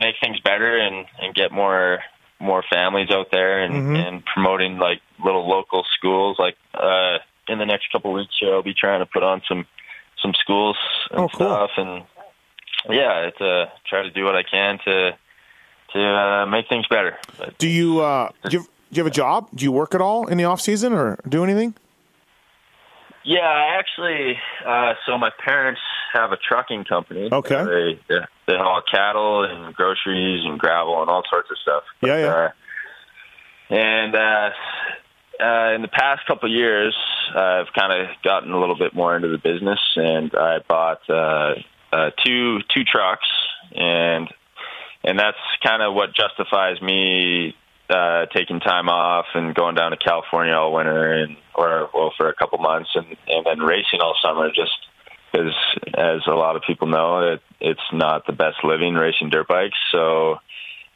make 0.00 0.16
things 0.20 0.38
better 0.40 0.76
and 0.78 1.06
and 1.20 1.34
get 1.34 1.52
more 1.52 2.00
more 2.38 2.62
families 2.70 3.10
out 3.10 3.30
there 3.30 3.60
and 3.62 3.74
Mhm. 3.74 3.96
and 4.08 4.24
promoting 4.24 4.78
like 4.78 5.00
little 5.24 5.48
local 5.48 5.84
schools. 5.96 6.38
Like 6.38 6.56
uh, 6.74 7.18
in 7.48 7.58
the 7.58 7.66
next 7.66 7.90
couple 7.92 8.10
of 8.10 8.16
weeks 8.16 8.34
here, 8.40 8.52
I'll 8.54 8.62
be 8.62 8.74
trying 8.74 9.00
to 9.00 9.06
put 9.06 9.22
on 9.22 9.42
some 9.48 9.66
some 10.22 10.34
schools 10.34 10.76
and 11.10 11.20
Oh, 11.20 11.28
cool. 11.28 11.46
stuff 11.46 11.70
and 11.76 12.02
yeah, 12.88 13.26
it's 13.26 13.40
uh 13.40 13.66
try 13.88 14.02
to 14.02 14.10
do 14.10 14.24
what 14.24 14.36
I 14.36 14.42
can 14.42 14.78
to 14.84 15.16
to 15.92 16.00
uh, 16.04 16.46
make 16.46 16.68
things 16.68 16.86
better. 16.88 17.16
But 17.38 17.56
do 17.58 17.68
you 17.68 18.00
uh, 18.00 18.30
do 18.50 18.58
you, 18.58 18.62
do 18.62 18.68
you 18.92 19.00
have 19.04 19.06
a 19.06 19.14
job? 19.14 19.48
Do 19.54 19.64
you 19.64 19.72
work 19.72 19.94
at 19.94 20.00
all 20.00 20.26
in 20.26 20.36
the 20.38 20.44
off 20.44 20.60
season 20.60 20.92
or 20.92 21.18
do 21.28 21.42
anything? 21.42 21.74
Yeah, 23.26 23.40
I 23.40 23.78
actually 23.78 24.38
uh, 24.64 24.94
so 25.04 25.18
my 25.18 25.30
parents 25.44 25.80
have 26.14 26.30
a 26.30 26.36
trucking 26.36 26.84
company. 26.84 27.28
Okay. 27.30 27.64
they 27.64 28.00
they, 28.08 28.20
they 28.46 28.56
haul 28.56 28.82
cattle 28.90 29.44
and 29.44 29.74
groceries 29.74 30.44
and 30.44 30.58
gravel 30.58 31.00
and 31.00 31.10
all 31.10 31.24
sorts 31.28 31.50
of 31.50 31.58
stuff. 31.58 31.82
Yeah, 32.02 32.18
yeah. 32.18 32.34
Uh, 32.34 32.50
and 33.68 34.14
uh, 34.14 34.50
uh, 35.40 35.74
in 35.74 35.82
the 35.82 35.88
past 35.92 36.24
couple 36.26 36.48
of 36.48 36.54
years, 36.54 36.96
I've 37.34 37.66
kind 37.76 37.92
of 37.92 38.08
gotten 38.22 38.52
a 38.52 38.60
little 38.60 38.78
bit 38.78 38.94
more 38.94 39.16
into 39.16 39.28
the 39.28 39.38
business, 39.38 39.80
and 39.96 40.32
I 40.34 40.58
bought 40.68 41.00
uh, 41.10 41.54
uh, 41.92 42.10
two 42.24 42.60
two 42.74 42.84
trucks, 42.84 43.26
and 43.74 44.28
and 45.02 45.18
that's 45.18 45.36
kind 45.64 45.82
of 45.82 45.94
what 45.94 46.14
justifies 46.14 46.80
me 46.80 47.56
uh, 47.88 48.26
taking 48.34 48.60
time 48.60 48.88
off 48.88 49.26
and 49.34 49.54
going 49.54 49.74
down 49.74 49.92
to 49.92 49.96
California 49.96 50.54
all 50.54 50.72
winter, 50.72 51.12
and 51.12 51.36
or 51.54 51.88
well 51.94 52.12
for 52.16 52.28
a 52.28 52.34
couple 52.34 52.58
months, 52.58 52.90
and 52.94 53.06
and 53.28 53.46
then 53.46 53.60
racing 53.60 54.00
all 54.00 54.14
summer, 54.22 54.48
just 54.48 54.76
because 55.32 55.54
as 55.94 56.20
a 56.26 56.34
lot 56.34 56.56
of 56.56 56.62
people 56.66 56.88
know, 56.88 57.32
it, 57.34 57.42
it's 57.60 57.80
not 57.92 58.26
the 58.26 58.32
best 58.32 58.56
living 58.64 58.94
racing 58.94 59.30
dirt 59.30 59.48
bikes, 59.48 59.78
so 59.92 60.38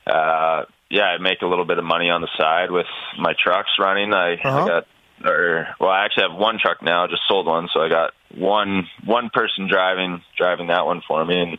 uh, 0.07 0.64
yeah, 0.90 1.05
I 1.05 1.18
make 1.18 1.42
a 1.42 1.46
little 1.46 1.64
bit 1.64 1.79
of 1.79 1.85
money 1.85 2.11
on 2.11 2.20
the 2.20 2.29
side 2.37 2.70
with 2.70 2.87
my 3.18 3.35
trucks 3.42 3.70
running. 3.79 4.12
I, 4.12 4.35
Uh-huh. 4.35 4.64
I 4.64 4.66
got, 4.66 4.87
or 5.24 5.68
well, 5.79 5.90
I 5.90 6.05
actually 6.05 6.29
have 6.29 6.38
one 6.38 6.59
truck 6.61 6.83
now. 6.83 7.07
Just 7.07 7.22
sold 7.29 7.46
one, 7.46 7.68
so 7.72 7.81
I 7.81 7.88
got 7.88 8.12
one 8.35 8.88
one 9.05 9.31
person 9.33 9.68
driving 9.68 10.22
driving 10.37 10.68
that 10.68 10.87
one 10.87 11.03
for 11.07 11.24
me, 11.24 11.40
and 11.40 11.59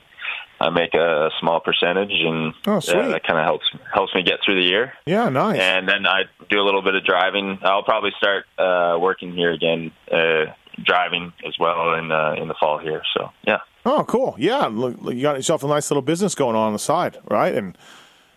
I 0.61 0.69
make 0.69 0.93
a 0.93 1.29
small 1.39 1.59
percentage, 1.59 2.11
and 2.11 2.53
Oh, 2.67 2.79
yeah, 2.87 3.07
that 3.07 3.23
kind 3.23 3.39
of 3.39 3.45
helps 3.45 3.65
helps 3.93 4.13
me 4.13 4.21
get 4.21 4.39
through 4.45 4.55
the 4.61 4.67
year. 4.69 4.93
Yeah, 5.05 5.29
nice. 5.29 5.59
And 5.59 5.87
then 5.89 6.05
I 6.05 6.23
do 6.49 6.59
a 6.59 6.65
little 6.65 6.83
bit 6.83 6.93
of 6.93 7.03
driving. 7.03 7.57
I'll 7.63 7.83
probably 7.83 8.11
start 8.17 8.45
uh, 8.59 8.97
working 8.99 9.33
here 9.33 9.51
again, 9.51 9.91
uh, 10.11 10.45
driving 10.83 11.33
as 11.47 11.55
well 11.59 11.95
in 11.95 12.11
uh, 12.11 12.35
in 12.37 12.47
the 12.47 12.53
fall 12.59 12.77
here. 12.77 13.01
So 13.17 13.29
yeah. 13.43 13.57
Oh, 13.85 14.03
cool. 14.07 14.35
Yeah, 14.37 14.67
look, 14.67 14.97
you 15.15 15.23
got 15.23 15.37
yourself 15.37 15.63
a 15.63 15.67
nice 15.67 15.89
little 15.89 16.03
business 16.03 16.35
going 16.35 16.55
on 16.55 16.67
on 16.67 16.73
the 16.73 16.79
side, 16.79 17.17
right? 17.27 17.55
And 17.55 17.75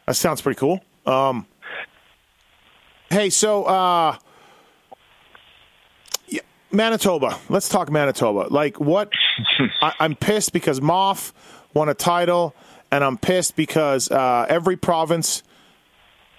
that 0.06 0.16
sounds 0.16 0.40
pretty 0.40 0.58
cool. 0.58 0.82
Um, 1.04 1.46
hey, 3.10 3.28
so 3.28 3.64
uh, 3.64 4.16
yeah, 6.28 6.40
Manitoba. 6.70 7.38
Let's 7.50 7.68
talk 7.68 7.90
Manitoba. 7.90 8.46
Like, 8.50 8.80
what? 8.80 9.12
I, 9.82 9.92
I'm 10.00 10.14
pissed 10.14 10.52
because 10.54 10.80
Maff 10.80 11.32
won 11.74 11.88
a 11.88 11.94
title, 11.94 12.54
and 12.90 13.04
I'm 13.04 13.18
pissed 13.18 13.56
because 13.56 14.10
uh, 14.10 14.46
every 14.48 14.76
province. 14.76 15.42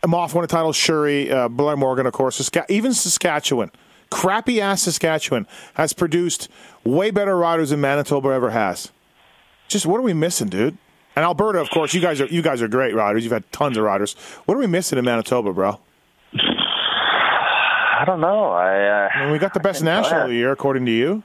Maff 0.04 0.36
won 0.36 0.44
a 0.44 0.48
title. 0.48 0.72
Shuri, 0.72 1.32
uh, 1.32 1.48
Blair 1.48 1.76
Morgan, 1.76 2.06
of 2.06 2.14
course. 2.14 2.50
Even 2.70 2.94
Saskatchewan, 2.94 3.72
crappy 4.12 4.62
ass 4.62 4.84
Saskatchewan, 4.84 5.48
has 5.74 5.94
produced 5.94 6.48
way 6.84 7.10
better 7.10 7.36
riders 7.36 7.72
than 7.72 7.82
Manitoba 7.82 8.30
ever 8.30 8.52
has. 8.52 8.92
Just 9.68 9.88
what 9.88 9.98
are 9.98 10.04
we 10.04 10.14
missing, 10.14 10.48
dude? 10.48 10.78
And 11.16 11.24
Alberta, 11.24 11.60
of 11.60 11.70
course, 11.70 11.94
you 11.94 12.02
guys 12.02 12.20
are 12.22 12.28
you 12.28 12.42
guys 12.42 12.62
are 12.62 12.68
great 12.68 12.94
riders. 12.94 13.24
You've 13.24 13.34
had 13.34 13.50
tons 13.52 13.78
of 13.78 13.84
riders. 13.84 14.14
What 14.46 14.56
are 14.56 14.60
we 14.60 14.68
missing 14.68 15.00
in 15.00 15.06
Manitoba, 15.06 15.54
bro? 15.54 15.80
I 17.98 18.04
don't 18.06 18.20
know. 18.20 18.52
I 18.52 18.88
uh, 18.88 19.10
I 19.14 19.24
mean, 19.24 19.32
we 19.32 19.40
got 19.40 19.54
the 19.54 19.60
best 19.60 19.82
I 19.82 19.86
think 19.86 20.06
so, 20.06 20.12
national 20.12 20.20
yeah. 20.20 20.24
of 20.26 20.30
the 20.30 20.36
year, 20.36 20.52
according 20.52 20.86
to 20.86 20.92
you. 20.92 21.24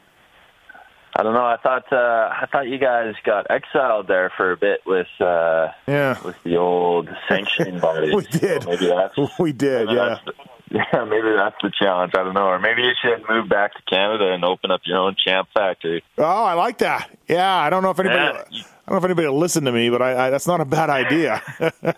I 1.16 1.23
don't 1.23 1.35
know. 1.35 1.44
I 1.44 1.57
thought 1.62 1.92
uh, 1.92 1.96
I 2.33 2.46
thought 2.51 2.68
you 2.68 2.79
guys 2.79 3.14
got 3.25 3.46
exiled 3.51 4.07
there 4.07 4.31
for 4.37 4.53
a 4.53 4.57
bit 4.57 4.81
with 4.87 5.09
uh, 5.20 5.68
Yeah, 5.87 6.20
with 6.25 6.37
the 6.44 6.57
old 6.57 7.09
sanctioning 7.29 7.79
body. 7.81 8.14
we 8.14 8.25
did. 8.27 8.62
So 8.62 8.70
maybe 8.70 8.87
that's 8.87 9.38
We 9.38 9.53
did. 9.53 9.90
Yeah. 9.90 10.18
the- 10.25 10.33
yeah, 10.70 11.05
maybe 11.05 11.33
that's 11.37 11.57
the 11.62 11.73
challenge. 11.77 12.12
I 12.14 12.23
don't 12.23 12.33
know. 12.35 12.46
Or 12.46 12.61
maybe 12.61 12.83
you 12.83 12.92
should 13.03 13.29
move 13.29 13.49
back 13.49 13.75
to 13.75 13.83
Canada 13.92 14.33
and 14.33 14.44
open 14.44 14.70
up 14.70 14.83
your 14.85 14.99
own 14.99 15.16
champ 15.27 15.49
factory. 15.53 16.05
Oh, 16.16 16.23
I 16.25 16.53
like 16.53 16.79
that. 16.79 17.11
Yeah, 17.27 17.57
I 17.57 17.70
don't 17.70 17.83
know 17.83 17.90
if 17.90 17.99
anybody. 17.99 18.20
Yeah. 18.53 18.62
I 18.87 18.92
don't 18.92 18.92
know 18.92 18.96
if 18.99 19.05
anybody 19.05 19.27
will 19.27 19.38
listen 19.38 19.64
to 19.64 19.73
me, 19.73 19.90
but 19.90 20.01
I, 20.01 20.27
I, 20.27 20.31
that's 20.31 20.46
not 20.46 20.61
a 20.61 20.64
bad 20.64 20.88
idea. 20.90 21.42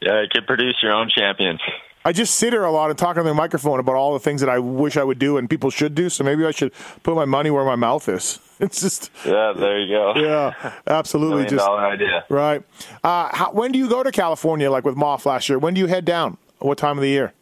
Yeah, 0.00 0.22
you 0.22 0.28
could 0.30 0.46
produce 0.46 0.76
your 0.80 0.92
own 0.92 1.10
champions. 1.14 1.60
I 2.08 2.12
just 2.12 2.36
sit 2.36 2.54
here 2.54 2.64
a 2.64 2.70
lot 2.72 2.88
and 2.88 2.98
talk 2.98 3.18
on 3.18 3.26
the 3.26 3.34
microphone 3.34 3.80
about 3.80 3.94
all 3.94 4.14
the 4.14 4.18
things 4.18 4.40
that 4.40 4.48
I 4.48 4.58
wish 4.60 4.96
I 4.96 5.04
would 5.04 5.18
do 5.18 5.36
and 5.36 5.48
people 5.48 5.68
should 5.68 5.94
do. 5.94 6.08
So 6.08 6.24
maybe 6.24 6.42
I 6.46 6.52
should 6.52 6.72
put 7.02 7.14
my 7.14 7.26
money 7.26 7.50
where 7.50 7.66
my 7.66 7.76
mouth 7.76 8.08
is. 8.08 8.38
It's 8.60 8.80
just, 8.80 9.10
Yeah, 9.26 9.52
there 9.54 9.78
you 9.78 9.94
go. 9.94 10.14
yeah, 10.16 10.72
absolutely. 10.86 11.44
Just 11.46 11.68
idea. 11.68 12.24
right. 12.30 12.62
Uh, 13.04 13.28
how, 13.36 13.52
when 13.52 13.70
do 13.72 13.78
you 13.78 13.88
go 13.90 14.02
to 14.02 14.10
California? 14.10 14.70
Like 14.70 14.84
with 14.86 14.96
Maff 14.96 15.26
last 15.26 15.48
year. 15.50 15.58
When 15.60 15.74
do 15.74 15.80
you 15.82 15.86
head 15.86 16.04
down? 16.06 16.38
What 16.58 16.76
time 16.78 16.96
of 16.98 17.02
the 17.02 17.08
year? 17.10 17.34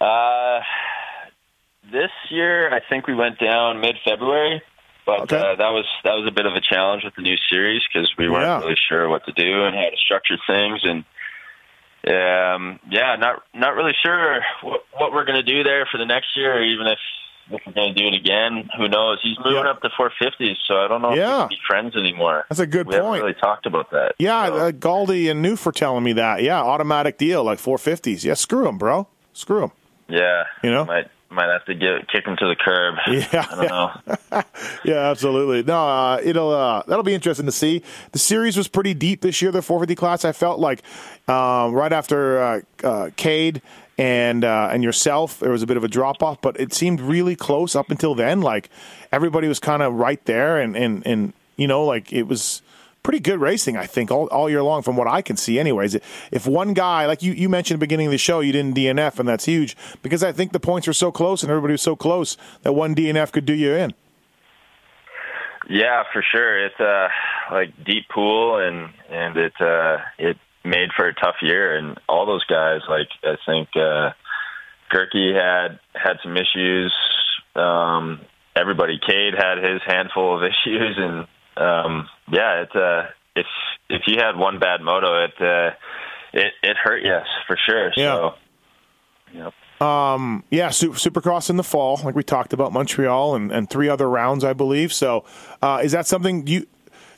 Uh, 0.00 0.60
this 1.92 2.10
year, 2.30 2.72
I 2.72 2.80
think 2.88 3.08
we 3.08 3.14
went 3.16 3.38
down 3.40 3.80
mid 3.80 3.96
February, 4.04 4.62
but 5.04 5.22
Okay. 5.22 5.36
uh, 5.36 5.56
that 5.56 5.70
was 5.70 5.84
that 6.04 6.14
was 6.14 6.26
a 6.28 6.30
bit 6.32 6.46
of 6.46 6.54
a 6.54 6.60
challenge 6.62 7.02
with 7.04 7.14
the 7.16 7.22
new 7.22 7.36
series 7.50 7.82
because 7.92 8.08
we 8.16 8.28
weren't 8.28 8.46
Yeah. 8.46 8.60
really 8.60 8.76
sure 8.88 9.08
what 9.08 9.26
to 9.26 9.32
do 9.32 9.64
and 9.64 9.74
how 9.74 9.90
to 9.90 9.96
structure 9.96 10.38
things, 10.46 10.80
and 10.84 11.04
um, 12.06 12.78
yeah, 12.90 13.16
not 13.16 13.42
not 13.54 13.74
really 13.74 13.94
sure 14.02 14.40
what, 14.62 14.80
what 14.96 15.12
we're 15.12 15.24
going 15.24 15.42
to 15.44 15.54
do 15.54 15.62
there 15.64 15.86
for 15.90 15.98
the 15.98 16.06
next 16.06 16.36
year, 16.36 16.62
even 16.64 16.86
if. 16.86 16.98
If 17.50 17.62
we're 17.66 17.72
going 17.72 17.94
to 17.94 17.98
do 17.98 18.06
it 18.08 18.12
again, 18.12 18.68
who 18.76 18.88
knows? 18.88 19.20
He's 19.22 19.38
moving 19.38 19.64
Yeah. 19.64 19.70
up 19.70 19.80
to 19.80 19.88
450s, 19.98 20.56
so 20.66 20.84
I 20.84 20.86
don't 20.86 21.00
know 21.00 21.12
if 21.12 21.16
Yeah. 21.16 21.32
we 21.34 21.38
can 21.38 21.48
be 21.48 21.58
friends 21.66 21.96
anymore. 21.96 22.44
That's 22.50 22.58
a 22.60 22.66
good 22.66 22.84
point. 22.84 22.88
we 22.88 22.94
haven't 22.96 23.08
point. 23.10 23.22
really 23.22 23.34
talked 23.40 23.64
about 23.64 23.90
that. 23.92 24.16
Yeah, 24.18 24.48
So- 24.48 24.54
uh, 24.56 24.70
Galdi 24.72 25.30
and 25.30 25.42
Newf 25.42 25.64
were 25.64 25.72
telling 25.72 26.04
me 26.04 26.12
that. 26.12 26.42
Yeah, 26.42 26.60
automatic 26.60 27.16
deal, 27.16 27.42
like 27.44 27.58
450s. 27.58 28.22
Yeah, 28.22 28.34
screw 28.34 28.64
them, 28.64 28.76
bro. 28.76 29.08
Screw 29.32 29.60
them. 29.60 29.72
yeah. 30.08 30.44
You 30.62 30.70
know? 30.70 30.84
might 30.84 31.08
might 31.30 31.50
have 31.50 31.64
to 31.66 31.74
get 31.74 32.08
kick 32.08 32.26
him 32.26 32.36
to 32.36 32.46
the 32.46 32.56
curb. 32.56 32.96
Yeah. 33.08 33.46
I 33.50 33.54
don't 33.56 33.68
know. 33.68 34.42
Yeah, 34.84 35.10
absolutely. 35.10 35.62
No, 35.62 35.86
uh, 35.88 36.20
it'll 36.22 36.50
uh, 36.50 36.82
that'll 36.86 37.02
be 37.02 37.14
interesting 37.14 37.46
to 37.46 37.52
see. 37.52 37.82
The 38.12 38.18
series 38.18 38.56
was 38.56 38.68
pretty 38.68 38.94
deep 38.94 39.20
this 39.20 39.40
year. 39.42 39.50
The 39.50 39.62
450 39.62 39.94
class. 39.94 40.24
I 40.24 40.32
felt 40.32 40.58
like 40.60 40.82
um, 41.28 41.72
right 41.72 41.92
after 41.92 42.40
uh, 42.40 42.60
uh, 42.82 43.10
Cade 43.16 43.60
and 43.98 44.44
uh, 44.44 44.70
and 44.72 44.82
yourself, 44.82 45.40
there 45.40 45.50
was 45.50 45.62
a 45.62 45.66
bit 45.66 45.76
of 45.76 45.84
a 45.84 45.88
drop 45.88 46.22
off, 46.22 46.40
but 46.40 46.58
it 46.60 46.72
seemed 46.72 47.00
really 47.00 47.36
close 47.36 47.74
up 47.76 47.90
until 47.90 48.14
then. 48.14 48.40
Like 48.40 48.70
everybody 49.12 49.48
was 49.48 49.58
kind 49.58 49.82
of 49.82 49.94
right 49.94 50.24
there, 50.24 50.58
and 50.58 50.76
and 50.76 51.06
and 51.06 51.32
you 51.56 51.66
know, 51.66 51.84
like 51.84 52.12
it 52.12 52.24
was 52.24 52.62
pretty 53.08 53.20
good 53.20 53.40
racing. 53.40 53.74
I 53.74 53.86
think 53.86 54.10
all, 54.10 54.26
all 54.26 54.50
year 54.50 54.62
long, 54.62 54.82
from 54.82 54.94
what 54.98 55.08
I 55.08 55.22
can 55.22 55.38
see. 55.38 55.58
Anyways, 55.58 55.94
if 56.30 56.46
one 56.46 56.74
guy, 56.74 57.06
like 57.06 57.22
you, 57.22 57.32
you 57.32 57.48
mentioned 57.48 57.76
at 57.76 57.80
the 57.80 57.84
beginning 57.86 58.08
of 58.08 58.12
the 58.12 58.18
show, 58.18 58.40
you 58.40 58.52
didn't 58.52 58.76
DNF, 58.76 59.18
and 59.18 59.26
that's 59.26 59.46
huge 59.46 59.78
because 60.02 60.22
I 60.22 60.30
think 60.30 60.52
the 60.52 60.60
points 60.60 60.86
were 60.86 60.92
so 60.92 61.10
close 61.10 61.42
and 61.42 61.48
everybody 61.50 61.72
was 61.72 61.80
so 61.80 61.96
close 61.96 62.36
that 62.64 62.74
one 62.74 62.94
DNF 62.94 63.32
could 63.32 63.46
do 63.46 63.54
you 63.54 63.72
in. 63.72 63.94
Yeah, 65.70 66.02
for 66.12 66.22
sure. 66.22 66.66
It's 66.66 66.78
uh 66.78 67.08
like 67.50 67.82
deep 67.82 68.10
pool 68.10 68.58
and 68.58 68.90
and 69.08 69.38
it 69.38 69.54
uh 69.58 69.96
it 70.18 70.36
made 70.62 70.90
for 70.94 71.08
a 71.08 71.14
tough 71.14 71.36
year 71.40 71.78
and 71.78 71.98
all 72.10 72.26
those 72.26 72.44
guys 72.44 72.80
like 72.90 73.08
I 73.24 73.36
think 73.46 73.68
uh 73.74 74.10
Goerke 74.92 75.34
had 75.34 75.78
had 75.94 76.18
some 76.22 76.36
issues. 76.36 76.94
Um 77.54 78.20
everybody 78.54 78.98
Cade 78.98 79.34
had 79.34 79.58
his 79.58 79.80
handful 79.86 80.36
of 80.36 80.42
issues 80.42 80.96
and 80.98 81.26
um 81.58 82.08
yeah, 82.30 82.62
it 82.62 82.76
uh, 82.76 83.06
if 83.36 83.46
if 83.88 84.02
you 84.06 84.16
had 84.18 84.36
one 84.36 84.58
bad 84.58 84.80
moto, 84.80 85.24
it 85.24 85.34
uh, 85.40 85.70
it 86.32 86.52
it 86.62 86.76
hurt 86.76 87.02
you 87.02 87.18
for 87.46 87.56
sure. 87.66 87.92
Yeah. 87.96 88.14
So, 88.14 88.34
yep. 89.32 89.54
Um, 89.80 90.42
yeah, 90.50 90.70
Supercross 90.70 91.50
in 91.50 91.56
the 91.56 91.62
fall, 91.62 92.00
like 92.02 92.16
we 92.16 92.24
talked 92.24 92.52
about 92.52 92.72
Montreal 92.72 93.36
and, 93.36 93.52
and 93.52 93.70
three 93.70 93.88
other 93.88 94.10
rounds, 94.10 94.42
I 94.42 94.52
believe. 94.52 94.92
So, 94.92 95.24
uh, 95.62 95.80
is 95.84 95.92
that 95.92 96.06
something 96.08 96.48
you 96.48 96.66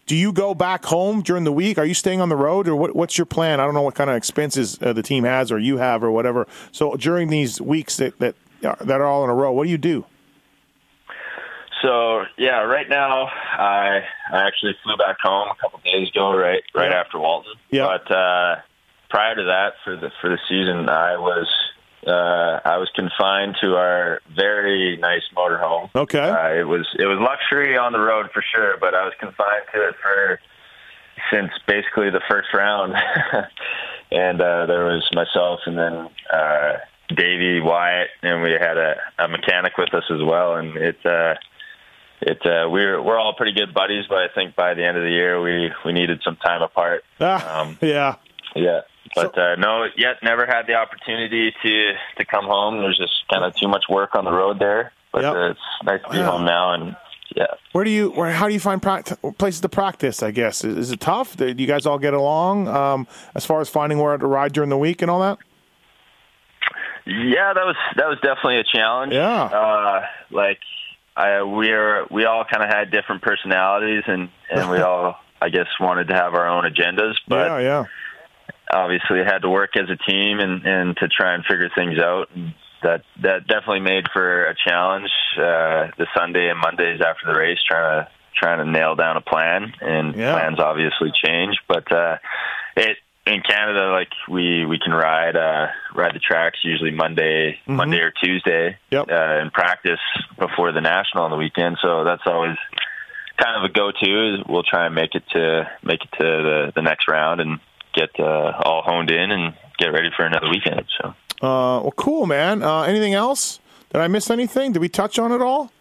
do? 0.04 0.14
You 0.14 0.30
go 0.30 0.54
back 0.54 0.84
home 0.84 1.22
during 1.22 1.44
the 1.44 1.52
week? 1.52 1.78
Are 1.78 1.86
you 1.86 1.94
staying 1.94 2.20
on 2.20 2.28
the 2.28 2.36
road, 2.36 2.68
or 2.68 2.76
what, 2.76 2.94
what's 2.94 3.16
your 3.16 3.24
plan? 3.24 3.60
I 3.60 3.64
don't 3.64 3.72
know 3.72 3.80
what 3.80 3.94
kind 3.94 4.10
of 4.10 4.16
expenses 4.16 4.78
uh, 4.82 4.92
the 4.92 5.02
team 5.02 5.24
has, 5.24 5.50
or 5.50 5.58
you 5.58 5.78
have, 5.78 6.04
or 6.04 6.10
whatever. 6.10 6.46
So, 6.70 6.94
during 6.96 7.30
these 7.30 7.62
weeks 7.62 7.96
that 7.96 8.18
that 8.18 8.34
are, 8.62 8.76
that 8.80 9.00
are 9.00 9.06
all 9.06 9.24
in 9.24 9.30
a 9.30 9.34
row, 9.34 9.52
what 9.52 9.64
do 9.64 9.70
you 9.70 9.78
do? 9.78 10.04
So 11.82 12.24
yeah, 12.36 12.60
right 12.62 12.88
now 12.88 13.24
I 13.26 14.02
I 14.32 14.46
actually 14.46 14.74
flew 14.82 14.96
back 14.96 15.16
home 15.22 15.48
a 15.50 15.54
couple 15.60 15.80
days 15.84 16.08
ago, 16.10 16.36
right 16.36 16.62
right 16.74 16.90
Yeah. 16.90 17.00
after 17.00 17.18
Walton. 17.18 17.52
Yeah. 17.70 17.86
But 17.86 18.10
uh, 18.14 18.56
prior 19.08 19.34
to 19.34 19.44
that, 19.44 19.74
for 19.84 19.96
the 19.96 20.10
for 20.20 20.28
the 20.30 20.38
season, 20.48 20.88
I 20.88 21.16
was 21.16 21.46
uh, 22.06 22.60
I 22.68 22.76
was 22.78 22.90
confined 22.94 23.56
to 23.62 23.76
our 23.76 24.20
very 24.34 24.96
nice 24.98 25.22
motorhome. 25.36 25.90
Okay. 25.94 26.18
Uh, 26.18 26.54
it 26.60 26.66
was 26.68 26.86
it 26.98 27.06
was 27.06 27.18
luxury 27.20 27.76
on 27.78 27.92
the 27.92 28.00
road 28.00 28.30
for 28.32 28.42
sure, 28.54 28.76
but 28.78 28.94
I 28.94 29.04
was 29.04 29.14
confined 29.18 29.64
to 29.74 29.88
it 29.88 29.94
for 30.02 30.40
since 31.30 31.50
basically 31.66 32.10
the 32.10 32.22
first 32.28 32.48
round. 32.54 32.94
and 34.12 34.40
uh, 34.40 34.66
there 34.66 34.84
was 34.84 35.08
myself 35.14 35.60
and 35.66 35.78
then 35.78 36.08
uh, 36.32 36.72
Davey 37.14 37.60
Wyatt, 37.60 38.08
and 38.22 38.42
we 38.42 38.52
had 38.52 38.76
a, 38.76 38.96
a 39.18 39.28
mechanic 39.28 39.76
with 39.78 39.92
us 39.94 40.04
as 40.10 40.22
well. 40.22 40.54
And 40.56 40.76
it 40.76 40.96
uh, 41.04 41.34
it 42.22 42.44
uh, 42.44 42.68
we're 42.70 43.00
we're 43.02 43.18
all 43.18 43.34
pretty 43.34 43.52
good 43.52 43.72
buddies, 43.74 44.04
but 44.08 44.18
I 44.18 44.28
think 44.34 44.54
by 44.56 44.74
the 44.74 44.84
end 44.84 44.96
of 44.96 45.02
the 45.02 45.10
year 45.10 45.40
we 45.40 45.70
we 45.84 45.92
needed 45.92 46.20
some 46.24 46.36
time 46.36 46.62
apart. 46.62 47.04
Ah, 47.20 47.60
Um, 47.60 47.78
yeah. 47.80 48.16
yeah. 48.54 48.80
But 49.14 49.36
uh, 49.36 49.56
no, 49.56 49.86
yet 49.96 50.16
never 50.22 50.46
had 50.46 50.66
the 50.66 50.74
opportunity 50.74 51.52
to 51.62 51.92
to 52.18 52.24
come 52.24 52.44
home. 52.44 52.78
There's 52.78 52.98
just 52.98 53.14
kind 53.32 53.44
of 53.44 53.54
too 53.56 53.68
much 53.68 53.84
work 53.88 54.14
on 54.14 54.24
the 54.24 54.32
road 54.32 54.58
there. 54.58 54.92
But 55.12 55.22
Yep. 55.22 55.34
uh, 55.34 55.50
it's 55.50 55.60
nice 55.84 56.02
to 56.04 56.10
be 56.10 56.18
Yeah. 56.18 56.26
home 56.30 56.44
now, 56.44 56.74
and 56.74 56.96
yeah. 57.34 57.46
Where 57.72 57.84
do 57.84 57.90
you? 57.90 58.10
Where? 58.10 58.30
How 58.30 58.46
do 58.48 58.54
you 58.54 58.60
find 58.60 58.80
places 58.82 59.60
to 59.62 59.68
practice? 59.68 60.22
I 60.22 60.30
guess 60.30 60.62
is, 60.64 60.76
is 60.76 60.92
it 60.92 61.00
tough? 61.00 61.36
Do 61.36 61.46
you 61.48 61.66
guys 61.66 61.86
all 61.86 61.98
get 61.98 62.14
along 62.14 62.68
um, 62.68 63.06
as 63.34 63.44
far 63.46 63.60
as 63.60 63.68
finding 63.68 63.98
where 63.98 64.16
to 64.16 64.26
ride 64.26 64.52
during 64.52 64.70
the 64.70 64.76
week 64.78 65.00
and 65.02 65.10
all 65.10 65.20
that? 65.20 65.38
Yeah, 67.06 67.52
that 67.54 67.64
was 67.64 67.76
that 67.96 68.06
was 68.08 68.18
definitely 68.22 68.58
a 68.60 68.64
challenge. 68.64 69.12
Yeah. 69.12 69.42
Uh, 69.44 70.02
like 70.30 70.60
I 71.16 71.42
we're 71.42 72.06
we 72.10 72.24
all 72.24 72.44
kind 72.44 72.62
of 72.62 72.70
had 72.70 72.90
different 72.90 73.22
personalities 73.22 74.04
and 74.06 74.28
and 74.50 74.70
we 74.70 74.78
all 74.80 75.16
I 75.42 75.48
guess 75.48 75.66
wanted 75.80 76.08
to 76.08 76.14
have 76.14 76.34
our 76.34 76.46
own 76.46 76.64
agendas, 76.64 77.14
but 77.26 77.46
yeah, 77.46 77.58
yeah. 77.58 77.84
obviously 78.72 79.18
had 79.24 79.40
to 79.42 79.48
work 79.48 79.76
as 79.76 79.88
a 79.90 79.96
team 79.96 80.38
and 80.40 80.64
and 80.66 80.96
to 80.98 81.08
try 81.08 81.34
and 81.34 81.44
figure 81.44 81.70
things 81.74 81.98
out. 81.98 82.28
And 82.34 82.54
that 82.82 83.02
that 83.22 83.46
definitely 83.46 83.80
made 83.80 84.04
for 84.12 84.46
a 84.46 84.54
challenge. 84.54 85.10
Uh, 85.36 85.88
the 85.98 86.06
Sunday 86.16 86.48
and 86.48 86.58
Mondays 86.58 87.00
after 87.00 87.26
the 87.32 87.38
race, 87.38 87.58
trying 87.66 88.04
to 88.04 88.08
trying 88.36 88.58
to 88.58 88.70
nail 88.70 88.94
down 88.94 89.16
a 89.16 89.20
plan, 89.20 89.72
and 89.80 90.14
Yeah. 90.14 90.32
plans 90.32 90.58
obviously 90.58 91.12
change. 91.24 91.56
But 91.68 91.90
uh, 91.92 92.16
it 92.76 92.96
in 93.34 93.42
Canada, 93.42 93.90
like 93.92 94.10
we 94.28 94.64
we 94.66 94.78
can 94.78 94.92
ride 94.92 95.36
uh, 95.36 95.66
ride 95.94 96.14
the 96.14 96.18
tracks 96.18 96.58
usually 96.62 96.90
Monday 96.90 97.58
Monday 97.66 97.98
or 97.98 98.10
Tuesday 98.10 98.78
Mm-hmm. 98.92 98.94
Yep. 98.94 99.08
uh, 99.10 99.42
in 99.42 99.50
practice 99.50 100.00
before 100.38 100.72
the 100.72 100.80
national 100.80 101.24
on 101.24 101.30
the 101.30 101.36
weekend. 101.36 101.78
So 101.82 102.04
that's 102.04 102.22
always 102.26 102.56
kind 103.38 103.56
of 103.56 103.70
a 103.70 103.72
go-to. 103.72 104.34
Is 104.34 104.40
we'll 104.48 104.62
try 104.62 104.86
and 104.86 104.94
make 104.94 105.14
it 105.14 105.22
to 105.32 105.68
make 105.82 106.00
it 106.02 106.10
to 106.18 106.24
the 106.24 106.72
the 106.74 106.82
next 106.82 107.08
round 107.08 107.40
and 107.40 107.60
get 107.94 108.10
uh, 108.18 108.52
all 108.64 108.82
honed 108.82 109.10
in 109.10 109.30
and 109.30 109.54
get 109.78 109.88
ready 109.88 110.10
for 110.16 110.24
another 110.24 110.48
weekend. 110.50 110.84
So. 111.00 111.08
Uh, 111.42 111.80
well, 111.80 111.94
cool, 111.96 112.26
man. 112.26 112.62
Uh, 112.62 112.82
anything 112.82 113.14
else? 113.14 113.60
Did 113.92 114.00
I 114.02 114.08
miss 114.08 114.30
anything? 114.30 114.72
Did 114.72 114.80
we 114.80 114.88
touch 114.88 115.18
on 115.18 115.32
it 115.32 115.40
all? 115.40 115.72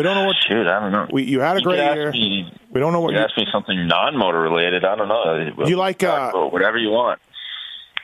We 0.00 0.04
don't 0.04 0.14
know 0.16 0.24
what 0.26 0.36
Shoot, 0.48 0.66
I 0.66 0.80
don't 0.80 0.92
know. 0.92 1.06
we. 1.12 1.24
You 1.24 1.40
had 1.40 1.56
a 1.58 1.60
great 1.60 1.76
year. 1.78 2.10
me- 2.10 2.50
We 2.72 2.80
don't 2.80 2.92
know 2.92 3.00
what 3.00 3.12
you 3.12 3.18
you, 3.18 3.24
ask 3.24 3.36
me 3.36 3.46
something 3.52 3.86
non-motor 3.86 4.40
related. 4.40 4.84
I 4.84 4.96
don't 4.96 5.08
know. 5.08 5.64
You 5.66 5.76
like, 5.76 5.98
Talk 5.98 6.34
uh, 6.34 6.38
whatever 6.48 6.78
you 6.78 6.88
want? 6.90 7.20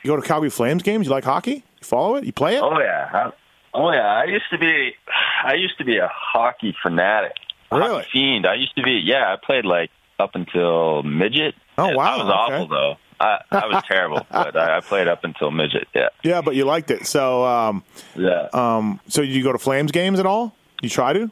you 0.03 0.09
go 0.11 0.15
to 0.15 0.21
Calgary 0.21 0.49
Flames 0.51 0.83
games. 0.83 1.07
You 1.07 1.11
like 1.11 1.23
hockey? 1.23 1.55
You 1.79 1.83
follow 1.83 2.15
it? 2.17 2.23
You 2.23 2.31
play 2.33 2.55
it? 2.57 2.61
Oh 2.61 2.79
yeah, 2.79 3.09
I, 3.11 3.31
oh 3.73 3.91
yeah. 3.91 4.05
I 4.05 4.25
used 4.25 4.45
to 4.51 4.57
be, 4.59 4.91
I 5.43 5.55
used 5.55 5.77
to 5.79 5.85
be 5.85 5.97
a 5.97 6.09
hockey 6.13 6.75
fanatic, 6.83 7.33
Really? 7.71 7.87
hockey 7.89 8.07
fiend. 8.13 8.45
I 8.45 8.53
used 8.55 8.75
to 8.75 8.83
be. 8.83 9.01
Yeah, 9.03 9.33
I 9.33 9.35
played 9.43 9.65
like 9.65 9.89
up 10.19 10.35
until 10.35 11.01
midget. 11.03 11.55
Oh, 11.79 11.89
wow, 11.95 12.13
I 12.13 12.17
was 12.17 12.25
okay. 12.25 12.31
awful 12.55 12.67
though. 12.67 12.95
I, 13.19 13.39
I 13.51 13.65
was 13.67 13.83
terrible, 13.87 14.25
but 14.31 14.55
I, 14.55 14.77
I 14.77 14.81
played 14.81 15.07
up 15.07 15.23
until 15.23 15.49
midget. 15.49 15.87
Yeah, 15.95 16.09
Yeah, 16.23 16.41
but 16.41 16.55
you 16.55 16.65
liked 16.65 16.91
it. 16.91 17.07
So, 17.07 17.43
um, 17.45 17.83
yeah. 18.15 18.49
um, 18.53 18.99
so 19.07 19.23
you 19.23 19.41
go 19.43 19.51
to 19.51 19.57
Flames 19.57 19.91
games 19.91 20.19
at 20.19 20.27
all? 20.27 20.53
You 20.83 20.89
try 20.89 21.13
to? 21.13 21.31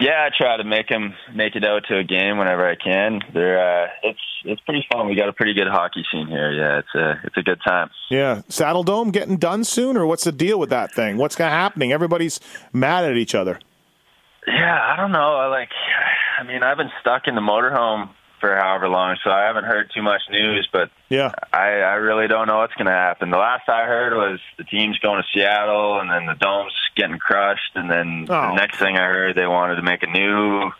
Yeah, 0.00 0.26
I 0.26 0.30
try 0.36 0.56
to 0.56 0.64
make 0.64 0.88
them 0.88 1.14
make 1.34 1.56
it 1.56 1.64
out 1.64 1.84
to 1.88 1.98
a 1.98 2.04
game 2.04 2.38
whenever 2.38 2.66
I 2.66 2.74
can. 2.74 3.20
They're 3.34 3.84
uh, 3.84 3.88
it's 4.02 4.18
it's 4.44 4.60
pretty 4.62 4.86
fun. 4.90 5.08
We 5.08 5.14
got 5.14 5.28
a 5.28 5.32
pretty 5.32 5.52
good 5.52 5.68
hockey 5.68 6.04
scene 6.10 6.26
here. 6.26 6.50
Yeah, 6.52 6.78
it's 6.78 6.94
a 6.94 7.20
it's 7.24 7.36
a 7.36 7.42
good 7.42 7.60
time. 7.66 7.90
Yeah, 8.08 8.40
Saddle 8.48 8.82
Dome 8.82 9.10
getting 9.10 9.36
done 9.36 9.62
soon, 9.62 9.98
or 9.98 10.06
what's 10.06 10.24
the 10.24 10.32
deal 10.32 10.58
with 10.58 10.70
that 10.70 10.92
thing? 10.92 11.18
What's 11.18 11.36
happening? 11.36 11.92
Everybody's 11.92 12.40
mad 12.72 13.04
at 13.04 13.18
each 13.18 13.34
other. 13.34 13.60
Yeah, 14.46 14.80
I 14.82 14.96
don't 14.96 15.12
know. 15.12 15.36
I 15.36 15.46
like, 15.48 15.68
I 16.38 16.44
mean, 16.44 16.62
I've 16.62 16.78
been 16.78 16.90
stuck 17.02 17.26
in 17.26 17.34
the 17.34 17.42
motorhome 17.42 18.08
for 18.40 18.56
however 18.56 18.88
long, 18.88 19.16
so 19.22 19.30
I 19.30 19.42
haven't 19.44 19.64
heard 19.64 19.90
too 19.94 20.02
much 20.02 20.22
news. 20.30 20.68
But 20.72 20.90
Yeah, 21.08 21.32
I, 21.52 21.80
I 21.80 21.94
really 21.94 22.26
don't 22.28 22.46
know 22.46 22.58
what's 22.58 22.74
going 22.74 22.86
to 22.86 22.92
happen. 22.92 23.30
The 23.30 23.36
last 23.38 23.68
I 23.68 23.84
heard 23.86 24.14
was 24.14 24.40
the 24.58 24.64
team's 24.64 24.98
going 24.98 25.22
to 25.22 25.28
Seattle, 25.32 26.00
and 26.00 26.10
then 26.10 26.26
the 26.26 26.34
dome's 26.34 26.72
getting 26.96 27.18
crushed, 27.18 27.72
and 27.74 27.90
then 27.90 28.26
Oh. 28.28 28.40
the 28.48 28.54
next 28.54 28.78
thing 28.78 28.96
I 28.96 29.04
heard 29.06 29.36
they 29.36 29.46
wanted 29.46 29.76
to 29.76 29.82
make 29.82 30.02
a 30.02 30.06
new 30.10 30.70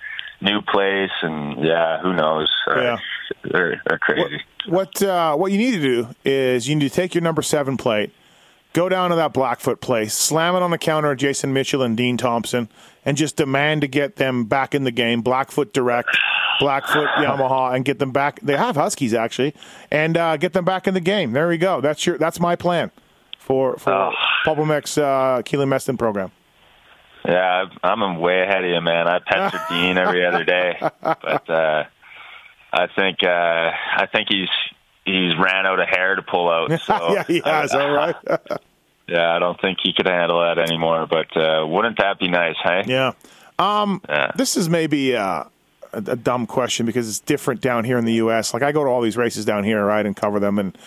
new 0.42 0.62
place, 0.62 1.10
and 1.22 1.62
yeah, 1.62 2.00
who 2.00 2.14
knows? 2.14 2.48
Uh, 2.66 2.80
Yeah. 2.80 2.96
they're 3.44 3.82
they're 3.86 3.98
crazy. 3.98 4.40
What 4.66 5.02
uh, 5.02 5.36
what 5.36 5.52
you 5.52 5.58
need 5.58 5.72
to 5.72 5.80
do 5.80 6.08
is 6.24 6.66
you 6.68 6.74
need 6.76 6.88
to 6.88 6.94
take 6.94 7.14
your 7.14 7.22
number 7.22 7.42
seven 7.42 7.76
plate, 7.76 8.10
go 8.72 8.88
down 8.88 9.10
to 9.10 9.16
that 9.16 9.32
Blackfoot 9.34 9.80
place, 9.82 10.14
slam 10.14 10.54
it 10.56 10.62
on 10.62 10.70
the 10.70 10.78
counter 10.78 11.10
of 11.10 11.18
Jason 11.18 11.52
Mitchell 11.52 11.82
and 11.82 11.94
Dean 11.96 12.16
Thompson, 12.16 12.68
and 13.04 13.16
just 13.16 13.36
demand 13.36 13.80
to 13.82 13.88
get 13.88 14.16
them 14.16 14.44
back 14.44 14.74
in 14.74 14.84
the 14.84 14.90
game. 14.90 15.20
Blackfoot 15.22 15.72
Direct, 15.72 16.08
Blackfoot 16.58 17.08
Yamaha, 17.18 17.74
and 17.74 17.84
get 17.84 17.98
them 17.98 18.10
back. 18.12 18.40
They 18.40 18.56
have 18.56 18.76
Huskies 18.76 19.14
actually, 19.14 19.54
and 19.90 20.16
uh, 20.16 20.36
get 20.36 20.52
them 20.52 20.64
back 20.64 20.86
in 20.86 20.94
the 20.94 21.00
game. 21.00 21.32
There 21.32 21.48
we 21.48 21.58
go. 21.58 21.80
That's 21.80 22.04
your 22.06 22.18
that's 22.18 22.38
my 22.40 22.56
plan 22.56 22.90
for 23.38 23.76
for 23.78 23.92
Oh. 23.92 24.12
Pulpamex 24.46 24.96
uh, 25.00 25.42
Keylan 25.42 25.68
Meston 25.68 25.98
program. 25.98 26.30
Yeah, 27.26 27.66
I'm 27.82 28.18
way 28.18 28.40
ahead 28.40 28.64
of 28.64 28.70
you, 28.70 28.80
man. 28.80 29.06
I 29.06 29.18
pester 29.18 29.60
Dean 29.70 29.98
every 29.98 30.24
other 30.24 30.42
day, 30.44 30.78
but 31.02 31.50
uh, 31.50 31.84
I 32.72 32.86
think 32.96 33.22
uh, 33.22 33.26
I 33.26 34.06
think 34.10 34.28
he's 34.30 34.48
he's 35.04 35.32
ran 35.38 35.66
out 35.66 35.80
of 35.80 35.88
hair 35.88 36.14
to 36.14 36.22
pull 36.22 36.48
out. 36.48 36.70
So 36.86 37.12
yeah, 37.12 37.24
he 37.24 37.40
has. 37.44 37.72
all 37.74 37.90
right. 37.90 38.16
Yeah, 39.10 39.34
I 39.34 39.40
don't 39.40 39.60
think 39.60 39.78
he 39.82 39.92
could 39.92 40.06
handle 40.06 40.40
that 40.40 40.58
anymore. 40.58 41.06
But 41.08 41.36
uh, 41.36 41.66
wouldn't 41.66 41.98
that 41.98 42.18
be 42.18 42.28
nice, 42.28 42.56
hey? 42.62 42.84
yeah. 42.86 43.12
Um, 43.58 44.00
Yeah. 44.08 44.30
This 44.36 44.56
is 44.56 44.70
maybe 44.70 45.16
uh, 45.16 45.44
a, 45.92 45.98
a 45.98 46.16
dumb 46.16 46.46
question 46.46 46.86
because 46.86 47.08
it's 47.08 47.20
different 47.20 47.60
down 47.60 47.84
here 47.84 47.98
in 47.98 48.04
the 48.04 48.14
U.S. 48.14 48.54
Like 48.54 48.62
I 48.62 48.72
go 48.72 48.84
to 48.84 48.88
all 48.88 49.02
these 49.02 49.16
races 49.16 49.44
down 49.44 49.64
here, 49.64 49.84
right, 49.84 50.06
and 50.06 50.16
cover 50.16 50.38
them, 50.38 50.58
and 50.58 50.78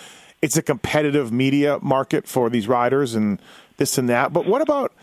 it's 0.41 0.57
a 0.57 0.61
competitive 0.61 1.31
media 1.31 1.79
market 1.81 2.27
for 2.27 2.49
these 2.49 2.67
riders 2.67 3.13
and 3.13 3.39
this 3.77 3.97
and 3.97 4.09
that. 4.09 4.33
But 4.33 4.45
what 4.45 4.61
about 4.61 4.93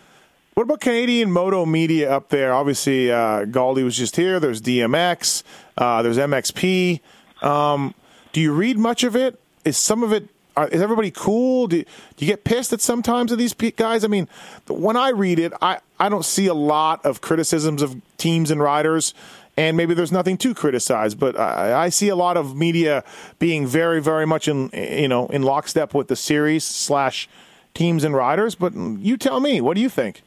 what 0.54 0.64
about 0.64 0.80
Canadian 0.80 1.30
moto 1.30 1.64
media 1.64 2.10
up 2.10 2.28
there? 2.30 2.52
Obviously, 2.52 3.10
uh, 3.10 3.44
Galdi 3.44 3.84
was 3.84 3.96
just 3.96 4.16
here. 4.16 4.40
There's 4.40 4.60
DMX. 4.60 5.42
Uh, 5.76 6.02
there's 6.02 6.18
MXP. 6.18 7.00
Um, 7.42 7.94
do 8.32 8.40
you 8.40 8.52
read 8.52 8.78
much 8.78 9.04
of 9.04 9.14
it? 9.16 9.40
Is 9.64 9.76
some 9.76 10.02
of 10.02 10.12
it? 10.12 10.28
Are, 10.56 10.68
is 10.68 10.82
everybody 10.82 11.10
cool? 11.10 11.66
Do, 11.66 11.82
do 11.82 11.86
you 12.24 12.26
get 12.26 12.44
pissed 12.44 12.72
at 12.72 12.80
sometimes 12.80 13.32
of 13.32 13.38
these 13.38 13.54
guys? 13.54 14.04
I 14.04 14.08
mean, 14.08 14.28
when 14.68 14.96
I 14.96 15.10
read 15.10 15.38
it, 15.38 15.52
I, 15.62 15.78
I 15.98 16.08
don't 16.08 16.24
see 16.24 16.46
a 16.46 16.54
lot 16.54 17.04
of 17.04 17.20
criticisms 17.20 17.82
of 17.82 18.00
teams 18.16 18.50
and 18.50 18.60
riders, 18.60 19.14
and 19.56 19.76
maybe 19.76 19.94
there's 19.94 20.12
nothing 20.12 20.36
to 20.38 20.54
criticize. 20.54 21.14
But 21.14 21.38
I, 21.38 21.84
I 21.84 21.88
see 21.88 22.08
a 22.08 22.16
lot 22.16 22.36
of 22.36 22.56
media 22.56 23.04
being 23.38 23.66
very, 23.66 24.00
very 24.00 24.26
much 24.26 24.48
in 24.48 24.70
you 24.72 25.08
know 25.08 25.26
in 25.28 25.42
lockstep 25.42 25.94
with 25.94 26.08
the 26.08 26.16
series 26.16 26.64
slash 26.64 27.28
teams 27.74 28.04
and 28.04 28.14
riders. 28.14 28.54
But 28.54 28.74
you 28.74 29.16
tell 29.16 29.40
me, 29.40 29.60
what 29.60 29.74
do 29.74 29.80
you 29.80 29.88
think? 29.88 30.22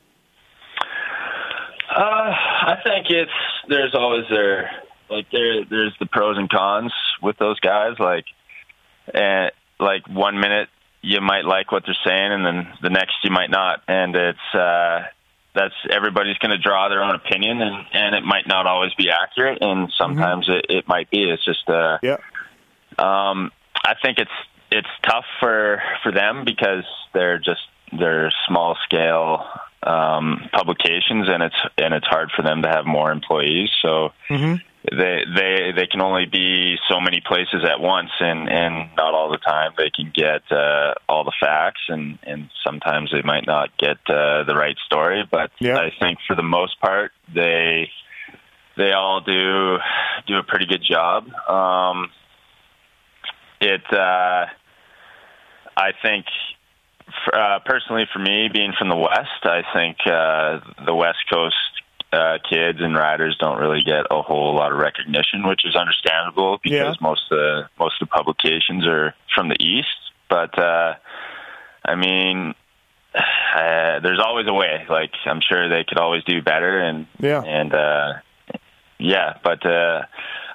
Uh, 1.96 2.02
I 2.02 2.78
think 2.84 3.08
it's 3.10 3.32
there's 3.68 3.94
always 3.94 4.26
there 4.30 4.72
like 5.10 5.28
there 5.32 5.64
there's 5.66 5.94
the 6.00 6.06
pros 6.06 6.38
and 6.38 6.50
cons 6.50 6.94
with 7.22 7.38
those 7.38 7.60
guys. 7.60 7.96
Like, 8.00 8.26
and 9.14 9.52
like 9.80 10.08
one 10.08 10.40
minute 10.40 10.70
you 11.02 11.20
might 11.20 11.46
like 11.46 11.72
what 11.72 11.84
they're 11.86 11.98
saying, 12.06 12.32
and 12.32 12.46
then 12.46 12.74
the 12.82 12.90
next 12.90 13.16
you 13.24 13.30
might 13.30 13.50
not. 13.50 13.82
And 13.88 14.16
it's 14.16 14.56
uh, 14.56 15.04
that's 15.54 15.74
everybody's 15.92 16.38
going 16.38 16.52
to 16.52 16.58
draw 16.58 16.90
their 16.90 17.04
own 17.04 17.16
opinion, 17.16 17.62
and 17.62 17.86
and 17.94 18.16
it 18.16 18.24
might 18.24 18.48
not 18.48 18.66
always 18.66 18.94
be 18.96 19.10
accurate, 19.10 19.60
and 19.62 19.92
sometimes 19.98 20.48
mm-hmm. 20.48 20.60
it, 20.60 20.66
it 20.70 20.88
might 20.88 21.12
be. 21.12 21.30
It's 21.30 21.44
just 21.44 21.70
uh, 21.70 21.98
yeah. 22.02 22.18
Um, 22.98 23.52
I 23.86 23.96
think 24.02 24.18
it's 24.18 24.32
it's 24.72 24.88
tough 25.06 25.26
for 25.40 25.82
for 26.02 26.12
them 26.12 26.46
because 26.46 26.86
they're 27.14 27.38
just 27.38 27.62
they're 27.98 28.32
small 28.48 28.78
scale 28.86 29.46
um, 29.84 30.50
publications, 30.52 31.28
and 31.28 31.44
it's 31.44 31.56
and 31.78 31.94
it's 31.94 32.08
hard 32.08 32.32
for 32.36 32.44
them 32.44 32.62
to 32.64 32.70
have 32.70 32.86
more 32.86 33.12
employees. 33.12 33.70
So 33.82 34.10
mm-hmm. 34.30 34.56
They 34.92 35.24
they 35.34 35.72
they 35.76 35.88
can 35.88 36.02
only 36.02 36.26
be 36.26 36.76
so 36.90 37.00
many 37.00 37.22
places 37.26 37.64
at 37.64 37.80
once, 37.80 38.12
and 38.20 38.50
and 38.50 38.90
not 38.98 39.14
all 39.14 39.32
the 39.32 39.38
time 39.38 39.72
they 39.78 39.90
can 39.90 40.12
get 40.14 40.42
uh, 40.52 40.94
all 41.08 41.24
the 41.24 41.34
facts, 41.40 41.82
and 41.88 42.20
and 42.24 42.50
sometimes 42.66 43.10
they 43.12 43.22
might 43.22 43.48
not 43.48 43.70
get 43.78 43.98
uh, 44.08 44.44
the 44.44 44.56
right 44.56 44.76
story. 44.86 45.24
But 45.30 45.52
yeah. 45.60 45.78
I 45.78 45.92
think 46.00 46.20
for 46.28 46.36
the 46.36 46.44
most 46.44 46.80
part, 46.82 47.12
they 47.34 47.90
they 48.76 48.92
all 48.92 49.22
do 49.22 49.78
do 50.28 50.38
a 50.38 50.44
pretty 50.44 50.66
good 50.66 50.84
job. 50.84 51.28
Um, 51.48 52.10
it 53.62 53.84
uh, 53.90 54.46
I 55.78 55.92
think 56.02 56.26
for, 57.24 57.36
uh, 57.36 57.60
personally, 57.66 58.06
for 58.12 58.20
me, 58.20 58.50
being 58.52 58.74
from 58.78 58.90
the 58.90 58.98
West, 58.98 59.44
I 59.44 59.62
think 59.74 59.98
uh, 60.06 60.84
the 60.86 60.94
West 60.94 61.20
Coast 61.32 61.56
uh, 62.14 62.38
kids 62.48 62.80
and 62.82 62.96
riders 62.96 63.36
don't 63.40 63.60
really 63.60 63.84
get 63.84 64.06
a 64.12 64.22
whole 64.22 64.56
lot 64.56 64.72
of 64.72 64.78
recognition, 64.78 65.48
which 65.48 65.66
is 65.66 65.76
understandable 65.76 66.60
because 66.62 66.72
yeah. 66.72 66.94
most 67.02 67.24
of 67.32 67.38
the, 67.38 67.70
most 67.80 67.96
of 68.02 68.08
the 68.08 68.12
publications 68.12 68.88
are 68.88 69.16
from 69.34 69.50
the 69.50 69.58
East. 69.60 69.88
But 70.30 70.58
uh, 70.58 70.94
I 71.84 71.96
mean, 71.96 72.54
uh, 73.16 74.00
there's 74.02 74.20
always 74.24 74.46
a 74.48 74.54
way. 74.54 74.86
Like 74.88 75.12
I'm 75.26 75.42
sure 75.42 75.70
they 75.70 75.84
could 75.84 75.98
always 75.98 76.24
do 76.24 76.42
better, 76.42 76.80
and 76.80 77.08
yeah, 77.20 77.42
and 77.42 77.74
uh, 77.74 78.14
yeah, 79.00 79.38
but. 79.44 79.66
Uh, 79.66 80.04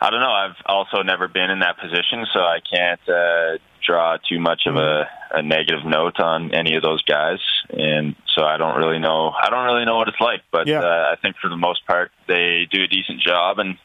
I 0.01 0.11
don't 0.11 0.21
know. 0.21 0.31
I've 0.31 0.57
also 0.67 1.03
never 1.03 1.29
been 1.29 1.51
in 1.51 1.61
that 1.61 1.79
position, 1.79 2.27
so 2.33 2.41
I 2.41 2.59
can't 2.61 3.01
uh, 3.09 3.59
draw 3.85 4.17
too 4.29 4.39
much 4.39 4.63
of 4.67 4.77
a, 4.77 5.09
a 5.33 5.43
negative 5.43 5.85
note 5.85 6.21
on 6.21 6.55
any 6.55 6.77
of 6.77 6.83
those 6.83 7.03
guys, 7.03 7.39
and 7.71 8.15
so 8.37 8.45
I 8.45 8.59
don't 8.59 8.77
really 8.77 8.99
know. 9.01 9.31
I 9.31 9.51
don't 9.51 9.65
really 9.65 9.85
know 9.85 9.97
what 9.97 10.09
it's 10.09 10.21
like, 10.21 10.43
but 10.53 10.67
yeah. 10.67 10.81
uh, 10.81 11.13
I 11.13 11.17
think 11.21 11.37
for 11.43 11.49
the 11.49 11.57
most 11.57 11.87
part 11.87 12.13
they 12.29 12.69
do 12.71 12.85
a 12.85 12.87
decent 12.87 13.21
job, 13.21 13.59
and 13.59 13.77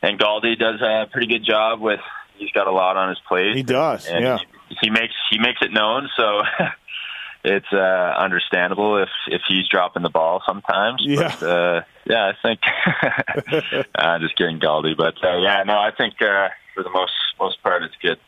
and 0.00 0.18
Gauldy 0.18 0.58
does 0.58 0.80
a 0.80 1.06
pretty 1.10 1.26
good 1.26 1.44
job 1.44 1.80
with. 1.80 2.00
He's 2.36 2.52
got 2.52 2.68
a 2.68 2.72
lot 2.72 2.96
on 2.96 3.08
his 3.08 3.18
plate. 3.26 3.56
He 3.56 3.64
does. 3.64 4.06
And 4.06 4.24
yeah. 4.24 4.38
He, 4.68 4.76
he 4.82 4.90
makes 4.90 5.14
he 5.30 5.38
makes 5.38 5.60
it 5.60 5.72
known. 5.72 6.08
So. 6.16 6.42
it's 7.48 7.72
uh, 7.72 8.14
understandable 8.18 8.98
if 8.98 9.08
if 9.28 9.42
he's 9.48 9.68
dropping 9.68 10.02
the 10.02 10.10
ball 10.10 10.42
sometimes. 10.46 11.02
Yeah, 11.04 11.34
but, 11.40 11.48
uh, 11.48 11.82
yeah, 12.06 12.32
I 12.32 12.34
think 12.42 12.60
I'm 13.94 14.20
just 14.20 14.36
kidding, 14.36 14.60
Gauldy, 14.60 14.96
but 14.96 15.14
uh, 15.24 15.38
yeah, 15.38 15.62
no, 15.64 15.78
I 15.78 15.90
think 15.90 16.20
uh, 16.20 16.48
for 16.74 16.82
the 16.82 16.90
most 16.90 17.12
most 17.40 17.62
part, 17.62 17.82
it's 17.82 17.96
good. 18.02 18.18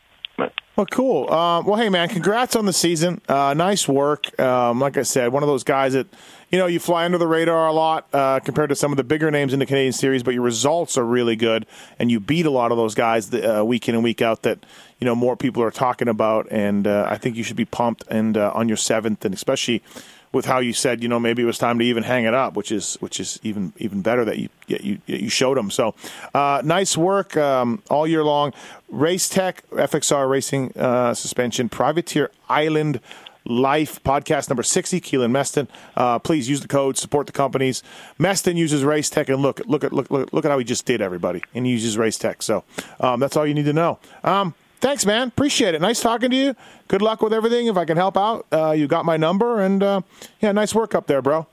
Well, 0.77 0.85
cool. 0.85 1.31
Uh, 1.31 1.61
well, 1.61 1.75
hey, 1.75 1.89
man, 1.89 2.07
congrats 2.07 2.55
on 2.55 2.65
the 2.65 2.73
season. 2.73 3.21
Uh, 3.27 3.53
nice 3.53 3.87
work. 3.87 4.39
Um, 4.39 4.79
like 4.79 4.97
I 4.97 5.03
said, 5.03 5.31
one 5.31 5.43
of 5.43 5.47
those 5.47 5.65
guys 5.65 5.93
that, 5.93 6.07
you 6.49 6.57
know, 6.57 6.65
you 6.65 6.79
fly 6.79 7.03
under 7.03 7.17
the 7.17 7.27
radar 7.27 7.67
a 7.67 7.73
lot 7.73 8.07
uh, 8.13 8.39
compared 8.39 8.69
to 8.69 8.75
some 8.75 8.91
of 8.91 8.97
the 8.97 9.03
bigger 9.03 9.29
names 9.29 9.51
in 9.51 9.59
the 9.59 9.65
Canadian 9.65 9.91
Series, 9.91 10.23
but 10.23 10.33
your 10.33 10.43
results 10.43 10.97
are 10.97 11.05
really 11.05 11.35
good, 11.35 11.65
and 11.99 12.09
you 12.09 12.21
beat 12.21 12.45
a 12.45 12.49
lot 12.49 12.71
of 12.71 12.77
those 12.77 12.95
guys 12.95 13.29
the, 13.29 13.59
uh, 13.59 13.63
week 13.63 13.89
in 13.89 13.95
and 13.95 14.03
week 14.03 14.21
out 14.21 14.43
that, 14.43 14.65
you 15.01 15.05
know, 15.05 15.15
more 15.15 15.35
people 15.35 15.61
are 15.63 15.71
talking 15.71 16.07
about, 16.07 16.47
and 16.49 16.87
uh, 16.87 17.05
I 17.09 17.17
think 17.17 17.35
you 17.35 17.43
should 17.43 17.57
be 17.57 17.65
pumped 17.65 18.05
and 18.07 18.37
uh, 18.37 18.51
on 18.55 18.69
your 18.69 18.77
seventh, 18.77 19.25
and 19.25 19.33
especially– 19.33 19.83
with 20.31 20.45
how 20.45 20.59
you 20.59 20.73
said, 20.73 21.03
you 21.03 21.09
know, 21.09 21.19
maybe 21.19 21.43
it 21.43 21.45
was 21.45 21.57
time 21.57 21.77
to 21.79 21.85
even 21.85 22.03
hang 22.03 22.25
it 22.25 22.33
up, 22.33 22.55
which 22.55 22.71
is 22.71 22.95
which 22.95 23.19
is 23.19 23.39
even 23.43 23.73
even 23.77 24.01
better 24.01 24.23
that 24.25 24.37
you 24.37 24.49
you 24.67 24.99
you 25.05 25.29
showed 25.29 25.57
them. 25.57 25.69
So, 25.69 25.93
uh, 26.33 26.61
nice 26.63 26.97
work 26.97 27.35
um, 27.37 27.81
all 27.89 28.07
year 28.07 28.23
long. 28.23 28.53
Race 28.89 29.27
Tech, 29.27 29.63
FXR 29.71 30.29
Racing 30.29 30.73
uh, 30.77 31.13
Suspension, 31.13 31.69
Privateer 31.69 32.31
Island. 32.49 32.99
Life 33.43 34.03
podcast 34.03 34.51
number 34.51 34.61
60, 34.61 35.01
Keylan 35.01 35.31
Meston. 35.31 35.67
Uh, 35.97 36.19
please 36.19 36.47
use 36.47 36.61
the 36.61 36.67
code, 36.67 36.95
support 36.95 37.25
the 37.25 37.33
companies. 37.33 37.81
Meston 38.19 38.55
uses 38.55 38.83
Race 38.83 39.09
Tech, 39.09 39.29
and 39.29 39.41
look, 39.41 39.61
look 39.65 39.83
at 39.83 39.91
look, 39.91 40.11
look, 40.11 40.31
look 40.31 40.45
at 40.45 40.51
how 40.51 40.59
he 40.59 40.63
just 40.63 40.85
did 40.85 41.01
everybody, 41.01 41.41
and 41.55 41.65
he 41.65 41.71
uses 41.71 41.97
Race 41.97 42.19
Tech. 42.19 42.43
So 42.43 42.63
um, 42.99 43.19
that's 43.19 43.35
all 43.35 43.47
you 43.47 43.55
need 43.55 43.65
to 43.65 43.73
know. 43.73 43.97
Um, 44.23 44.53
Thanks, 44.81 45.05
man. 45.05 45.27
Appreciate 45.27 45.75
it. 45.75 45.81
Nice 45.81 46.01
talking 46.01 46.31
to 46.31 46.35
you. 46.35 46.55
Good 46.87 47.03
luck 47.03 47.21
with 47.21 47.33
everything. 47.33 47.67
If 47.67 47.77
I 47.77 47.85
can 47.85 47.97
help 47.97 48.17
out, 48.17 48.47
uh, 48.51 48.71
you 48.71 48.87
got 48.87 49.05
my 49.05 49.15
number, 49.15 49.61
and 49.61 49.81
uh, 49.81 50.01
yeah, 50.41 50.51
nice 50.51 50.73
work 50.73 50.95
up 50.95 51.05
there, 51.05 51.21
bro. 51.21 51.45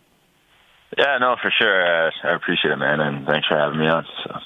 Yeah, 0.97 1.19
no, 1.19 1.37
for 1.41 1.53
sure. 1.57 2.07
Uh, 2.07 2.11
I 2.25 2.35
appreciate 2.35 2.73
it, 2.73 2.77
man, 2.77 3.01
and 3.01 3.27
thanks 3.27 3.47
for 3.47 3.59
having 3.59 3.79
me 3.79 3.87
on. 3.87 4.07
So. 4.25 4.41